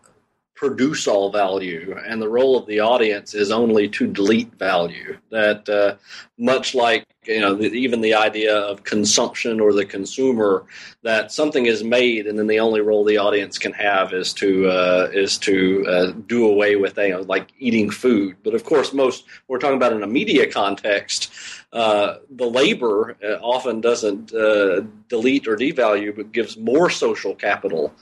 produce 0.55 1.07
all 1.07 1.31
value, 1.31 1.95
and 2.07 2.23
the 2.23 2.29
role 2.29 2.57
of 2.57 2.67
the 2.67 2.81
audience 2.81 3.35
is 3.35 3.51
only 3.51 3.89
to 3.89 4.07
delete 4.07 4.53
value. 4.55 5.19
That 5.31 5.69
uh, 5.69 5.97
much 6.39 6.75
like 6.75 7.05
you 7.27 7.41
know 7.41 7.55
the, 7.55 7.67
even 7.69 8.01
the 8.01 8.15
idea 8.15 8.57
of 8.57 8.85
consumption 8.85 9.61
or 9.61 9.73
the 9.73 9.85
consumer, 9.85 10.65
that 11.03 11.33
something 11.33 11.67
is 11.67 11.85
made, 11.85 12.27
and 12.27 12.39
then 12.39 12.47
the 12.47 12.61
only 12.61 12.81
role 12.81 13.05
the 13.05 13.19
audience 13.19 13.59
can 13.59 13.73
have 13.73 14.13
is 14.13 14.33
to 14.35 14.69
uh, 14.69 15.09
is 15.13 15.39
to 15.39 15.87
uh, 15.87 16.13
do 16.27 16.49
away 16.49 16.77
with 16.77 16.97
you 16.99 17.11
know, 17.11 17.21
like 17.23 17.49
eating 17.59 17.91
food. 17.91 18.37
But 18.43 18.55
of 18.55 18.65
course, 18.65 18.93
most 18.93 19.25
we're 19.49 19.59
talking 19.59 19.77
about 19.77 19.93
in 19.93 20.03
a 20.03 20.07
media 20.07 20.51
context. 20.51 21.33
Uh, 21.75 22.19
the 22.31 22.47
labor 22.47 23.17
uh, 23.21 23.33
often 23.43 23.81
doesn't 23.81 24.33
uh, 24.33 24.81
delete 25.09 25.49
or 25.49 25.57
devalue, 25.57 26.15
but 26.15 26.31
gives 26.31 26.57
more 26.57 26.89
social 26.89 27.35
capital. 27.35 27.93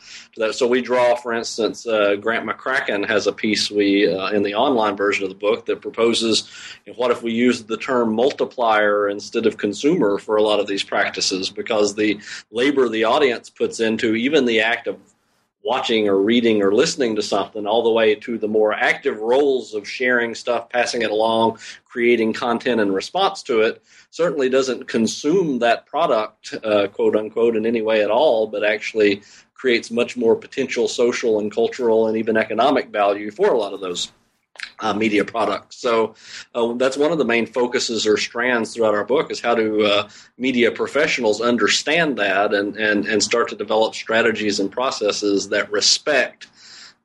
So 0.50 0.66
we 0.66 0.82
draw, 0.82 1.16
for 1.16 1.32
instance, 1.32 1.86
uh, 1.86 2.16
Grant 2.16 2.46
McCracken 2.46 3.08
has 3.08 3.26
a 3.26 3.32
piece 3.32 3.70
we 3.70 4.06
in 4.06 4.42
the 4.42 4.54
online 4.54 4.94
version 4.94 5.24
of 5.24 5.30
the 5.30 5.36
book 5.36 5.64
that 5.66 5.80
proposes, 5.80 6.50
you 6.84 6.92
know, 6.92 6.98
what 6.98 7.10
if 7.10 7.22
we 7.22 7.32
use 7.32 7.62
the 7.62 7.78
term 7.78 8.14
multiplier 8.14 9.08
instead 9.12 9.46
of 9.46 9.56
consumer 9.56 10.18
for 10.18 10.36
a 10.36 10.42
lot 10.42 10.58
of 10.58 10.66
these 10.66 10.82
practices, 10.82 11.50
because 11.50 11.94
the 11.94 12.20
labor 12.50 12.88
the 12.88 13.04
audience 13.04 13.48
puts 13.48 13.78
into 13.78 14.16
even 14.16 14.44
the 14.44 14.60
act 14.60 14.88
of 14.88 14.98
watching 15.64 16.08
or 16.08 16.18
reading 16.18 16.60
or 16.60 16.74
listening 16.74 17.14
to 17.14 17.22
something, 17.22 17.66
all 17.66 17.84
the 17.84 17.90
way 17.90 18.14
to 18.16 18.36
the 18.36 18.48
more 18.48 18.72
active 18.72 19.20
roles 19.20 19.74
of 19.74 19.88
sharing 19.88 20.34
stuff, 20.34 20.68
passing 20.68 21.02
it 21.02 21.10
along, 21.10 21.58
creating 21.84 22.32
content 22.32 22.80
in 22.80 22.90
response 22.90 23.42
to 23.44 23.60
it, 23.60 23.82
certainly 24.10 24.48
doesn't 24.48 24.88
consume 24.88 25.60
that 25.60 25.86
product, 25.86 26.54
uh, 26.64 26.88
quote 26.88 27.14
unquote, 27.14 27.56
in 27.56 27.64
any 27.64 27.82
way 27.82 28.02
at 28.02 28.10
all, 28.10 28.48
but 28.48 28.64
actually 28.64 29.22
creates 29.54 29.92
much 29.92 30.16
more 30.16 30.34
potential 30.34 30.88
social 30.88 31.38
and 31.38 31.52
cultural 31.52 32.08
and 32.08 32.16
even 32.16 32.36
economic 32.36 32.88
value 32.88 33.30
for 33.30 33.52
a 33.52 33.58
lot 33.58 33.72
of 33.72 33.80
those 33.80 34.10
uh, 34.82 34.92
media 34.92 35.24
products. 35.24 35.76
So 35.76 36.14
uh, 36.54 36.74
that's 36.74 36.96
one 36.96 37.12
of 37.12 37.18
the 37.18 37.24
main 37.24 37.46
focuses 37.46 38.06
or 38.06 38.18
strands 38.18 38.74
throughout 38.74 38.94
our 38.94 39.04
book 39.04 39.30
is 39.30 39.40
how 39.40 39.54
do 39.54 39.84
uh, 39.86 40.08
media 40.36 40.70
professionals 40.70 41.40
understand 41.40 42.18
that 42.18 42.52
and, 42.52 42.76
and, 42.76 43.06
and 43.06 43.22
start 43.22 43.48
to 43.48 43.56
develop 43.56 43.94
strategies 43.94 44.60
and 44.60 44.70
processes 44.70 45.48
that 45.48 45.70
respect 45.70 46.48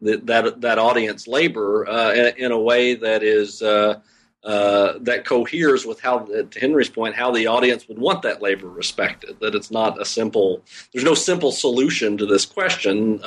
the, 0.02 0.18
that 0.18 0.62
that 0.62 0.78
audience 0.78 1.28
labor 1.28 1.88
uh, 1.88 2.14
in, 2.14 2.34
in, 2.38 2.52
a 2.52 2.60
way 2.60 2.94
that 2.94 3.24
is 3.24 3.62
uh, 3.64 4.00
uh, 4.44 4.94
that 5.02 5.26
coheres 5.26 5.86
with 5.86 6.00
how, 6.00 6.20
to 6.20 6.60
Henry's 6.60 6.90
point, 6.90 7.16
how 7.16 7.32
the 7.32 7.48
audience 7.48 7.88
would 7.88 7.98
want 7.98 8.22
that 8.22 8.42
labor 8.42 8.70
respected. 8.70 9.40
That 9.40 9.56
it's 9.56 9.72
not 9.72 10.00
a 10.00 10.06
simple. 10.06 10.64
There's 10.94 11.04
no 11.04 11.16
simple 11.16 11.52
solution 11.52 12.18
to 12.18 12.26
this 12.26 12.46
question. 12.46 13.20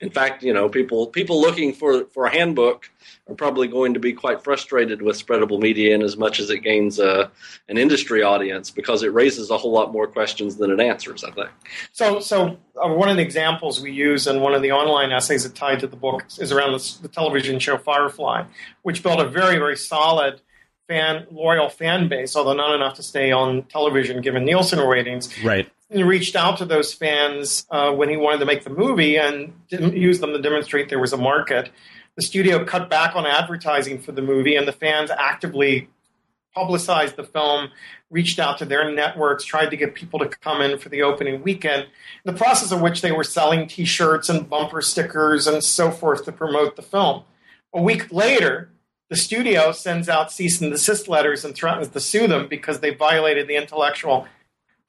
In 0.00 0.10
fact, 0.10 0.42
you 0.42 0.52
know, 0.52 0.68
people 0.68 1.06
people 1.06 1.40
looking 1.40 1.72
for 1.72 2.04
for 2.06 2.26
a 2.26 2.30
handbook 2.30 2.90
are 3.28 3.34
probably 3.34 3.66
going 3.66 3.94
to 3.94 4.00
be 4.00 4.12
quite 4.12 4.44
frustrated 4.44 5.00
with 5.00 5.16
spreadable 5.16 5.58
media 5.58 5.94
in 5.94 6.02
as 6.02 6.18
much 6.18 6.38
as 6.38 6.50
it 6.50 6.58
gains 6.58 7.00
uh, 7.00 7.28
an 7.68 7.78
industry 7.78 8.22
audience 8.22 8.70
because 8.70 9.02
it 9.02 9.12
raises 9.14 9.50
a 9.50 9.56
whole 9.56 9.72
lot 9.72 9.92
more 9.92 10.06
questions 10.06 10.56
than 10.56 10.70
it 10.70 10.80
answers. 10.80 11.24
I 11.24 11.30
think. 11.30 11.48
So, 11.92 12.20
so 12.20 12.58
uh, 12.76 12.88
one 12.88 13.08
of 13.08 13.16
the 13.16 13.22
examples 13.22 13.80
we 13.80 13.90
use 13.90 14.26
in 14.26 14.40
one 14.42 14.54
of 14.54 14.60
the 14.60 14.72
online 14.72 15.12
essays 15.12 15.44
that 15.44 15.54
tied 15.54 15.80
to 15.80 15.86
the 15.86 15.96
book 15.96 16.24
is 16.38 16.52
around 16.52 16.72
the, 16.72 16.98
the 17.02 17.08
television 17.08 17.58
show 17.58 17.78
Firefly, 17.78 18.44
which 18.82 19.02
built 19.02 19.20
a 19.20 19.28
very 19.28 19.56
very 19.56 19.76
solid 19.76 20.42
fan 20.88 21.26
loyal 21.30 21.68
fan 21.68 22.08
base, 22.08 22.36
although 22.36 22.52
not 22.52 22.74
enough 22.74 22.96
to 22.96 23.02
stay 23.02 23.32
on 23.32 23.62
television 23.64 24.20
given 24.20 24.44
Nielsen 24.44 24.78
ratings. 24.78 25.42
Right. 25.42 25.70
He 25.88 26.02
reached 26.02 26.34
out 26.34 26.58
to 26.58 26.64
those 26.64 26.92
fans 26.92 27.64
uh, 27.70 27.92
when 27.92 28.08
he 28.08 28.16
wanted 28.16 28.38
to 28.38 28.44
make 28.46 28.64
the 28.64 28.70
movie 28.70 29.16
and 29.16 29.52
didn't 29.68 29.96
use 29.96 30.18
them 30.18 30.32
to 30.32 30.40
demonstrate 30.40 30.88
there 30.88 30.98
was 30.98 31.12
a 31.12 31.16
market. 31.16 31.70
The 32.16 32.22
studio 32.22 32.64
cut 32.64 32.90
back 32.90 33.14
on 33.14 33.24
advertising 33.24 34.00
for 34.00 34.10
the 34.10 34.22
movie, 34.22 34.56
and 34.56 34.66
the 34.66 34.72
fans 34.72 35.10
actively 35.10 35.88
publicized 36.54 37.16
the 37.16 37.22
film, 37.22 37.68
reached 38.10 38.38
out 38.40 38.58
to 38.58 38.64
their 38.64 38.90
networks, 38.90 39.44
tried 39.44 39.70
to 39.70 39.76
get 39.76 39.94
people 39.94 40.18
to 40.18 40.26
come 40.26 40.60
in 40.62 40.78
for 40.78 40.88
the 40.88 41.02
opening 41.02 41.42
weekend. 41.42 41.82
In 41.82 42.32
the 42.32 42.38
process 42.38 42.72
of 42.72 42.80
which 42.80 43.02
they 43.02 43.12
were 43.12 43.24
selling 43.24 43.68
T-shirts 43.68 44.28
and 44.28 44.48
bumper 44.48 44.80
stickers 44.80 45.46
and 45.46 45.62
so 45.62 45.90
forth 45.90 46.24
to 46.24 46.32
promote 46.32 46.74
the 46.74 46.82
film. 46.82 47.24
A 47.74 47.80
week 47.80 48.10
later, 48.10 48.70
the 49.08 49.16
studio 49.16 49.70
sends 49.70 50.08
out 50.08 50.32
cease 50.32 50.60
and 50.60 50.72
desist 50.72 51.08
letters 51.08 51.44
and 51.44 51.54
threatens 51.54 51.88
to 51.88 52.00
sue 52.00 52.26
them 52.26 52.48
because 52.48 52.80
they 52.80 52.94
violated 52.94 53.46
the 53.46 53.56
intellectual 53.56 54.26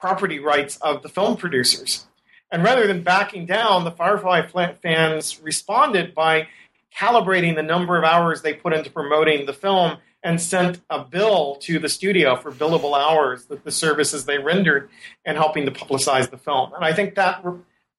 property 0.00 0.38
rights 0.38 0.76
of 0.78 1.02
the 1.02 1.08
film 1.08 1.36
producers. 1.36 2.06
And 2.50 2.62
rather 2.62 2.86
than 2.86 3.02
backing 3.02 3.46
down, 3.46 3.84
the 3.84 3.90
Firefly 3.90 4.42
fans 4.80 5.40
responded 5.42 6.14
by 6.14 6.48
calibrating 6.96 7.54
the 7.54 7.62
number 7.62 7.98
of 7.98 8.04
hours 8.04 8.42
they 8.42 8.54
put 8.54 8.72
into 8.72 8.90
promoting 8.90 9.46
the 9.46 9.52
film 9.52 9.98
and 10.22 10.40
sent 10.40 10.80
a 10.90 11.04
bill 11.04 11.56
to 11.60 11.78
the 11.78 11.88
studio 11.88 12.36
for 12.36 12.50
billable 12.50 12.98
hours 12.98 13.46
that 13.46 13.64
the 13.64 13.70
services 13.70 14.24
they 14.24 14.38
rendered 14.38 14.88
and 15.24 15.36
helping 15.36 15.64
to 15.66 15.70
publicize 15.70 16.30
the 16.30 16.38
film. 16.38 16.72
And 16.74 16.84
I 16.84 16.92
think 16.92 17.14
that 17.14 17.44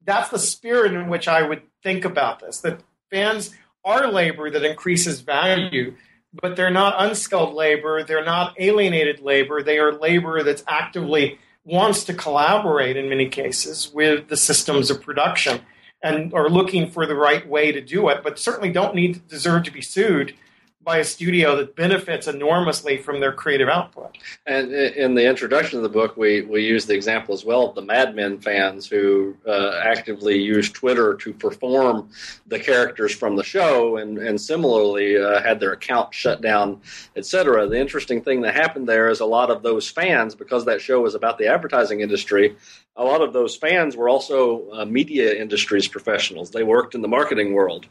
that's 0.04 0.30
the 0.30 0.40
spirit 0.40 0.94
in 0.94 1.08
which 1.08 1.28
I 1.28 1.44
would 1.44 1.62
think 1.84 2.04
about 2.04 2.40
this 2.40 2.60
that 2.62 2.82
fans 3.10 3.56
are 3.86 4.08
labor 4.08 4.50
that 4.50 4.64
increases 4.66 5.22
value 5.22 5.96
but 6.34 6.56
they're 6.56 6.70
not 6.70 6.96
unskilled 6.98 7.56
labor. 7.56 8.04
They're 8.04 8.24
not 8.24 8.56
alienated 8.60 9.20
labor. 9.20 9.64
They 9.64 9.80
are 9.80 9.94
labor 9.94 10.44
that's 10.44 10.64
actively 10.68 11.40
wants 11.70 12.04
to 12.06 12.14
collaborate 12.14 12.98
in 12.98 13.10
many 13.10 13.30
cases 13.30 13.92
with 13.94 14.28
the 14.28 14.38
systems 14.38 14.90
of 14.90 15.02
production 15.02 15.62
and 16.02 16.34
are 16.34 16.50
looking 16.50 16.90
for 16.90 17.06
the 17.06 17.16
right 17.16 17.48
way 17.48 17.72
to 17.72 17.82
do 17.82 18.10
it, 18.10 18.24
but 18.24 18.40
certainly 18.40 18.72
don't 18.72 18.96
need 18.96 19.28
deserve 19.28 19.64
to 19.64 19.72
be 19.72 19.82
sued 19.82 20.34
by 20.82 20.98
a 20.98 21.04
studio 21.04 21.58
that 21.58 21.76
benefits 21.76 22.28
enormously 22.28 22.98
from 22.98 23.20
their 23.20 23.34
creative 23.34 23.68
output. 23.68 24.18
And 24.46 24.72
in 24.72 25.14
the 25.14 25.28
introduction 25.28 25.78
of 25.78 25.84
the 25.84 25.90
book, 25.90 26.16
we, 26.16 26.42
we 26.44 26.66
use 26.66 26.86
the 26.86 26.96
example 26.96 27.34
as 27.34 27.44
well 27.44 27.68
of 27.68 27.76
the 27.76 27.82
Mad 27.82 28.16
Men 28.16 28.40
fans 28.40 28.88
who 28.88 29.36
uh, 29.46 29.82
actively 29.84 30.40
use 30.40 30.72
Twitter 30.72 31.16
to 31.16 31.34
perform 31.34 32.10
the 32.48 32.60
characters 32.60 33.14
from 33.14 33.36
the 33.36 33.44
show 33.44 33.98
and, 33.98 34.20
and 34.20 34.40
similarly 34.40 35.18
uh, 35.18 35.42
had 35.42 35.60
their 35.60 35.74
account 35.74 36.14
shut 36.14 36.42
down, 36.42 36.80
etc. 37.18 37.68
The 37.68 37.80
interesting 37.80 38.22
thing 38.22 38.42
that 38.42 38.56
happened 38.56 38.88
there 38.88 39.10
is 39.10 39.20
a 39.20 39.26
lot 39.26 39.52
of 39.52 39.62
those 39.62 39.90
fans, 39.90 40.34
because 40.34 40.64
that 40.66 40.80
show 40.80 41.02
was 41.02 41.14
about 41.14 41.38
the 41.38 41.48
advertising 41.48 42.00
industry, 42.00 42.56
a 42.96 43.04
lot 43.04 43.22
of 43.22 43.34
those 43.34 43.56
fans 43.56 43.98
were 43.98 44.08
also 44.08 44.70
uh, 44.72 44.86
media 44.86 45.34
industries 45.34 45.90
professionals. 45.90 46.52
They 46.52 46.64
worked 46.64 46.96
in 46.96 47.02
the 47.02 47.08
marketing 47.08 47.54
world 47.54 47.88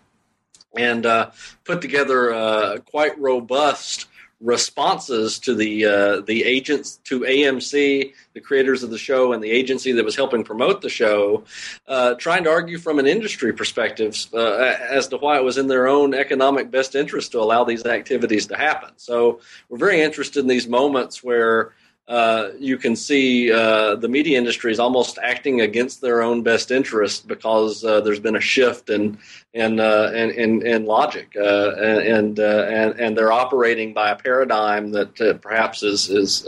and 0.79 1.05
uh, 1.05 1.31
put 1.64 1.83
together 1.83 2.33
uh, 2.33 2.79
quite 2.79 3.18
robust 3.18 4.07
responses 4.41 5.41
to 5.41 5.55
the 5.55 5.85
uh, 5.85 6.20
the 6.20 6.45
agents 6.45 6.97
to 7.05 7.20
AMC, 7.20 8.12
the 8.35 8.41
creators 8.41 8.85
of 8.85 8.91
the 8.91 8.99
show, 8.99 9.33
and 9.33 9.43
the 9.43 9.51
agency 9.51 9.91
that 9.93 10.05
was 10.05 10.14
helping 10.14 10.45
promote 10.45 10.81
the 10.81 10.89
show, 10.89 11.43
uh, 11.89 12.14
trying 12.14 12.45
to 12.45 12.51
argue 12.51 12.79
from 12.79 13.01
an 13.01 13.07
industry 13.07 13.53
perspective 13.53 14.16
uh, 14.33 14.74
as 14.91 15.09
to 15.09 15.16
why 15.16 15.37
it 15.37 15.45
was 15.45 15.59
in 15.59 15.66
their 15.66 15.89
own 15.89 16.14
economic 16.14 16.70
best 16.70 16.95
interest 16.95 17.33
to 17.33 17.41
allow 17.41 17.64
these 17.64 17.85
activities 17.85 18.47
to 18.47 18.57
happen. 18.57 18.91
So 18.97 19.41
we're 19.68 19.79
very 19.79 20.01
interested 20.01 20.41
in 20.41 20.47
these 20.47 20.68
moments 20.68 21.24
where 21.24 21.72
uh, 22.09 22.53
you 22.59 22.79
can 22.79 22.97
see 22.97 23.53
uh, 23.53 23.95
the 23.97 24.09
media 24.09 24.39
industry 24.39 24.72
is 24.72 24.81
almost 24.81 25.18
acting 25.22 25.61
against 25.61 26.01
their 26.01 26.22
own 26.22 26.43
best 26.43 26.70
interest 26.70 27.29
because 27.29 27.85
uh, 27.85 28.01
there's 28.01 28.18
been 28.18 28.37
a 28.37 28.41
shift 28.41 28.89
in 28.89 29.18
in 29.55 29.81
uh, 29.81 30.13
in, 30.15 30.31
in, 30.31 30.67
in, 30.67 30.85
logic, 30.85 31.35
uh, 31.37 31.73
and 31.77 32.39
and 32.39 33.01
and 33.01 33.17
they're 33.17 33.33
operating 33.33 33.95
by 33.95 34.11
a 34.11 34.17
paradigm 34.17 34.93
that 34.93 35.41
perhaps 35.43 35.83
is 35.83 36.09
is 36.11 36.47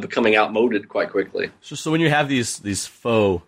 becoming 0.00 0.36
outmoded 0.36 0.88
quite 0.88 1.10
quickly. 1.10 1.50
So, 1.60 1.74
so 1.74 1.90
when 1.90 2.00
you 2.00 2.10
have 2.10 2.28
these 2.28 2.58
these 2.58 2.86
faux 2.86 3.42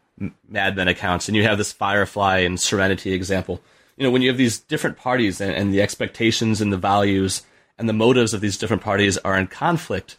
Mad 0.49 0.77
Men 0.77 0.89
accounts, 0.89 1.29
and 1.29 1.37
you 1.37 1.43
have 1.43 1.59
this 1.59 1.73
Firefly 1.73 2.39
and 2.39 2.61
Serenity 2.61 3.13
example. 3.13 3.61
You 3.97 4.05
know, 4.05 4.11
when 4.11 4.23
you 4.23 4.29
have 4.29 4.39
these 4.39 4.59
different 4.59 4.97
parties 4.97 5.41
and, 5.41 5.53
and 5.53 5.73
the 5.73 5.83
expectations 5.83 6.61
and 6.61 6.73
the 6.73 6.77
values 6.77 7.43
and 7.79 7.89
the 7.89 7.93
motives 7.93 8.35
of 8.35 8.41
these 8.41 8.59
different 8.59 8.83
parties 8.83 9.19
are 9.19 9.37
in 9.37 9.47
conflict, 9.49 10.17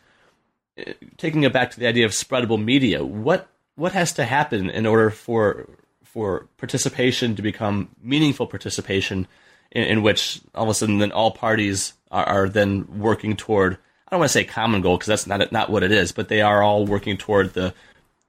eh, 0.78 0.94
taking 1.18 1.44
it 1.44 1.54
back 1.54 1.72
to 1.72 1.80
the 1.80 1.88
idea 1.88 2.06
of 2.06 2.12
spreadable 2.12 2.62
media, 2.62 3.06
what 3.06 3.48
what 3.76 3.94
has 3.94 4.14
to 4.14 4.26
happen 4.26 4.70
in 4.70 4.86
order 4.86 5.10
for 5.10 5.68
for 6.16 6.48
participation 6.56 7.36
to 7.36 7.42
become 7.42 7.90
meaningful 8.02 8.48
participation 8.48 9.28
in, 9.70 9.84
in 9.84 10.02
which 10.02 10.40
all 10.56 10.64
of 10.64 10.70
a 10.70 10.74
sudden 10.74 11.00
then 11.00 11.12
all 11.12 11.32
parties 11.32 11.92
are, 12.10 12.24
are 12.24 12.50
then 12.50 12.88
working 13.00 13.36
toward 13.36 13.74
I 14.08 14.12
don't 14.12 14.22
want 14.22 14.30
to 14.30 14.34
say 14.34 14.46
common 14.46 14.82
goal 14.82 14.96
because 14.96 15.08
that's 15.08 15.28
not 15.28 15.52
not 15.52 15.70
what 15.70 15.84
it 15.84 15.92
is, 15.92 16.14
but 16.14 16.30
they 16.30 16.42
are 16.42 16.64
all 16.64 16.86
working 16.86 17.18
toward 17.18 17.54
the 17.54 17.74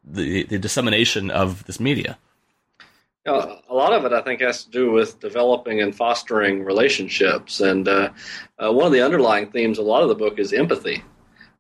the, 0.05 0.43
the 0.43 0.59
dissemination 0.59 1.31
of 1.31 1.65
this 1.67 1.79
media. 1.79 2.19
You 3.25 3.33
know, 3.33 3.61
a 3.69 3.75
lot 3.75 3.93
of 3.93 4.05
it, 4.05 4.13
I 4.13 4.23
think, 4.23 4.41
has 4.41 4.65
to 4.65 4.71
do 4.71 4.91
with 4.91 5.21
developing 5.21 5.81
and 5.81 5.95
fostering 5.95 6.65
relationships. 6.65 7.61
And 7.61 7.87
uh, 7.87 8.11
uh, 8.59 8.73
one 8.73 8.87
of 8.87 8.93
the 8.93 9.03
underlying 9.03 9.51
themes, 9.51 9.79
a 9.79 9.83
lot 9.83 10.03
of 10.03 10.09
the 10.09 10.15
book, 10.15 10.39
is 10.39 10.53
empathy. 10.53 11.05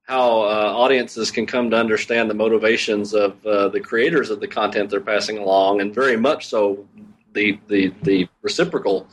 How 0.07 0.43
uh, 0.43 0.73
audiences 0.77 1.33
can 1.33 1.47
come 1.47 1.69
to 1.71 1.77
understand 1.77 2.31
the 2.31 2.35
motivations 2.35 3.13
of 3.13 3.45
uh, 3.45 3.69
the 3.71 3.81
creators 3.81 4.31
of 4.31 4.39
the 4.39 4.47
content 4.47 4.89
they're 4.89 5.01
passing 5.01 5.39
along, 5.39 5.81
and 5.81 5.93
very 5.93 6.17
much 6.17 6.47
so 6.47 6.87
the 7.33 7.59
the, 7.67 7.93
the 8.03 8.29
reciprocal 8.41 9.09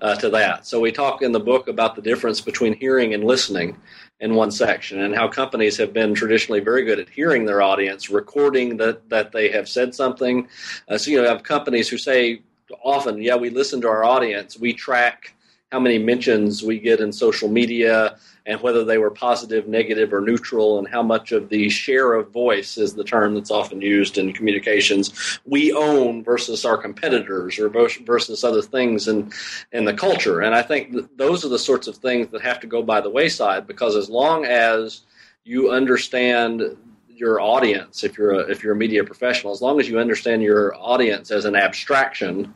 uh, 0.00 0.14
to 0.16 0.30
that. 0.30 0.66
So 0.66 0.80
we 0.80 0.90
talk 0.90 1.20
in 1.20 1.32
the 1.32 1.40
book 1.40 1.68
about 1.68 1.96
the 1.96 2.02
difference 2.02 2.40
between 2.40 2.72
hearing 2.72 3.12
and 3.12 3.24
listening 3.24 3.76
in 4.20 4.34
one 4.34 4.50
section, 4.50 5.02
and 5.02 5.14
how 5.14 5.28
companies 5.28 5.76
have 5.76 5.92
been 5.92 6.14
traditionally 6.14 6.60
very 6.60 6.82
good 6.82 6.98
at 6.98 7.10
hearing 7.10 7.44
their 7.44 7.60
audience, 7.60 8.08
recording 8.08 8.78
that 8.78 9.06
that 9.10 9.32
they 9.32 9.50
have 9.50 9.68
said 9.68 9.94
something. 9.94 10.48
Uh, 10.88 10.96
so 10.96 11.10
you 11.10 11.20
know, 11.20 11.28
have 11.28 11.42
companies 11.42 11.90
who 11.90 11.98
say 11.98 12.40
often, 12.82 13.20
"Yeah, 13.22 13.36
we 13.36 13.50
listen 13.50 13.82
to 13.82 13.88
our 13.88 14.04
audience. 14.04 14.58
We 14.58 14.72
track." 14.72 15.34
How 15.70 15.78
many 15.78 15.98
mentions 15.98 16.62
we 16.62 16.78
get 16.78 16.98
in 16.98 17.12
social 17.12 17.50
media, 17.50 18.16
and 18.48 18.62
whether 18.62 18.82
they 18.82 18.96
were 18.96 19.10
positive, 19.10 19.68
negative, 19.68 20.12
or 20.12 20.22
neutral, 20.22 20.78
and 20.78 20.88
how 20.88 21.02
much 21.02 21.32
of 21.32 21.50
the 21.50 21.68
share 21.68 22.14
of 22.14 22.30
voice 22.30 22.78
is 22.78 22.94
the 22.94 23.04
term 23.04 23.34
that's 23.34 23.50
often 23.50 23.82
used 23.82 24.16
in 24.16 24.32
communications 24.32 25.38
we 25.44 25.70
own 25.70 26.24
versus 26.24 26.64
our 26.64 26.78
competitors 26.78 27.58
or 27.58 27.68
versus 27.68 28.42
other 28.42 28.62
things 28.62 29.06
in, 29.06 29.30
in 29.72 29.84
the 29.84 29.92
culture. 29.92 30.40
And 30.40 30.54
I 30.54 30.62
think 30.62 31.16
those 31.18 31.44
are 31.44 31.50
the 31.50 31.58
sorts 31.58 31.86
of 31.88 31.96
things 31.96 32.28
that 32.28 32.40
have 32.40 32.58
to 32.60 32.66
go 32.66 32.82
by 32.82 33.02
the 33.02 33.10
wayside 33.10 33.66
because 33.66 33.94
as 33.94 34.08
long 34.08 34.46
as 34.46 35.02
you 35.44 35.70
understand 35.70 36.62
your 37.08 37.40
audience, 37.40 38.02
if 38.02 38.16
you're 38.16 38.32
a, 38.32 38.50
if 38.50 38.62
you're 38.62 38.72
a 38.72 38.76
media 38.76 39.04
professional, 39.04 39.52
as 39.52 39.60
long 39.60 39.78
as 39.78 39.88
you 39.88 39.98
understand 39.98 40.42
your 40.42 40.74
audience 40.76 41.30
as 41.30 41.44
an 41.44 41.54
abstraction 41.54 42.54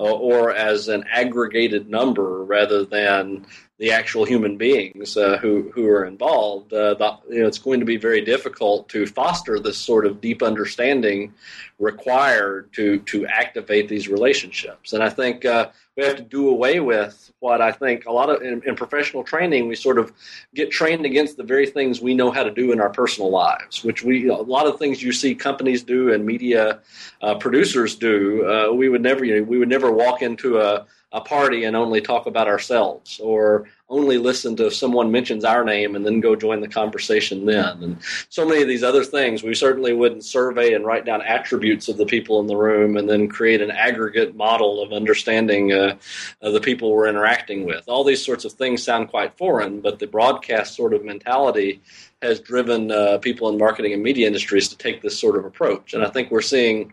uh, 0.00 0.12
or 0.12 0.52
as 0.52 0.88
an 0.88 1.04
aggregated 1.12 1.88
number 1.88 2.44
rather 2.44 2.84
than 2.84 3.46
the 3.78 3.92
actual 3.92 4.24
human 4.24 4.56
beings 4.56 5.16
uh, 5.16 5.38
who 5.38 5.70
who 5.72 5.86
are 5.86 6.04
involved, 6.04 6.72
uh, 6.72 6.96
you 7.30 7.40
know, 7.40 7.46
it's 7.46 7.58
going 7.58 7.78
to 7.78 7.86
be 7.86 7.96
very 7.96 8.20
difficult 8.20 8.88
to 8.88 9.06
foster 9.06 9.60
this 9.60 9.78
sort 9.78 10.04
of 10.04 10.20
deep 10.20 10.42
understanding 10.42 11.32
required 11.78 12.72
to 12.72 12.98
to 13.00 13.24
activate 13.26 13.88
these 13.88 14.08
relationships. 14.08 14.92
And 14.92 15.02
I 15.02 15.10
think 15.10 15.44
uh, 15.44 15.70
we 15.96 16.04
have 16.04 16.16
to 16.16 16.22
do 16.22 16.48
away 16.48 16.80
with 16.80 17.32
what 17.38 17.60
I 17.60 17.70
think 17.70 18.06
a 18.06 18.12
lot 18.12 18.30
of 18.30 18.42
in, 18.42 18.62
in, 18.66 18.74
professional 18.74 19.22
training 19.22 19.68
we 19.68 19.76
sort 19.76 19.98
of 19.98 20.12
get 20.54 20.72
trained 20.72 21.06
against 21.06 21.36
the 21.36 21.44
very 21.44 21.66
things 21.66 22.00
we 22.00 22.14
know 22.14 22.32
how 22.32 22.42
to 22.42 22.50
do 22.50 22.72
in 22.72 22.80
our 22.80 22.90
personal 22.90 23.30
lives, 23.30 23.84
which 23.84 24.02
we 24.02 24.28
a 24.28 24.34
lot 24.34 24.66
of 24.66 24.80
things 24.80 25.00
you 25.00 25.12
see 25.12 25.36
companies 25.36 25.84
do 25.84 26.12
and 26.12 26.26
media 26.26 26.80
uh, 27.22 27.36
producers 27.36 27.94
do. 27.94 28.44
Uh, 28.44 28.72
we 28.72 28.88
would 28.88 29.02
never 29.02 29.24
you 29.24 29.36
know, 29.36 29.42
we 29.44 29.58
would 29.58 29.68
never 29.68 29.92
walk 29.92 30.20
into 30.20 30.58
a 30.58 30.84
a 31.12 31.20
party 31.22 31.64
and 31.64 31.74
only 31.74 32.02
talk 32.02 32.26
about 32.26 32.48
ourselves 32.48 33.18
or 33.22 33.66
only 33.88 34.18
listen 34.18 34.54
to 34.54 34.66
if 34.66 34.74
someone 34.74 35.10
mentions 35.10 35.42
our 35.42 35.64
name 35.64 35.96
and 35.96 36.04
then 36.04 36.20
go 36.20 36.36
join 36.36 36.60
the 36.60 36.68
conversation 36.68 37.46
then. 37.46 37.82
And 37.82 37.98
so 38.28 38.46
many 38.46 38.60
of 38.60 38.68
these 38.68 38.82
other 38.82 39.02
things, 39.02 39.42
we 39.42 39.54
certainly 39.54 39.94
wouldn't 39.94 40.24
survey 40.24 40.74
and 40.74 40.84
write 40.84 41.06
down 41.06 41.22
attributes 41.22 41.88
of 41.88 41.96
the 41.96 42.04
people 42.04 42.40
in 42.40 42.46
the 42.46 42.56
room 42.56 42.98
and 42.98 43.08
then 43.08 43.26
create 43.26 43.62
an 43.62 43.70
aggregate 43.70 44.36
model 44.36 44.82
of 44.82 44.92
understanding 44.92 45.72
uh, 45.72 45.96
of 46.42 46.52
the 46.52 46.60
people 46.60 46.92
we're 46.92 47.08
interacting 47.08 47.64
with. 47.64 47.88
All 47.88 48.04
these 48.04 48.22
sorts 48.22 48.44
of 48.44 48.52
things 48.52 48.82
sound 48.82 49.08
quite 49.08 49.38
foreign, 49.38 49.80
but 49.80 49.98
the 49.98 50.06
broadcast 50.06 50.74
sort 50.74 50.92
of 50.92 51.02
mentality 51.02 51.80
has 52.20 52.38
driven 52.40 52.90
uh, 52.90 53.16
people 53.18 53.48
in 53.48 53.56
marketing 53.56 53.94
and 53.94 54.02
media 54.02 54.26
industries 54.26 54.68
to 54.68 54.76
take 54.76 55.00
this 55.00 55.18
sort 55.18 55.38
of 55.38 55.46
approach. 55.46 55.94
And 55.94 56.04
I 56.04 56.10
think 56.10 56.30
we're 56.30 56.42
seeing 56.42 56.92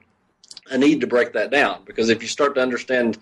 a 0.72 0.78
need 0.78 1.02
to 1.02 1.08
break 1.08 1.34
that 1.34 1.52
down 1.52 1.82
because 1.86 2.10
if 2.10 2.22
you 2.22 2.28
start 2.28 2.56
to 2.56 2.62
understand 2.62 3.18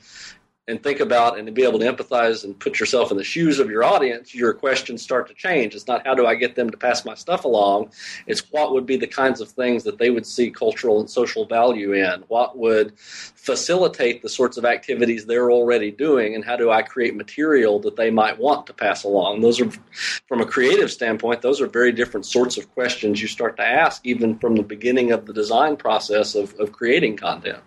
and 0.67 0.81
think 0.81 1.01
about 1.01 1.37
and 1.37 1.53
be 1.53 1.63
able 1.63 1.77
to 1.77 1.85
empathize 1.85 2.45
and 2.45 2.57
put 2.57 2.79
yourself 2.79 3.11
in 3.11 3.17
the 3.17 3.23
shoes 3.23 3.59
of 3.59 3.69
your 3.69 3.83
audience, 3.83 4.33
your 4.33 4.53
questions 4.53 5.01
start 5.01 5.27
to 5.27 5.33
change. 5.33 5.75
It's 5.75 5.87
not 5.87 6.07
how 6.07 6.15
do 6.15 6.25
I 6.25 6.35
get 6.35 6.55
them 6.55 6.69
to 6.69 6.77
pass 6.77 7.03
my 7.03 7.15
stuff 7.15 7.43
along, 7.43 7.91
it's 8.27 8.51
what 8.51 8.71
would 8.71 8.85
be 8.85 8.95
the 8.95 9.07
kinds 9.07 9.41
of 9.41 9.49
things 9.49 9.83
that 9.83 9.97
they 9.97 10.09
would 10.09 10.25
see 10.25 10.49
cultural 10.49 11.01
and 11.01 11.09
social 11.09 11.45
value 11.45 11.93
in, 11.93 12.23
what 12.29 12.57
would 12.57 12.97
facilitate 12.97 14.21
the 14.21 14.29
sorts 14.29 14.55
of 14.57 14.63
activities 14.63 15.25
they're 15.25 15.51
already 15.51 15.91
doing, 15.91 16.33
and 16.33 16.45
how 16.45 16.55
do 16.55 16.71
I 16.71 16.81
create 16.81 17.15
material 17.15 17.79
that 17.81 17.97
they 17.97 18.09
might 18.09 18.39
want 18.39 18.65
to 18.67 18.73
pass 18.73 19.03
along. 19.03 19.41
Those 19.41 19.59
are, 19.59 19.69
from 20.27 20.39
a 20.39 20.45
creative 20.45 20.91
standpoint, 20.91 21.41
those 21.41 21.59
are 21.59 21.67
very 21.67 21.91
different 21.91 22.25
sorts 22.25 22.57
of 22.57 22.73
questions 22.73 23.21
you 23.21 23.27
start 23.27 23.57
to 23.57 23.63
ask, 23.63 24.05
even 24.05 24.39
from 24.39 24.55
the 24.55 24.63
beginning 24.63 25.11
of 25.11 25.25
the 25.25 25.33
design 25.33 25.75
process 25.75 26.35
of, 26.35 26.53
of 26.55 26.71
creating 26.71 27.17
content. 27.17 27.59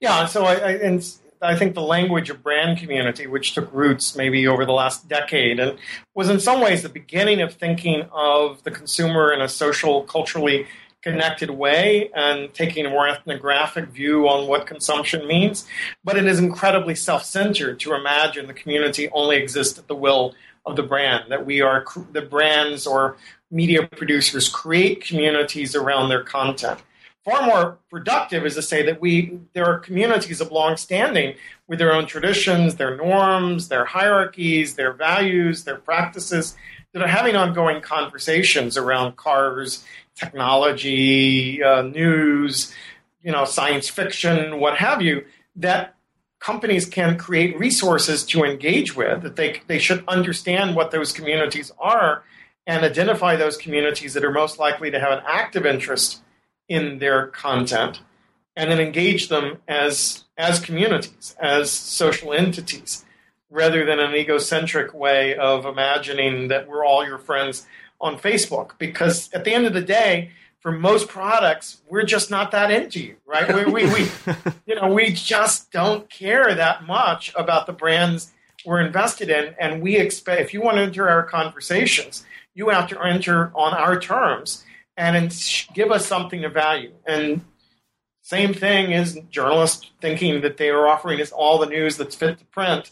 Yeah, 0.00 0.26
so 0.26 0.44
I, 0.44 0.54
I 0.54 0.70
and 0.72 1.02
I 1.44 1.56
think 1.56 1.74
the 1.74 1.82
language 1.82 2.30
of 2.30 2.42
brand 2.42 2.78
community, 2.78 3.26
which 3.26 3.54
took 3.54 3.72
roots 3.72 4.16
maybe 4.16 4.46
over 4.48 4.64
the 4.64 4.72
last 4.72 5.08
decade 5.08 5.60
and 5.60 5.78
was 6.14 6.30
in 6.30 6.40
some 6.40 6.60
ways 6.60 6.82
the 6.82 6.88
beginning 6.88 7.40
of 7.42 7.54
thinking 7.54 8.08
of 8.12 8.62
the 8.64 8.70
consumer 8.70 9.32
in 9.32 9.40
a 9.40 9.48
social, 9.48 10.02
culturally 10.04 10.66
connected 11.02 11.50
way 11.50 12.10
and 12.16 12.52
taking 12.54 12.86
a 12.86 12.90
more 12.90 13.06
ethnographic 13.06 13.90
view 13.90 14.26
on 14.26 14.48
what 14.48 14.66
consumption 14.66 15.26
means. 15.28 15.66
But 16.02 16.16
it 16.16 16.24
is 16.24 16.38
incredibly 16.38 16.94
self 16.94 17.24
centered 17.24 17.78
to 17.80 17.94
imagine 17.94 18.46
the 18.46 18.54
community 18.54 19.10
only 19.10 19.36
exists 19.36 19.78
at 19.78 19.86
the 19.86 19.94
will 19.94 20.34
of 20.64 20.76
the 20.76 20.82
brand, 20.82 21.30
that 21.30 21.44
we 21.44 21.60
are 21.60 21.84
the 22.12 22.22
brands 22.22 22.86
or 22.86 23.18
media 23.50 23.86
producers 23.86 24.48
create 24.48 25.04
communities 25.04 25.76
around 25.76 26.08
their 26.08 26.24
content 26.24 26.80
far 27.24 27.46
more 27.46 27.78
productive 27.90 28.44
is 28.44 28.54
to 28.54 28.62
say 28.62 28.82
that 28.82 29.00
we 29.00 29.38
there 29.54 29.64
are 29.64 29.78
communities 29.78 30.40
of 30.40 30.52
long 30.52 30.76
standing 30.76 31.34
with 31.66 31.78
their 31.78 31.92
own 31.92 32.06
traditions, 32.06 32.76
their 32.76 32.96
norms, 32.96 33.68
their 33.68 33.84
hierarchies, 33.84 34.74
their 34.74 34.92
values, 34.92 35.64
their 35.64 35.76
practices 35.78 36.56
that 36.92 37.02
are 37.02 37.08
having 37.08 37.34
ongoing 37.34 37.80
conversations 37.80 38.76
around 38.76 39.16
cars, 39.16 39.84
technology, 40.14 41.62
uh, 41.62 41.82
news, 41.82 42.72
you 43.22 43.32
know, 43.32 43.44
science 43.44 43.88
fiction, 43.88 44.60
what 44.60 44.76
have 44.76 45.02
you, 45.02 45.24
that 45.56 45.94
companies 46.38 46.86
can 46.86 47.16
create 47.16 47.58
resources 47.58 48.24
to 48.24 48.44
engage 48.44 48.94
with, 48.94 49.22
that 49.22 49.34
they, 49.34 49.62
they 49.66 49.78
should 49.78 50.04
understand 50.06 50.76
what 50.76 50.90
those 50.90 51.10
communities 51.10 51.72
are 51.78 52.22
and 52.66 52.84
identify 52.84 53.34
those 53.34 53.56
communities 53.56 54.14
that 54.14 54.24
are 54.24 54.30
most 54.30 54.58
likely 54.58 54.90
to 54.90 55.00
have 55.00 55.10
an 55.10 55.24
active 55.26 55.66
interest 55.66 56.20
in 56.68 56.98
their 56.98 57.26
content 57.28 58.00
and 58.56 58.70
then 58.70 58.80
engage 58.80 59.28
them 59.28 59.58
as 59.68 60.24
as 60.36 60.58
communities, 60.58 61.36
as 61.40 61.70
social 61.70 62.32
entities, 62.32 63.04
rather 63.50 63.84
than 63.84 64.00
an 64.00 64.14
egocentric 64.14 64.92
way 64.92 65.36
of 65.36 65.64
imagining 65.64 66.48
that 66.48 66.68
we're 66.68 66.84
all 66.84 67.06
your 67.06 67.18
friends 67.18 67.66
on 68.00 68.18
Facebook. 68.18 68.72
Because 68.78 69.32
at 69.32 69.44
the 69.44 69.52
end 69.52 69.66
of 69.66 69.74
the 69.74 69.80
day, 69.80 70.30
for 70.58 70.72
most 70.72 71.08
products, 71.08 71.82
we're 71.88 72.04
just 72.04 72.30
not 72.30 72.50
that 72.50 72.70
into 72.70 72.98
you, 72.98 73.16
right? 73.26 73.54
We, 73.54 73.64
we, 73.64 73.86
we 73.92 74.08
you 74.66 74.74
know, 74.74 74.92
we 74.92 75.12
just 75.12 75.70
don't 75.70 76.08
care 76.10 76.54
that 76.54 76.84
much 76.84 77.32
about 77.36 77.66
the 77.66 77.72
brands 77.72 78.32
we're 78.64 78.80
invested 78.80 79.28
in, 79.28 79.54
and 79.60 79.82
we 79.82 79.96
expect 79.96 80.40
if 80.40 80.54
you 80.54 80.62
want 80.62 80.78
to 80.78 80.82
enter 80.82 81.08
our 81.08 81.22
conversations, 81.22 82.24
you 82.54 82.70
have 82.70 82.88
to 82.88 83.00
enter 83.00 83.52
on 83.54 83.74
our 83.74 84.00
terms 84.00 84.64
and 84.96 85.34
give 85.74 85.90
us 85.90 86.06
something 86.06 86.44
of 86.44 86.52
value. 86.52 86.92
And 87.06 87.42
same 88.22 88.54
thing 88.54 88.92
is 88.92 89.18
journalists 89.30 89.90
thinking 90.00 90.40
that 90.42 90.56
they 90.56 90.70
are 90.70 90.88
offering 90.88 91.20
us 91.20 91.32
all 91.32 91.58
the 91.58 91.66
news 91.66 91.96
that's 91.96 92.14
fit 92.14 92.38
to 92.38 92.44
print 92.46 92.90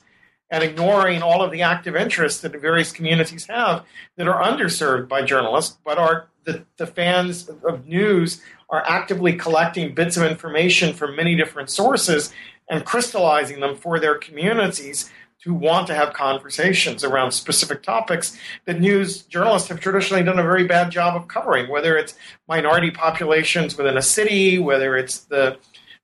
and 0.51 0.63
ignoring 0.63 1.23
all 1.23 1.43
of 1.43 1.51
the 1.51 1.63
active 1.63 1.97
interests 1.97 2.43
that 2.43 2.53
the 2.53 2.59
various 2.59 2.93
communities 2.93 3.47
have 3.47 3.85
that 4.17 4.29
are 4.29 4.43
underserved 4.43 5.09
by 5.09 5.23
journalists, 5.23 5.79
but 5.85 5.97
are 5.97 6.29
the, 6.45 6.65
the 6.77 6.87
fans 6.87 7.49
of 7.49 7.87
news 7.87 8.43
are 8.69 8.85
actively 8.87 9.35
collecting 9.35 9.95
bits 9.95 10.17
of 10.17 10.25
information 10.25 10.93
from 10.93 11.17
many 11.17 11.35
different 11.35 11.71
sources 11.71 12.33
and 12.69 12.85
crystallizing 12.85 13.61
them 13.61 13.77
for 13.77 13.99
their 13.99 14.17
communities 14.17 15.11
who 15.45 15.55
want 15.55 15.87
to 15.89 15.95
have 15.95 16.13
conversations 16.13 17.03
around 17.03 17.33
specific 17.33 17.83
topics 17.83 18.39
that 18.65 18.81
news 18.81 19.23
journalists 19.23 19.69
have 19.69 19.81
traditionally 19.81 20.23
done 20.23 20.39
a 20.39 20.43
very 20.43 20.65
bad 20.65 20.91
job 20.91 21.17
of 21.17 21.27
covering, 21.27 21.69
whether 21.69 21.97
it's 21.97 22.15
minority 22.49 22.91
populations 22.91 23.77
within 23.77 23.97
a 23.97 24.03
city, 24.03 24.59
whether 24.59 24.97
it's 24.97 25.19
the 25.19 25.59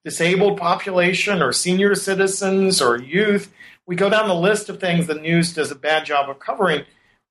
disabled 0.05 0.59
population 0.59 1.41
or 1.41 1.53
senior 1.53 1.95
citizens 1.95 2.83
or 2.83 2.99
youth. 2.99 3.53
We 3.87 3.95
go 3.95 4.11
down 4.11 4.29
the 4.29 4.35
list 4.35 4.69
of 4.69 4.81
things 4.81 5.07
the 5.07 5.15
news 5.15 5.55
does 5.55 5.71
a 5.71 5.77
bad 5.77 6.05
job 6.05 6.29
of 6.29 6.41
covering. 6.41 6.85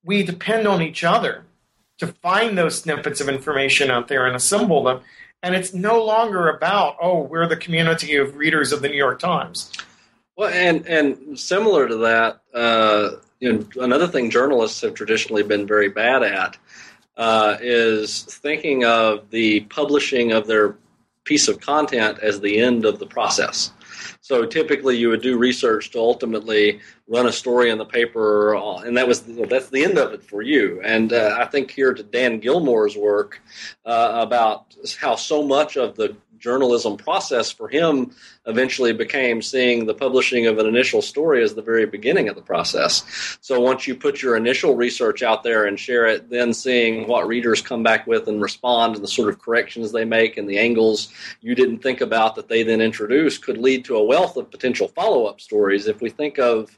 We 0.04 0.24
depend 0.24 0.68
on 0.68 0.82
each 0.82 1.04
other 1.04 1.44
to 1.98 2.08
find 2.08 2.58
those 2.58 2.80
snippets 2.80 3.20
of 3.20 3.28
information 3.28 3.92
out 3.92 4.08
there 4.08 4.26
and 4.26 4.36
assemble 4.36 4.84
them. 4.84 5.02
And 5.44 5.56
it's 5.56 5.74
no 5.74 6.04
longer 6.04 6.50
about, 6.50 6.98
oh, 7.02 7.22
we're 7.22 7.48
the 7.48 7.58
community 7.58 8.16
of 8.16 8.36
readers 8.36 8.72
of 8.72 8.82
the 8.82 8.90
New 8.90 8.98
York 8.98 9.20
Times. 9.20 9.72
Well, 10.38 10.50
and 10.54 10.86
and 10.86 11.38
similar 11.38 11.88
to 11.88 11.96
that, 11.98 12.42
uh, 12.54 13.10
you 13.40 13.54
know, 13.54 13.84
another 13.84 14.08
thing 14.08 14.30
journalists 14.30 14.82
have 14.82 14.94
traditionally 14.94 15.42
been 15.42 15.66
very 15.66 15.90
bad 15.90 16.22
at 16.22 16.58
uh, 17.18 17.58
is 17.60 18.24
thinking 18.24 18.86
of 18.86 19.32
the 19.32 19.62
publishing 19.62 20.32
of 20.34 20.46
their 20.46 20.78
piece 21.24 21.48
of 21.48 21.60
content 21.60 22.20
as 22.20 22.40
the 22.40 22.60
end 22.60 22.86
of 22.86 23.00
the 23.00 23.08
process. 23.08 23.72
So 24.22 24.46
typically, 24.46 24.96
you 24.98 25.10
would 25.10 25.24
do 25.24 25.38
research 25.38 25.90
to 25.92 26.00
ultimately 26.00 26.82
run 27.08 27.26
a 27.26 27.32
story 27.32 27.72
in 27.72 27.80
the 27.80 27.86
paper, 27.86 28.54
and 28.56 28.96
that 28.96 29.08
was 29.08 29.22
that's 29.22 29.70
the 29.70 29.84
end 29.84 29.98
of 29.98 30.14
it 30.14 30.24
for 30.24 30.44
you. 30.44 30.82
And 30.84 31.14
uh, 31.14 31.36
I 31.40 31.46
think 31.46 31.72
here 31.72 31.94
to 31.94 32.04
Dan 32.04 32.40
Gillmor's 32.40 32.96
work 32.96 33.42
uh, 33.86 34.20
about 34.22 34.76
how 35.00 35.16
so 35.16 35.42
much 35.42 35.78
of 35.78 35.96
the 35.96 36.16
journalism 36.40 36.98
process 36.98 37.52
for 37.52 37.68
him 37.68 38.12
eventually 38.46 38.94
became 38.94 39.42
seeing 39.42 39.86
the 39.86 39.94
publishing 39.94 40.48
of 40.48 40.58
an 40.58 40.66
initial 40.66 41.02
story 41.02 41.44
as 41.44 41.56
the 41.56 41.62
very 41.62 41.86
beginning 41.86 42.30
of 42.30 42.36
the 42.36 42.42
process. 42.42 43.38
So 43.42 43.60
once 43.60 43.88
you 43.88 43.96
put 43.96 44.22
your 44.22 44.36
initial 44.36 44.76
research 44.76 45.24
out 45.24 45.44
there 45.44 45.66
and 45.66 45.80
share 45.80 46.06
it, 46.06 46.30
then 46.30 46.54
seeing 46.54 47.08
what 47.08 47.28
readers 47.28 47.62
come 47.62 47.84
back 47.84 48.08
with 48.08 48.28
and 48.28 48.42
respond 48.42 48.96
and 48.96 49.04
the 49.04 49.08
sort 49.08 49.30
of 49.30 49.42
corrections 49.42 49.92
they 49.92 50.06
make 50.06 50.38
and 50.38 50.50
the 50.50 50.58
angles 50.58 51.10
you 51.42 51.56
didn't 51.56 51.80
think 51.80 52.02
about 52.02 52.36
that 52.36 52.48
they 52.48 52.64
then 52.64 52.82
introduce 52.82 53.38
could 53.38 53.58
lead 53.58 53.86
to 53.86 53.96
a 53.96 54.04
wealth 54.04 54.38
of 54.38 54.50
potential 54.50 54.88
follow 54.90 55.26
up 55.26 55.42
stories. 55.42 55.88
If 55.88 56.02
we 56.02 56.10
think 56.10 56.40
of 56.40 56.78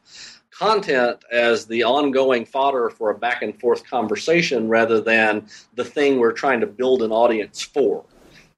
content 0.51 1.24
as 1.32 1.68
the 1.68 1.84
ongoing 1.84 2.45
fodder 2.45 2.89
for 2.89 3.12
a 3.12 3.18
back 3.18 3.41
and 3.41 3.57
forth 3.60 3.88
conversation 3.89 4.68
rather 4.68 4.99
than 4.99 5.47
the 5.76 5.86
thing 5.86 6.20
we're 6.20 6.34
trying 6.34 6.60
to 6.60 6.68
build 6.68 7.01
an 7.01 7.12
audience 7.12 7.62
for 7.62 8.03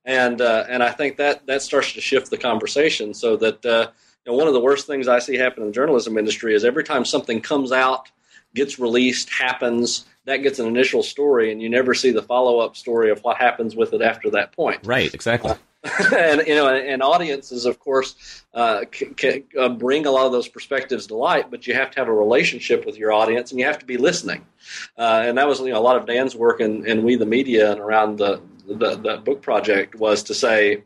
and 0.06 0.42
uh, 0.42 0.66
and 0.68 0.84
I 0.84 0.92
think 0.92 1.18
that 1.18 1.46
that 1.48 1.62
starts 1.62 1.94
to 1.94 2.02
shift 2.02 2.30
the 2.30 2.38
conversation 2.38 3.14
so 3.14 3.36
that 3.38 3.66
uh, 3.66 3.92
you 4.26 4.32
know, 4.32 4.38
one 4.38 4.48
of 4.48 4.54
the 4.54 4.60
worst 4.60 4.88
things 4.88 5.08
I 5.08 5.20
see 5.20 5.36
happen 5.36 5.64
in 5.64 5.70
the 5.70 5.74
journalism 5.74 6.18
industry 6.18 6.54
is 6.54 6.64
every 6.66 6.84
time 6.84 7.06
something 7.06 7.42
comes 7.42 7.72
out, 7.72 8.10
gets 8.54 8.80
released, 8.80 9.30
happens, 9.30 10.06
that 10.26 10.38
gets 10.38 10.60
an 10.60 10.68
initial 10.68 11.04
story, 11.04 11.52
and 11.52 11.62
you 11.62 11.70
never 11.70 11.94
see 11.94 12.12
the 12.12 12.22
follow 12.22 12.60
up 12.60 12.76
story 12.76 13.10
of 13.10 13.24
what 13.24 13.38
happens 13.38 13.76
with 13.76 13.94
it 13.94 14.02
after 14.02 14.30
that 14.32 14.52
point. 14.54 14.86
Right, 14.86 15.14
exactly. 15.14 15.56
and 16.16 16.44
you 16.46 16.54
know, 16.54 16.70
and, 16.70 17.02
audiences, 17.02 17.66
of 17.66 17.80
course, 17.80 18.44
uh, 18.54 18.82
can, 18.92 19.44
uh, 19.60 19.68
bring 19.68 20.06
a 20.06 20.12
lot 20.12 20.28
of 20.28 20.32
those 20.32 20.48
perspectives 20.48 21.08
to 21.08 21.16
light. 21.16 21.50
But 21.50 21.66
you 21.66 21.74
have 21.74 21.90
to 21.92 22.00
have 22.00 22.08
a 22.08 22.14
relationship 22.14 22.86
with 22.86 22.98
your 22.98 23.12
audience, 23.12 23.50
and 23.50 23.60
you 23.60 23.66
have 23.66 23.80
to 23.80 23.86
be 23.86 23.98
listening. 23.98 24.46
Uh, 24.96 25.24
and 25.26 25.40
that 25.40 25.48
was 25.48 25.60
you 25.60 25.72
know 25.72 25.80
a 25.80 25.82
lot 25.82 25.96
of 25.96 26.06
Dan's 26.06 26.36
work 26.36 26.60
and, 26.60 26.86
and 26.86 27.04
we 27.04 27.16
the 27.16 27.26
media 27.26 27.72
and 27.72 27.80
around 27.80 28.20
the 28.20 28.40
the, 28.68 29.22
book 29.24 29.42
project 29.42 29.96
was 29.96 30.24
to 30.24 30.34
say, 30.34 30.84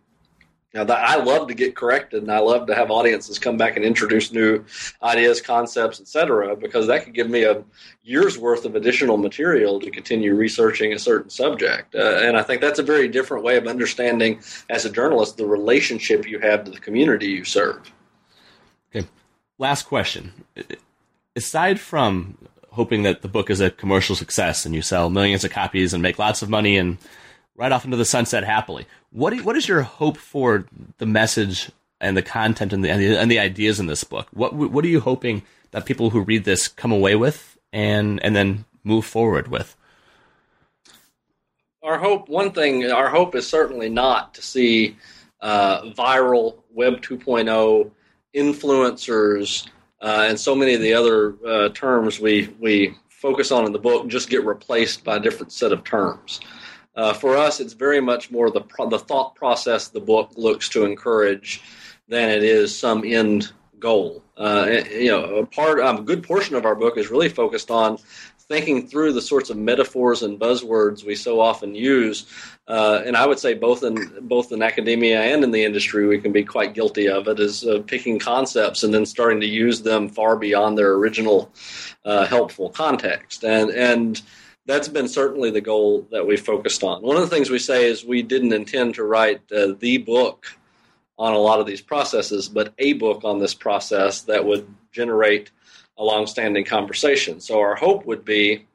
now 0.76 0.84
that 0.84 1.08
I 1.08 1.16
love 1.16 1.48
to 1.48 1.54
get 1.54 1.74
corrected 1.74 2.22
and 2.22 2.32
I 2.32 2.40
love 2.40 2.68
to 2.68 2.76
have 2.76 2.92
audiences 2.92 3.40
come 3.40 3.56
back 3.56 3.78
and 3.78 3.86
introduce 3.86 4.34
new 4.34 4.66
ideas, 5.02 5.40
concepts, 5.40 6.02
etc., 6.02 6.54
because 6.58 6.88
that 6.88 7.06
could 7.06 7.14
give 7.14 7.30
me 7.30 7.44
a 7.44 7.64
year's 8.04 8.38
worth 8.38 8.66
of 8.66 8.76
additional 8.76 9.16
material 9.16 9.80
to 9.80 9.90
continue 9.90 10.36
researching 10.36 10.92
a 10.92 11.00
certain 11.00 11.30
subject. 11.30 11.96
Uh, 11.96 12.20
and 12.22 12.36
I 12.36 12.44
think 12.44 12.60
that's 12.60 12.78
a 12.78 12.84
very 12.84 13.08
different 13.08 13.46
way 13.46 13.56
of 13.56 13.68
understanding, 13.68 14.42
as 14.70 14.84
a 14.84 14.90
journalist, 14.90 15.38
the 15.38 15.46
relationship 15.46 16.28
you 16.28 16.40
have 16.40 16.66
to 16.66 16.72
the 16.72 16.80
community 16.80 17.28
you 17.28 17.46
serve. 17.46 17.90
Okay. 18.94 19.08
Last 19.58 19.84
question. 19.84 20.34
Aside 21.38 21.80
from 21.80 22.38
hoping 22.72 23.04
that 23.04 23.22
the 23.22 23.30
book 23.30 23.50
is 23.50 23.62
a 23.62 23.72
commercial 23.72 24.16
success 24.18 24.66
and 24.66 24.76
you 24.76 24.82
sell 24.82 25.10
millions 25.10 25.46
of 25.46 25.52
copies 25.52 25.94
and 25.94 26.04
make 26.04 26.20
lots 26.20 26.42
of 26.42 26.50
money 26.50 26.78
and 26.78 26.98
right 27.56 27.72
off 27.72 27.86
into 27.86 27.98
the 27.98 28.06
sunset 28.06 28.44
happily. 28.44 28.86
What 29.12 29.32
do, 29.32 29.44
what 29.44 29.56
is 29.56 29.68
your 29.68 29.82
hope 29.82 30.18
for 30.18 30.66
the 30.98 31.06
message 31.06 31.72
and 32.02 32.16
the 32.16 32.22
content 32.22 32.74
and 32.74 32.84
the, 32.84 32.90
and 32.90 33.02
the, 33.02 33.18
and 33.18 33.32
the 33.32 33.40
ideas 33.40 33.80
in 33.80 33.88
this 33.88 34.04
book? 34.04 34.28
What 34.32 34.54
what 34.54 34.84
are 34.86 34.90
you 34.90 35.00
hoping 35.00 35.44
that 35.72 35.86
people 35.86 36.10
who 36.10 36.22
read 36.22 36.44
this 36.44 36.68
come 36.68 36.92
away 36.92 37.16
with 37.16 37.58
and 37.72 38.22
and 38.24 38.36
then 38.36 38.66
move 38.84 39.06
forward 39.06 39.48
with? 39.48 39.76
Our 41.84 42.00
hope, 42.00 42.30
one 42.30 42.52
thing, 42.52 42.90
our 42.90 43.10
hope 43.10 43.36
is 43.36 43.48
certainly 43.48 43.90
not 43.90 44.34
to 44.34 44.42
see 44.42 44.98
uh, 45.42 45.84
viral 45.92 46.64
Web 46.74 47.02
2.0 47.02 47.92
influencers 48.36 49.68
uh, 50.02 50.26
and 50.28 50.40
so 50.40 50.56
many 50.56 50.74
of 50.74 50.82
the 50.82 50.94
other 50.94 51.36
uh, 51.48 51.70
terms 51.70 52.20
we 52.20 52.54
we 52.60 52.96
focus 53.10 53.52
on 53.52 53.66
in 53.66 53.72
the 53.72 53.80
book 53.80 54.08
just 54.08 54.30
get 54.30 54.46
replaced 54.46 55.04
by 55.04 55.16
a 55.16 55.20
different 55.20 55.52
set 55.52 55.72
of 55.72 55.84
terms. 55.84 56.42
Uh, 56.96 57.14
for 57.14 57.36
us, 57.36 57.60
it's 57.60 57.74
very 57.74 58.02
much 58.02 58.32
more 58.32 58.50
the 58.50 58.62
the 58.90 59.00
thought 59.00 59.36
process 59.36 59.90
the 59.90 60.00
book 60.00 60.32
looks 60.36 60.70
to 60.70 60.86
encourage 60.86 61.62
than 62.08 62.30
it 62.30 62.44
is 62.44 62.78
some 62.78 63.04
end 63.04 63.52
goal. 63.80 64.24
Uh, 64.38 64.82
you 64.92 65.12
know, 65.12 65.38
a 65.38 65.46
part, 65.46 65.80
um, 65.80 65.98
a 65.98 66.02
good 66.02 66.24
portion 66.24 66.56
of 66.56 66.66
our 66.66 66.76
book 66.76 66.98
is 66.98 67.10
really 67.10 67.30
focused 67.30 67.72
on 67.72 67.98
thinking 68.48 68.88
through 68.88 69.12
the 69.12 69.22
sorts 69.22 69.50
of 69.50 69.58
metaphors 69.58 70.22
and 70.22 70.40
buzzwords 70.40 71.04
we 71.04 71.16
so 71.16 71.40
often 71.40 71.74
use, 71.74 72.28
uh, 72.68 73.02
and 73.06 73.18
I 73.18 73.26
would 73.26 73.40
say 73.40 73.54
both 73.56 73.84
in 73.84 73.96
both 74.22 74.52
in 74.52 74.62
academia 74.62 75.22
and 75.22 75.44
in 75.44 75.52
the 75.52 75.64
industry, 75.64 76.08
we 76.08 76.20
can 76.20 76.32
be 76.32 76.44
quite 76.44 76.74
guilty 76.74 77.08
of 77.10 77.28
it. 77.28 77.40
Is 77.40 77.66
uh, 77.66 77.82
picking 77.86 78.20
concepts 78.20 78.84
and 78.84 78.94
then 78.94 79.06
starting 79.06 79.40
to 79.42 79.48
use 79.48 79.82
them 79.82 80.10
far 80.10 80.36
beyond 80.36 80.78
their 80.78 80.94
original 80.94 81.52
uh, 82.06 82.26
helpful 82.26 82.70
context, 82.70 83.44
and 83.44 83.70
and 83.72 84.22
that's 84.66 84.88
been 84.88 85.08
certainly 85.08 85.52
the 85.52 85.62
goal 85.62 86.08
that 86.12 86.26
we 86.26 86.38
focused 86.38 86.84
on. 86.84 87.02
One 87.02 87.16
of 87.16 87.22
the 87.22 87.36
things 87.36 87.50
we 87.50 87.60
say 87.60 87.86
is 87.86 88.04
we 88.04 88.24
didn't 88.24 88.54
intend 88.54 88.96
to 88.96 89.04
write 89.04 89.42
uh, 89.52 89.74
the 89.80 90.00
book 90.00 90.48
on 91.18 91.34
a 91.34 91.38
lot 91.38 91.60
of 91.60 91.66
these 91.66 91.82
processes, 91.82 92.50
but 92.50 92.74
a 92.78 92.94
book 92.94 93.24
on 93.24 93.40
this 93.40 93.54
process 93.54 94.22
that 94.22 94.44
would 94.44 94.68
generate 94.92 95.52
a 95.98 96.04
long-standing 96.04 96.66
conversation. 96.66 97.40
So 97.40 97.60
our 97.60 97.76
hope 97.76 98.06
would 98.06 98.26
be, 98.26 98.66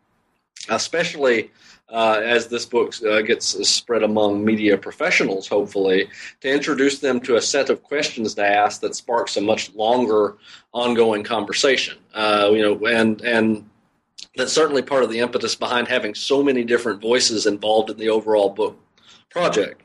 especially 0.68 1.50
uh, 1.90 2.20
as 2.22 2.46
this 2.46 2.64
book 2.64 2.94
uh, 3.02 3.20
gets 3.22 3.46
spread 3.68 4.02
among 4.02 4.44
media 4.44 4.78
professionals, 4.78 5.48
hopefully, 5.48 6.08
to 6.40 6.50
introduce 6.50 7.00
them 7.00 7.20
to 7.20 7.36
a 7.36 7.42
set 7.42 7.68
of 7.68 7.82
questions 7.82 8.34
to 8.34 8.46
ask 8.46 8.80
that 8.80 8.94
sparks 8.94 9.36
a 9.36 9.40
much 9.40 9.74
longer, 9.74 10.36
ongoing 10.72 11.24
conversation. 11.24 11.98
Uh, 12.14 12.50
you 12.52 12.62
know, 12.62 12.86
and 12.86 13.20
and 13.22 13.68
that's 14.36 14.52
certainly 14.52 14.82
part 14.82 15.02
of 15.02 15.10
the 15.10 15.18
impetus 15.18 15.54
behind 15.54 15.88
having 15.88 16.14
so 16.14 16.42
many 16.42 16.64
different 16.64 17.00
voices 17.00 17.46
involved 17.46 17.90
in 17.90 17.96
the 17.96 18.08
overall 18.08 18.50
book 18.50 18.78
project 19.30 19.82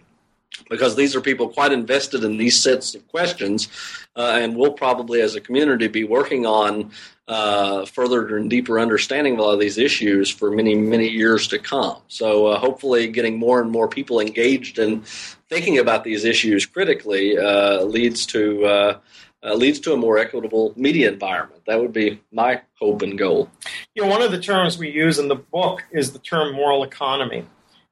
because 0.70 0.96
these 0.96 1.16
are 1.16 1.22
people 1.22 1.50
quite 1.50 1.72
invested 1.72 2.24
in 2.24 2.38
these 2.38 2.62
sets 2.62 2.96
of 2.96 3.08
questions, 3.10 3.68
uh, 4.16 4.38
and 4.42 4.56
we'll 4.56 4.72
probably, 4.72 5.22
as 5.22 5.36
a 5.36 5.42
community, 5.42 5.88
be 5.88 6.04
working 6.04 6.46
on 6.46 6.92
uh, 7.28 7.86
further 7.86 8.38
and 8.38 8.50
deeper 8.50 8.80
understanding 8.80 9.34
of 9.34 9.40
a 9.40 9.42
lot 9.42 9.54
of 9.54 9.60
these 9.60 9.78
issues 9.78 10.30
for 10.30 10.52
many, 10.52 10.76
many 10.76 11.08
years 11.08 11.48
to 11.48 11.60
come. 11.60 11.98
So, 12.08 12.48
uh, 12.48 12.60
hopefully, 12.60 13.08
getting 13.08 13.38
more 13.38 13.62
and 13.62 13.72
more 13.72 13.88
people 13.88 14.20
engaged 14.20 14.80
in 14.80 15.02
thinking 15.50 15.80
about 15.80 16.04
these 16.04 16.24
issues 16.24 16.66
critically 16.66 17.38
uh, 17.38 17.84
leads 17.84 18.26
to 18.28 19.00
uh, 19.46 19.54
leads 19.54 19.80
to 19.82 19.94
a 19.94 19.98
more 19.98 20.18
equitable 20.18 20.74
media 20.76 21.12
environment. 21.12 21.62
That 21.68 21.80
would 21.80 21.94
be 21.94 22.22
my 22.32 22.62
hope 22.80 23.02
and 23.02 23.18
goal. 23.18 23.50
You 23.94 24.04
know, 24.04 24.10
one 24.10 24.22
of 24.22 24.32
the 24.32 24.40
terms 24.40 24.78
we 24.78 24.90
use 24.90 25.20
in 25.20 25.28
the 25.28 25.36
book 25.36 25.84
is 25.92 26.12
the 26.12 26.20
term 26.20 26.56
moral 26.56 26.84
economy. 26.84 27.46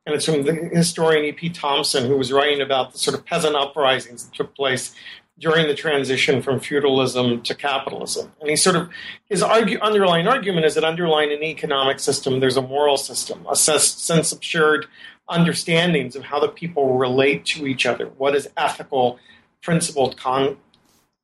And 0.06 0.16
it's 0.16 0.26
from 0.26 0.43
the 0.43 0.54
historian 0.54 1.24
E.P. 1.26 1.49
Thompson, 1.51 2.08
who 2.08 2.18
was 2.18 2.34
writing 2.34 2.60
about 2.60 2.91
the 2.91 2.97
sort 2.97 3.18
of 3.18 3.26
peasant 3.26 3.56
uprisings 3.56 4.26
that 4.26 4.36
took 4.36 4.54
place 4.54 4.93
during 5.39 5.68
the 5.68 5.74
transition 5.74 6.41
from 6.41 6.60
feudalism 6.60 7.41
to 7.41 7.56
capitalism. 7.56 8.32
And 8.41 8.49
he 8.49 8.56
sort 8.56 8.76
of, 8.76 8.89
his 9.30 9.41
argue, 9.41 9.80
underlying 9.80 10.28
argument 10.28 10.66
is 10.66 10.76
that 10.76 10.84
underlying 10.84 11.32
an 11.32 11.41
economic 11.41 11.99
system, 11.99 12.39
there's 12.39 12.58
a 12.58 12.62
moral 12.62 12.97
system, 12.97 13.45
a 13.49 13.56
sense 13.56 14.32
of 14.32 14.43
shared 14.43 14.88
understandings 15.30 16.16
of 16.16 16.24
how 16.24 16.39
the 16.39 16.49
people 16.49 16.97
relate 16.97 17.45
to 17.45 17.66
each 17.66 17.86
other, 17.86 18.08
what 18.18 18.36
is 18.36 18.49
ethical, 18.58 19.20
principled 19.62 20.18
con- 20.18 20.58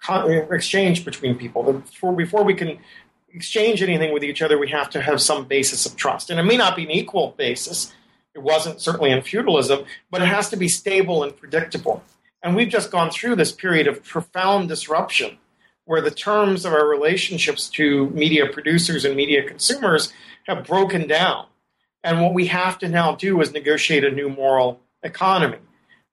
exchange 0.07 1.05
between 1.05 1.35
people. 1.35 1.73
Before, 1.73 2.15
before 2.15 2.43
we 2.43 2.53
can 2.53 2.79
exchange 3.33 3.81
anything 3.81 4.13
with 4.13 4.23
each 4.23 4.41
other, 4.41 4.57
we 4.57 4.69
have 4.69 4.89
to 4.91 5.01
have 5.01 5.21
some 5.21 5.45
basis 5.45 5.85
of 5.85 5.95
trust. 5.95 6.29
And 6.29 6.39
it 6.39 6.43
may 6.43 6.57
not 6.57 6.75
be 6.75 6.83
an 6.83 6.91
equal 6.91 7.35
basis. 7.37 7.93
It 8.33 8.41
wasn't 8.41 8.81
certainly 8.81 9.11
in 9.11 9.21
feudalism, 9.21 9.85
but 10.09 10.21
it 10.21 10.27
has 10.27 10.49
to 10.49 10.57
be 10.57 10.67
stable 10.67 11.23
and 11.23 11.35
predictable. 11.35 12.03
And 12.41 12.55
we've 12.55 12.69
just 12.69 12.91
gone 12.91 13.11
through 13.11 13.35
this 13.35 13.51
period 13.51 13.87
of 13.87 14.03
profound 14.03 14.69
disruption 14.69 15.37
where 15.85 16.01
the 16.01 16.11
terms 16.11 16.65
of 16.65 16.73
our 16.73 16.87
relationships 16.87 17.67
to 17.67 18.09
media 18.11 18.45
producers 18.45 19.05
and 19.05 19.15
media 19.15 19.43
consumers 19.43 20.13
have 20.45 20.63
broken 20.63 21.07
down. 21.07 21.47
And 22.03 22.21
what 22.21 22.33
we 22.33 22.47
have 22.47 22.77
to 22.79 22.87
now 22.87 23.15
do 23.15 23.41
is 23.41 23.51
negotiate 23.51 24.05
a 24.05 24.11
new 24.11 24.29
moral 24.29 24.79
economy. 25.03 25.57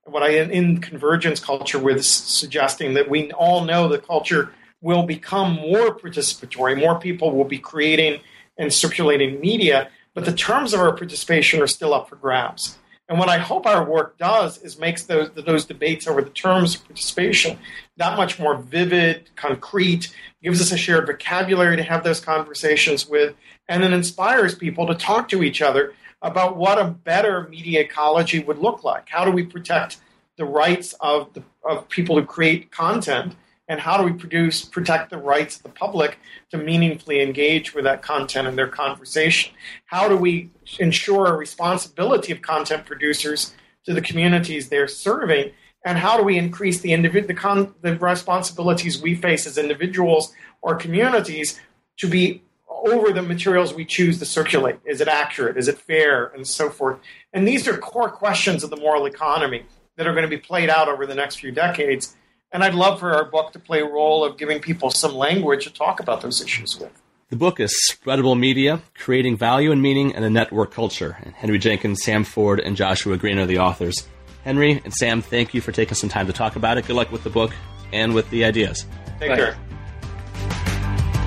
What 0.07 0.23
I 0.23 0.29
in 0.29 0.79
convergence 0.79 1.39
culture 1.39 1.79
with 1.79 2.03
suggesting 2.03 2.93
that 2.93 3.09
we 3.09 3.31
all 3.33 3.65
know 3.65 3.87
the 3.87 3.99
culture 3.99 4.53
will 4.81 5.03
become 5.03 5.53
more 5.53 5.97
participatory, 5.97 6.79
more 6.79 6.97
people 6.97 7.35
will 7.35 7.45
be 7.45 7.57
creating 7.57 8.21
and 8.57 8.71
circulating 8.73 9.41
media, 9.41 9.89
but 10.13 10.25
the 10.25 10.33
terms 10.33 10.73
of 10.73 10.79
our 10.79 10.95
participation 10.95 11.61
are 11.61 11.67
still 11.67 11.93
up 11.93 12.07
for 12.07 12.15
grabs. 12.15 12.77
And 13.09 13.19
what 13.19 13.29
I 13.29 13.37
hope 13.37 13.65
our 13.65 13.83
work 13.83 14.17
does 14.17 14.57
is 14.61 14.77
makes 14.77 15.03
those 15.03 15.29
those 15.31 15.65
debates 15.65 16.07
over 16.07 16.21
the 16.21 16.29
terms 16.29 16.75
of 16.75 16.85
participation 16.85 17.57
that 17.97 18.17
much 18.17 18.37
more 18.39 18.57
vivid, 18.57 19.29
concrete, 19.35 20.13
gives 20.43 20.61
us 20.61 20.71
a 20.71 20.77
shared 20.77 21.07
vocabulary 21.07 21.77
to 21.77 21.83
have 21.83 22.03
those 22.03 22.19
conversations 22.19 23.07
with, 23.07 23.35
and 23.67 23.81
then 23.81 23.93
inspires 23.93 24.55
people 24.55 24.87
to 24.87 24.95
talk 24.95 25.29
to 25.29 25.43
each 25.43 25.61
other 25.61 25.93
about 26.21 26.57
what 26.57 26.79
a 26.79 26.85
better 26.85 27.47
media 27.49 27.81
ecology 27.81 28.39
would 28.39 28.57
look 28.57 28.83
like. 28.83 29.09
How 29.09 29.23
do 29.25 29.31
we 29.31 29.43
protect 29.43 29.97
the 30.37 30.45
rights 30.45 30.93
of 30.99 31.33
the, 31.33 31.43
of 31.63 31.87
people 31.89 32.19
who 32.19 32.25
create 32.25 32.71
content 32.71 33.35
and 33.67 33.81
how 33.81 33.97
do 33.97 34.03
we 34.03 34.13
produce 34.13 34.63
protect 34.63 35.09
the 35.09 35.17
rights 35.17 35.57
of 35.57 35.63
the 35.63 35.69
public 35.69 36.19
to 36.51 36.57
meaningfully 36.57 37.21
engage 37.21 37.73
with 37.73 37.83
that 37.83 38.01
content 38.01 38.47
in 38.47 38.55
their 38.55 38.67
conversation 38.67 39.53
how 39.85 40.07
do 40.07 40.15
we 40.15 40.49
ensure 40.79 41.25
a 41.25 41.35
responsibility 41.35 42.31
of 42.31 42.41
content 42.41 42.85
producers 42.85 43.53
to 43.83 43.93
the 43.93 44.01
communities 44.01 44.69
they're 44.69 44.87
serving 44.87 45.51
and 45.85 45.97
how 45.97 46.17
do 46.17 46.23
we 46.23 46.37
increase 46.37 46.81
the, 46.81 46.89
individ- 46.89 47.27
the, 47.27 47.33
con- 47.33 47.73
the 47.81 47.97
responsibilities 47.97 49.01
we 49.01 49.15
face 49.15 49.47
as 49.47 49.57
individuals 49.57 50.33
or 50.61 50.75
communities 50.75 51.59
to 51.97 52.07
be 52.07 52.43
over 52.85 53.11
the 53.11 53.21
materials 53.21 53.73
we 53.73 53.85
choose 53.85 54.19
to 54.19 54.25
circulate 54.25 54.77
is 54.85 55.01
it 55.01 55.07
accurate 55.07 55.57
is 55.57 55.67
it 55.67 55.77
fair 55.77 56.27
and 56.27 56.47
so 56.47 56.69
forth 56.69 56.99
and 57.33 57.47
these 57.47 57.67
are 57.67 57.77
core 57.77 58.09
questions 58.09 58.63
of 58.63 58.69
the 58.69 58.77
moral 58.77 59.05
economy 59.05 59.63
that 59.95 60.05
are 60.05 60.13
going 60.13 60.23
to 60.23 60.29
be 60.29 60.37
played 60.37 60.69
out 60.69 60.87
over 60.87 61.05
the 61.05 61.15
next 61.15 61.39
few 61.39 61.51
decades 61.51 62.15
and 62.51 62.63
I'd 62.63 62.75
love 62.75 62.99
for 62.99 63.13
our 63.13 63.25
book 63.25 63.51
to 63.53 63.59
play 63.59 63.81
a 63.81 63.85
role 63.85 64.23
of 64.23 64.37
giving 64.37 64.59
people 64.59 64.89
some 64.89 65.13
language 65.13 65.65
to 65.65 65.73
talk 65.73 65.99
about 65.99 66.21
those 66.21 66.41
issues 66.41 66.79
with. 66.79 66.91
The 67.29 67.35
book 67.35 67.59
is 67.59 67.75
Spreadable 67.91 68.39
Media 68.39 68.81
Creating 68.95 69.35
Value 69.35 69.71
and 69.71 69.81
Meaning 69.81 70.11
in 70.11 70.23
a 70.23 70.29
Network 70.29 70.71
Culture. 70.71 71.17
And 71.21 71.33
Henry 71.33 71.59
Jenkins, 71.59 72.03
Sam 72.03 72.23
Ford, 72.23 72.61
and 72.61 72.77
Joshua 72.77 73.17
Green 73.17 73.37
are 73.37 73.45
the 73.45 73.59
authors. 73.59 74.07
Henry 74.45 74.81
and 74.83 74.93
Sam, 74.93 75.21
thank 75.21 75.53
you 75.53 75.59
for 75.59 75.73
taking 75.73 75.95
some 75.95 76.09
time 76.09 76.27
to 76.27 76.33
talk 76.33 76.55
about 76.55 76.77
it. 76.77 76.87
Good 76.87 76.95
luck 76.95 77.11
with 77.11 77.25
the 77.25 77.29
book 77.29 77.53
and 77.91 78.15
with 78.15 78.29
the 78.29 78.45
ideas. 78.45 78.85
Take 79.19 79.35
care. 79.35 79.57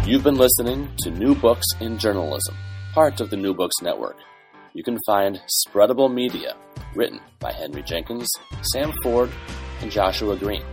You've 0.07 0.25
been 0.25 0.39
listening 0.39 0.91
to 1.01 1.11
New 1.11 1.35
Books 1.35 1.67
in 1.79 1.99
Journalism, 1.99 2.57
part 2.95 3.21
of 3.21 3.31
the 3.31 3.37
New 3.37 3.55
Books 3.55 3.77
Network. 3.83 4.17
You 4.73 4.83
can 4.83 4.99
find 5.07 5.41
Spreadable 5.69 6.13
Media, 6.13 6.57
written 6.97 7.21
by 7.39 7.53
Henry 7.53 7.83
Jenkins, 7.83 8.29
Sam 8.73 8.93
Ford, 9.03 9.31
and 9.83 9.91
Joshua 9.91 10.37
Green 10.37 10.65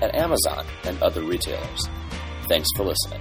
at 0.00 0.14
Amazon 0.14 0.66
and 0.84 1.00
other 1.02 1.22
retailers. 1.22 1.88
Thanks 2.48 2.68
for 2.74 2.84
listening. 2.84 3.20